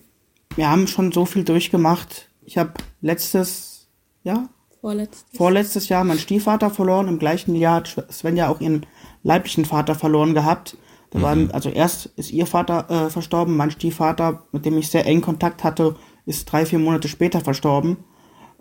wir 0.57 0.70
haben 0.70 0.86
schon 0.86 1.12
so 1.12 1.24
viel 1.24 1.44
durchgemacht. 1.44 2.28
Ich 2.44 2.59
habe 2.59 2.72
letztes, 3.00 3.88
ja, 4.22 4.48
Vorletzt. 4.80 5.26
vorletztes 5.34 5.88
Jahr 5.88 6.05
meinen 6.05 6.18
Stiefvater 6.18 6.70
verloren. 6.70 7.09
Im 7.09 7.18
gleichen 7.18 7.55
Jahr 7.55 7.76
hat 7.76 8.07
Svenja 8.11 8.48
auch 8.48 8.61
ihren 8.61 8.86
leiblichen 9.22 9.64
Vater 9.64 9.94
verloren 9.94 10.34
gehabt. 10.34 10.76
Da 11.11 11.20
waren, 11.20 11.50
also 11.50 11.68
erst 11.68 12.07
ist 12.16 12.30
ihr 12.30 12.46
Vater 12.46 12.90
äh, 12.90 13.11
verstorben, 13.11 13.57
mein 13.57 13.70
Stiefvater, 13.70 14.44
mit 14.50 14.64
dem 14.64 14.78
ich 14.78 14.88
sehr 14.88 15.07
eng 15.07 15.20
Kontakt 15.20 15.62
hatte, 15.62 15.96
ist 16.24 16.50
drei, 16.50 16.64
vier 16.64 16.78
Monate 16.78 17.07
später 17.09 17.42
verstorben. 17.42 17.98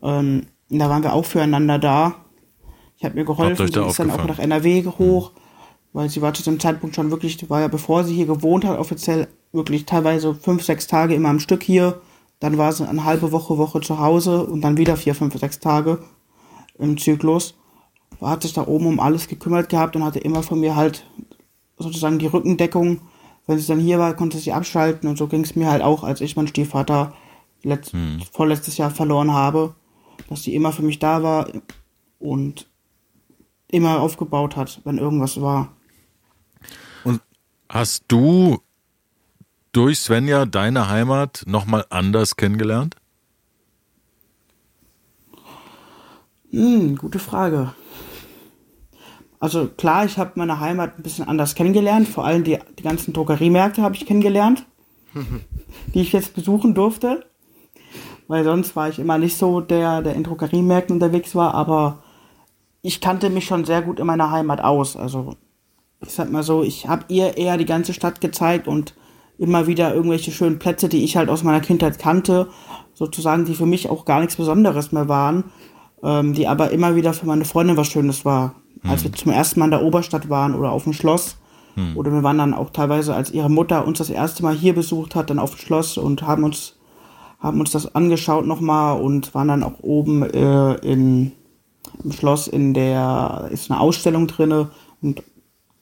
Ähm, 0.04 0.48
da 0.70 0.90
waren 0.90 1.02
wir 1.02 1.14
auch 1.14 1.26
füreinander 1.26 1.80
da. 1.80 2.16
Ich 2.98 3.06
habe 3.06 3.16
mir 3.16 3.26
geholfen, 3.26 3.68
sie 3.68 3.72
da 3.72 3.88
ist 3.88 4.00
dann 4.00 4.12
auch 4.12 4.26
nach 4.26 4.38
NRW 4.38 4.86
hoch, 4.86 5.32
weil 5.94 6.10
sie 6.10 6.22
war 6.22 6.34
zu 6.34 6.44
dem 6.44 6.60
Zeitpunkt 6.60 6.96
schon 6.96 7.10
wirklich, 7.10 7.50
war 7.50 7.62
ja 7.62 7.68
bevor 7.70 8.04
sie 8.04 8.14
hier 8.14 8.26
gewohnt 8.26 8.66
hat, 8.66 8.78
offiziell 8.78 9.28
wirklich 9.52 9.86
teilweise 9.86 10.34
fünf, 10.34 10.64
sechs 10.64 10.88
Tage 10.88 11.14
immer 11.16 11.30
am 11.30 11.40
Stück 11.40 11.64
hier. 11.64 12.02
Dann 12.40 12.58
war 12.58 12.72
sie 12.74 12.88
eine 12.88 13.04
halbe 13.04 13.32
Woche, 13.32 13.58
Woche 13.58 13.82
zu 13.82 14.00
Hause 14.00 14.46
und 14.46 14.62
dann 14.62 14.78
wieder 14.78 14.98
vier, 14.98 15.14
fünf, 15.14 15.38
sechs 15.38 15.60
Tage 15.60 16.00
im 16.78 16.98
Zyklus. 16.98 17.56
Hat 18.20 18.44
sich 18.44 18.54
da 18.54 18.68
oben 18.68 18.88
um 18.88 19.00
alles 19.00 19.28
gekümmert 19.28 19.70
gehabt 19.70 19.96
und 19.96 20.04
hatte 20.04 20.20
immer 20.20 20.44
von 20.44 20.60
mir 20.60 20.76
halt 20.76 21.06
sozusagen 21.78 22.20
die 22.20 22.28
Rückendeckung. 22.28 23.02
Wenn 23.48 23.58
sie 23.60 23.68
dann 23.68 23.80
hier 23.80 24.00
war, 24.00 24.16
konnte 24.16 24.38
sie 24.38 24.54
abschalten 24.54 25.10
und 25.10 25.18
so 25.18 25.28
ging 25.28 25.42
es 25.42 25.56
mir 25.56 25.70
halt 25.70 25.82
auch, 25.82 26.04
als 26.04 26.22
ich 26.22 26.36
meinen 26.36 26.48
Stiefvater 26.48 27.14
letzt, 27.64 27.94
vorletztes 28.32 28.78
Jahr 28.78 28.92
verloren 28.92 29.32
habe, 29.32 29.76
dass 30.30 30.44
sie 30.44 30.56
immer 30.56 30.72
für 30.72 30.84
mich 30.84 31.00
da 31.00 31.24
war 31.24 31.48
und 32.20 32.70
immer 33.68 34.00
aufgebaut 34.00 34.56
hat, 34.56 34.82
wenn 34.84 34.98
irgendwas 34.98 35.42
war. 35.42 35.70
Hast 37.70 38.04
du 38.10 38.60
durch 39.72 40.00
Svenja 40.00 40.46
deine 40.46 40.90
Heimat 40.90 41.44
nochmal 41.46 41.86
anders 41.90 42.36
kennengelernt? 42.36 42.96
Hm, 46.52 46.98
gute 46.98 47.20
Frage. 47.20 47.74
Also 49.40 49.68
klar, 49.68 50.06
ich 50.06 50.18
habe 50.18 50.34
meine 50.36 50.60
Heimat 50.60 50.98
ein 50.98 51.04
bisschen 51.04 51.28
anders 51.28 51.56
kennengelernt. 51.56 52.08
Vor 52.08 52.26
allem 52.26 52.44
die, 52.44 52.60
die 52.78 52.84
ganzen 52.84 53.14
Drogeriemärkte 53.14 53.82
habe 53.82 53.96
ich 53.96 54.06
kennengelernt, 54.06 54.66
die 55.94 56.02
ich 56.02 56.12
jetzt 56.12 56.36
besuchen 56.36 56.74
durfte. 56.74 57.26
Weil 58.28 58.44
sonst 58.44 58.76
war 58.76 58.90
ich 58.90 59.00
immer 59.00 59.18
nicht 59.18 59.38
so 59.38 59.62
der, 59.62 60.02
der 60.02 60.16
in 60.16 60.24
Drogeriemärkten 60.24 60.96
unterwegs 60.96 61.34
war. 61.34 61.54
Aber 61.56 62.04
ich 62.82 63.02
kannte 63.02 63.30
mich 63.30 63.46
schon 63.46 63.66
sehr 63.66 63.82
gut 63.82 64.00
in 64.00 64.06
meiner 64.06 64.32
Heimat 64.32 64.62
aus. 64.62 64.96
Also 64.96 65.36
ich 66.02 66.10
sag 66.10 66.32
mal 66.32 66.44
so, 66.44 66.64
ich 66.64 66.88
habe 66.88 67.06
ihr 67.08 67.38
eher 67.38 67.58
die 67.58 67.66
ganze 67.66 67.94
Stadt 67.94 68.22
gezeigt 68.22 68.68
und 68.68 68.94
immer 69.42 69.68
wieder 69.68 69.94
irgendwelche 69.94 70.32
schönen 70.32 70.60
Plätze, 70.60 70.88
die 70.88 71.04
ich 71.04 71.18
halt 71.18 71.30
aus 71.30 71.44
meiner 71.44 71.60
Kindheit 71.60 72.00
kannte, 72.00 72.48
sozusagen, 72.94 73.46
die 73.46 73.56
für 73.56 73.66
mich 73.66 73.90
auch 73.90 74.06
gar 74.06 74.20
nichts 74.20 74.36
Besonderes 74.36 74.92
mehr 74.92 75.10
waren, 75.10 75.46
ähm, 76.04 76.34
die 76.34 76.48
aber 76.48 76.72
immer 76.72 76.96
wieder 76.96 77.14
für 77.14 77.26
meine 77.26 77.46
Freundin 77.46 77.78
was 77.78 77.88
Schönes 77.88 78.24
war. 78.24 78.56
Als 78.84 79.04
wir 79.04 79.12
zum 79.14 79.32
ersten 79.32 79.60
Mal 79.60 79.66
in 79.66 79.72
der 79.72 79.84
Oberstadt 79.84 80.30
waren 80.30 80.56
oder 80.56 80.72
auf 80.72 80.86
dem 80.86 80.94
Schloss, 80.94 81.38
oder 81.96 82.12
wir 82.12 82.22
waren 82.22 82.38
dann 82.38 82.54
auch 82.54 82.72
teilweise, 82.72 83.16
als 83.16 83.32
ihre 83.32 83.50
Mutter 83.50 83.88
uns 83.88 84.00
das 84.00 84.10
erste 84.10 84.44
Mal 84.44 84.56
hier 84.56 84.76
besucht 84.76 85.16
hat, 85.16 85.30
dann 85.30 85.40
auf 85.40 85.52
dem 85.52 85.60
Schloss 85.60 85.98
und 85.98 86.22
haben 86.24 86.44
uns 86.44 86.76
haben 87.42 87.60
uns 87.60 87.72
das 87.72 87.96
angeschaut 87.96 88.46
nochmal 88.46 89.02
und 89.02 89.34
waren 89.34 89.48
dann 89.48 89.64
auch 89.64 89.80
oben 89.82 90.24
äh, 90.24 90.76
in, 90.76 91.32
im 92.04 92.12
Schloss 92.12 92.48
in 92.48 92.74
der, 92.76 93.50
ist 93.52 93.72
eine 93.72 93.80
Ausstellung 93.80 94.28
drinne 94.28 94.70
und 95.02 95.24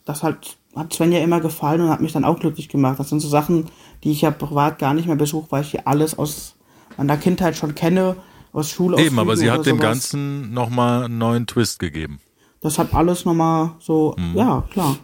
das 0.05 0.23
hat, 0.23 0.57
hat 0.75 0.93
Svenja 0.93 1.19
immer 1.19 1.39
gefallen 1.41 1.81
und 1.81 1.89
hat 1.89 2.01
mich 2.01 2.13
dann 2.13 2.25
auch 2.25 2.39
glücklich 2.39 2.69
gemacht. 2.69 2.99
Das 2.99 3.09
sind 3.09 3.19
so 3.19 3.27
Sachen, 3.27 3.65
die 4.03 4.11
ich 4.11 4.21
ja 4.21 4.31
privat 4.31 4.79
gar 4.79 4.93
nicht 4.93 5.07
mehr 5.07 5.15
besuche, 5.15 5.47
weil 5.51 5.63
ich 5.63 5.71
hier 5.71 5.87
alles 5.87 6.17
aus 6.17 6.55
meiner 6.97 7.17
Kindheit 7.17 7.55
schon 7.57 7.75
kenne, 7.75 8.15
aus 8.51 8.69
Schule. 8.69 8.99
Eben, 8.99 9.19
aber 9.19 9.37
sie 9.37 9.51
hat 9.51 9.65
dem 9.65 9.79
Ganzen 9.79 10.53
nochmal 10.53 11.03
einen 11.03 11.17
neuen 11.17 11.47
Twist 11.47 11.79
gegeben. 11.79 12.19
Das 12.61 12.77
hat 12.77 12.93
alles 12.93 13.25
nochmal 13.25 13.71
so, 13.79 14.15
ja, 14.33 14.63
klar. 14.71 14.97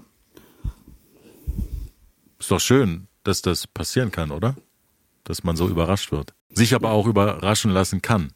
Ist 2.40 2.52
doch 2.52 2.60
schön, 2.60 3.08
dass 3.24 3.42
das 3.42 3.66
passieren 3.66 4.12
kann, 4.12 4.32
oder? 4.32 4.56
Dass 5.24 5.44
man 5.44 5.56
so 5.56 5.68
überrascht 5.68 6.12
wird. 6.12 6.34
Sich 6.50 6.76
aber 6.76 6.92
auch 6.92 7.08
überraschen 7.08 7.72
lassen 7.72 8.02
kann. 8.02 8.32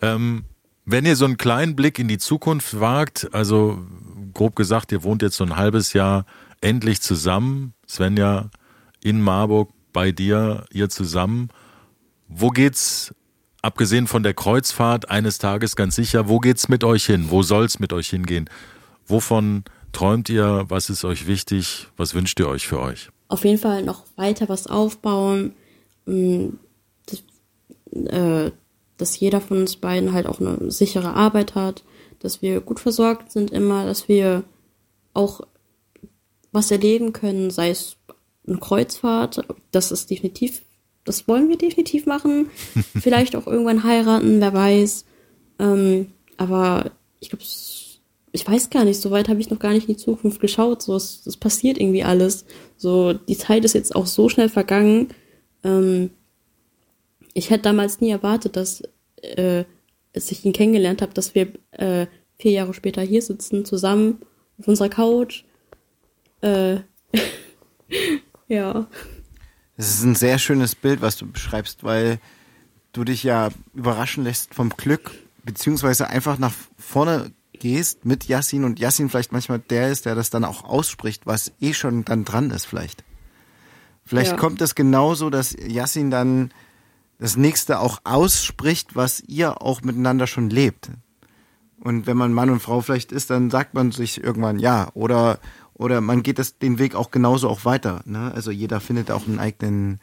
Ähm, 0.00 0.44
wenn 0.84 1.06
ihr 1.06 1.16
so 1.16 1.26
einen 1.26 1.36
kleinen 1.36 1.76
Blick 1.76 1.98
in 1.98 2.08
die 2.08 2.18
Zukunft 2.18 2.80
wagt, 2.80 3.32
also 3.32 3.78
grob 4.34 4.56
gesagt, 4.56 4.90
ihr 4.90 5.02
wohnt 5.02 5.22
jetzt 5.22 5.36
so 5.36 5.44
ein 5.44 5.56
halbes 5.56 5.92
Jahr 5.92 6.24
endlich 6.62 7.00
zusammen. 7.00 7.74
Svenja 7.88 8.50
in 9.02 9.20
Marburg 9.20 9.70
bei 9.92 10.12
dir, 10.12 10.64
ihr 10.72 10.88
zusammen. 10.88 11.50
Wo 12.28 12.48
geht's, 12.48 13.14
abgesehen 13.60 14.06
von 14.06 14.22
der 14.22 14.34
Kreuzfahrt 14.34 15.10
eines 15.10 15.38
Tages 15.38 15.76
ganz 15.76 15.96
sicher, 15.96 16.28
wo 16.28 16.38
geht's 16.38 16.68
mit 16.68 16.84
euch 16.84 17.04
hin? 17.04 17.26
Wo 17.28 17.42
soll's 17.42 17.78
mit 17.78 17.92
euch 17.92 18.08
hingehen? 18.08 18.48
Wovon 19.06 19.64
träumt 19.92 20.28
ihr? 20.28 20.64
Was 20.68 20.88
ist 20.88 21.04
euch 21.04 21.26
wichtig? 21.26 21.88
Was 21.96 22.14
wünscht 22.14 22.40
ihr 22.40 22.48
euch 22.48 22.66
für 22.66 22.80
euch? 22.80 23.10
Auf 23.28 23.44
jeden 23.44 23.58
Fall 23.58 23.82
noch 23.82 24.04
weiter 24.16 24.48
was 24.48 24.66
aufbauen. 24.66 25.54
Mm, 26.06 26.50
äh, 27.92 28.50
dass 28.96 29.18
jeder 29.18 29.40
von 29.40 29.58
uns 29.58 29.76
beiden 29.76 30.12
halt 30.12 30.26
auch 30.26 30.40
eine 30.40 30.70
sichere 30.70 31.14
Arbeit 31.14 31.54
hat, 31.54 31.82
dass 32.20 32.40
wir 32.40 32.60
gut 32.60 32.78
versorgt 32.78 33.32
sind 33.32 33.50
immer, 33.50 33.84
dass 33.84 34.08
wir 34.08 34.44
auch 35.12 35.40
was 36.52 36.70
erleben 36.70 37.12
können, 37.12 37.50
sei 37.50 37.70
es 37.70 37.96
eine 38.46 38.58
Kreuzfahrt, 38.58 39.42
das 39.70 39.90
ist 39.90 40.10
definitiv, 40.10 40.62
das 41.04 41.26
wollen 41.26 41.48
wir 41.48 41.56
definitiv 41.56 42.06
machen. 42.06 42.50
Vielleicht 43.00 43.34
auch 43.34 43.46
irgendwann 43.46 43.84
heiraten, 43.84 44.40
wer 44.40 44.52
weiß. 44.52 45.04
Ähm, 45.58 46.12
aber 46.36 46.92
ich 47.20 47.30
glaube, 47.30 47.44
ich 48.32 48.48
weiß 48.48 48.70
gar 48.70 48.84
nicht, 48.84 49.00
so 49.00 49.10
weit 49.10 49.28
habe 49.28 49.40
ich 49.40 49.50
noch 49.50 49.58
gar 49.58 49.72
nicht 49.72 49.88
in 49.88 49.94
die 49.94 50.02
Zukunft 50.02 50.40
geschaut. 50.40 50.82
So, 50.82 50.96
es, 50.96 51.26
es 51.26 51.36
passiert 51.36 51.78
irgendwie 51.78 52.02
alles. 52.02 52.46
So, 52.76 53.12
die 53.12 53.36
Zeit 53.36 53.64
ist 53.64 53.74
jetzt 53.74 53.94
auch 53.94 54.06
so 54.06 54.28
schnell 54.28 54.48
vergangen. 54.48 55.08
Ähm, 55.62 56.10
ich 57.34 57.50
hätte 57.50 57.64
damals 57.64 58.00
nie 58.00 58.10
erwartet, 58.10 58.56
dass, 58.56 58.82
äh, 59.20 59.64
als 60.14 60.30
ich 60.30 60.44
ihn 60.44 60.52
kennengelernt 60.52 61.02
habe, 61.02 61.14
dass 61.14 61.34
wir 61.34 61.48
äh, 61.72 62.06
vier 62.38 62.52
Jahre 62.52 62.74
später 62.74 63.02
hier 63.02 63.22
sitzen, 63.22 63.64
zusammen 63.64 64.22
auf 64.58 64.66
unserer 64.68 64.88
Couch. 64.88 65.44
Äh, 66.42 66.80
ja. 68.48 68.86
Das 69.76 69.88
ist 69.88 70.04
ein 70.04 70.14
sehr 70.14 70.38
schönes 70.38 70.74
Bild, 70.74 71.00
was 71.00 71.16
du 71.16 71.26
beschreibst, 71.26 71.82
weil 71.84 72.18
du 72.92 73.04
dich 73.04 73.22
ja 73.22 73.48
überraschen 73.74 74.24
lässt 74.24 74.54
vom 74.54 74.70
Glück, 74.70 75.12
beziehungsweise 75.44 76.08
einfach 76.08 76.38
nach 76.38 76.52
vorne 76.78 77.32
gehst 77.52 78.04
mit 78.04 78.26
Yassin 78.26 78.64
und 78.64 78.80
Yassin 78.80 79.08
vielleicht 79.08 79.32
manchmal 79.32 79.60
der 79.60 79.90
ist, 79.90 80.04
der 80.04 80.14
das 80.14 80.30
dann 80.30 80.44
auch 80.44 80.64
ausspricht, 80.64 81.26
was 81.26 81.52
eh 81.60 81.72
schon 81.72 82.04
dann 82.04 82.24
dran 82.24 82.50
ist 82.50 82.66
vielleicht. 82.66 83.04
Vielleicht 84.04 84.32
ja. 84.32 84.36
kommt 84.36 84.60
es 84.60 84.74
genauso, 84.74 85.30
dass 85.30 85.52
Yassin 85.52 86.10
dann 86.10 86.50
das 87.18 87.36
nächste 87.36 87.78
auch 87.78 88.00
ausspricht, 88.02 88.96
was 88.96 89.20
ihr 89.20 89.62
auch 89.62 89.82
miteinander 89.82 90.26
schon 90.26 90.50
lebt. 90.50 90.90
Und 91.78 92.06
wenn 92.06 92.16
man 92.16 92.32
Mann 92.32 92.50
und 92.50 92.60
Frau 92.60 92.80
vielleicht 92.80 93.12
ist, 93.12 93.30
dann 93.30 93.50
sagt 93.50 93.74
man 93.74 93.92
sich 93.92 94.22
irgendwann 94.22 94.58
ja. 94.58 94.88
Oder, 94.94 95.38
oder 95.82 96.00
man 96.00 96.22
geht 96.22 96.38
das, 96.38 96.58
den 96.58 96.78
Weg 96.78 96.94
auch 96.94 97.10
genauso 97.10 97.48
auch 97.48 97.64
weiter. 97.64 98.02
Ne? 98.04 98.32
Also 98.34 98.50
jeder 98.50 98.80
findet 98.80 99.10
auch 99.10 99.26
einen 99.26 99.38
eigenen 99.38 100.00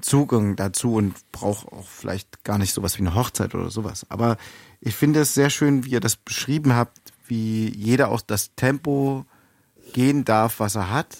Zugang 0.00 0.56
dazu 0.56 0.94
und 0.94 1.14
braucht 1.30 1.68
auch 1.68 1.86
vielleicht 1.86 2.44
gar 2.44 2.58
nicht 2.58 2.72
sowas 2.72 2.98
wie 2.98 3.02
eine 3.02 3.14
Hochzeit 3.14 3.54
oder 3.54 3.70
sowas. 3.70 4.04
Aber 4.08 4.36
ich 4.80 4.96
finde 4.96 5.20
es 5.20 5.34
sehr 5.34 5.48
schön, 5.48 5.84
wie 5.84 5.90
ihr 5.90 6.00
das 6.00 6.16
beschrieben 6.16 6.74
habt, 6.74 7.12
wie 7.26 7.68
jeder 7.68 8.10
auch 8.10 8.20
das 8.20 8.54
Tempo 8.56 9.24
gehen 9.92 10.24
darf, 10.24 10.60
was 10.60 10.74
er 10.74 10.90
hat, 10.90 11.18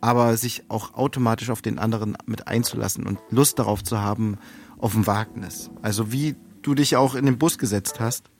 aber 0.00 0.36
sich 0.36 0.64
auch 0.68 0.94
automatisch 0.94 1.50
auf 1.50 1.62
den 1.62 1.78
anderen 1.78 2.16
mit 2.26 2.48
einzulassen 2.48 3.06
und 3.06 3.18
Lust 3.30 3.58
darauf 3.58 3.84
zu 3.84 4.00
haben, 4.00 4.38
auf 4.78 4.94
ein 4.94 5.06
Wagnis. 5.06 5.70
Also 5.82 6.10
wie 6.10 6.36
du 6.62 6.74
dich 6.74 6.96
auch 6.96 7.14
in 7.14 7.26
den 7.26 7.38
Bus 7.38 7.58
gesetzt 7.58 8.00
hast, 8.00 8.30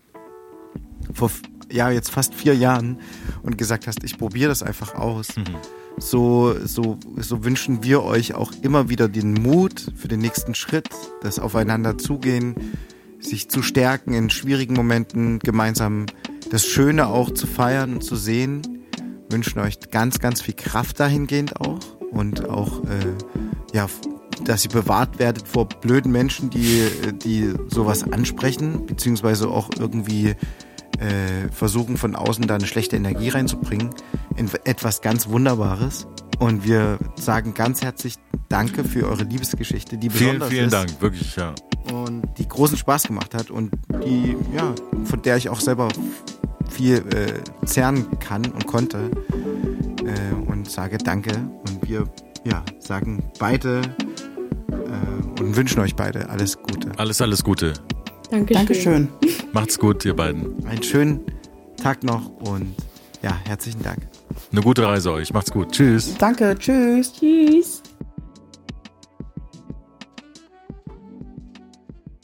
vor 1.12 1.30
ja 1.70 1.90
jetzt 1.90 2.10
fast 2.10 2.34
vier 2.34 2.54
Jahren 2.54 2.98
und 3.42 3.58
gesagt 3.58 3.86
hast, 3.86 4.04
ich 4.04 4.18
probiere 4.18 4.48
das 4.48 4.62
einfach 4.62 4.94
aus. 4.94 5.36
Mhm. 5.36 5.44
So, 5.98 6.54
so, 6.64 6.98
so 7.16 7.44
wünschen 7.44 7.82
wir 7.82 8.02
euch 8.02 8.34
auch 8.34 8.52
immer 8.62 8.90
wieder 8.90 9.08
den 9.08 9.32
Mut 9.32 9.92
für 9.96 10.08
den 10.08 10.20
nächsten 10.20 10.54
Schritt, 10.54 10.90
das 11.22 11.38
Aufeinander 11.38 11.96
zugehen, 11.96 12.54
sich 13.18 13.48
zu 13.48 13.62
stärken 13.62 14.12
in 14.12 14.28
schwierigen 14.28 14.74
Momenten, 14.74 15.38
gemeinsam 15.38 16.06
das 16.50 16.66
Schöne 16.66 17.06
auch 17.06 17.30
zu 17.30 17.46
feiern 17.46 17.94
und 17.94 18.04
zu 18.04 18.14
sehen. 18.14 18.84
Wünschen 19.30 19.58
euch 19.58 19.90
ganz, 19.90 20.18
ganz 20.18 20.42
viel 20.42 20.54
Kraft 20.54 21.00
dahingehend 21.00 21.60
auch 21.60 21.80
und 22.12 22.48
auch 22.48 22.84
äh, 22.84 23.74
ja 23.74 23.88
dass 24.44 24.64
ihr 24.64 24.70
bewahrt 24.70 25.18
werdet 25.18 25.46
vor 25.48 25.68
blöden 25.68 26.12
Menschen, 26.12 26.50
die, 26.50 26.88
die 27.24 27.54
sowas 27.68 28.04
ansprechen, 28.04 28.86
beziehungsweise 28.86 29.48
auch 29.48 29.70
irgendwie 29.78 30.34
äh, 30.98 31.52
versuchen 31.52 31.96
von 31.96 32.14
außen 32.14 32.46
da 32.46 32.54
eine 32.54 32.66
schlechte 32.66 32.96
Energie 32.96 33.28
reinzubringen 33.28 33.90
in 34.36 34.50
etwas 34.64 35.00
ganz 35.00 35.28
Wunderbares. 35.28 36.06
Und 36.38 36.64
wir 36.64 36.98
sagen 37.16 37.54
ganz 37.54 37.82
herzlich 37.82 38.16
Danke 38.48 38.84
für 38.84 39.08
eure 39.08 39.24
Liebesgeschichte, 39.24 39.98
die 39.98 40.08
besonders 40.08 40.48
vielen, 40.48 40.50
vielen 40.50 40.64
ist. 40.66 40.72
Dank, 40.72 41.02
wirklich, 41.02 41.34
ja. 41.36 41.52
Und 41.92 42.22
die 42.38 42.46
großen 42.46 42.76
Spaß 42.76 43.04
gemacht 43.04 43.34
hat 43.34 43.50
und 43.50 43.72
die, 44.04 44.36
ja, 44.54 44.72
von 45.04 45.22
der 45.22 45.36
ich 45.36 45.48
auch 45.48 45.60
selber 45.60 45.88
viel 46.68 46.98
äh, 46.98 47.66
zerren 47.66 48.18
kann 48.20 48.44
und 48.46 48.66
konnte. 48.66 49.10
Äh, 50.04 50.50
und 50.50 50.70
sage 50.70 50.98
Danke. 50.98 51.32
Und 51.32 51.88
wir, 51.88 52.04
ja, 52.44 52.64
sagen 52.78 53.22
beide 53.38 53.82
äh, 54.70 55.40
und 55.42 55.56
wünschen 55.56 55.80
euch 55.80 55.96
beide 55.96 56.28
alles 56.28 56.58
Gute. 56.58 56.92
Alles, 56.98 57.20
alles 57.20 57.42
Gute. 57.42 57.72
Dankeschön. 58.30 58.66
Dankeschön. 58.66 59.08
Macht's 59.52 59.78
gut, 59.78 60.04
ihr 60.04 60.14
beiden. 60.14 60.66
Einen 60.66 60.82
schönen 60.82 61.20
Tag 61.82 62.02
noch 62.02 62.28
und 62.40 62.74
ja, 63.22 63.36
herzlichen 63.46 63.82
Dank. 63.82 63.98
Eine 64.52 64.60
gute 64.60 64.86
Reise 64.86 65.12
euch. 65.12 65.32
Macht's 65.32 65.50
gut. 65.50 65.72
Tschüss. 65.72 66.14
Danke. 66.18 66.56
Tschüss. 66.58 67.12
Tschüss. 67.12 67.82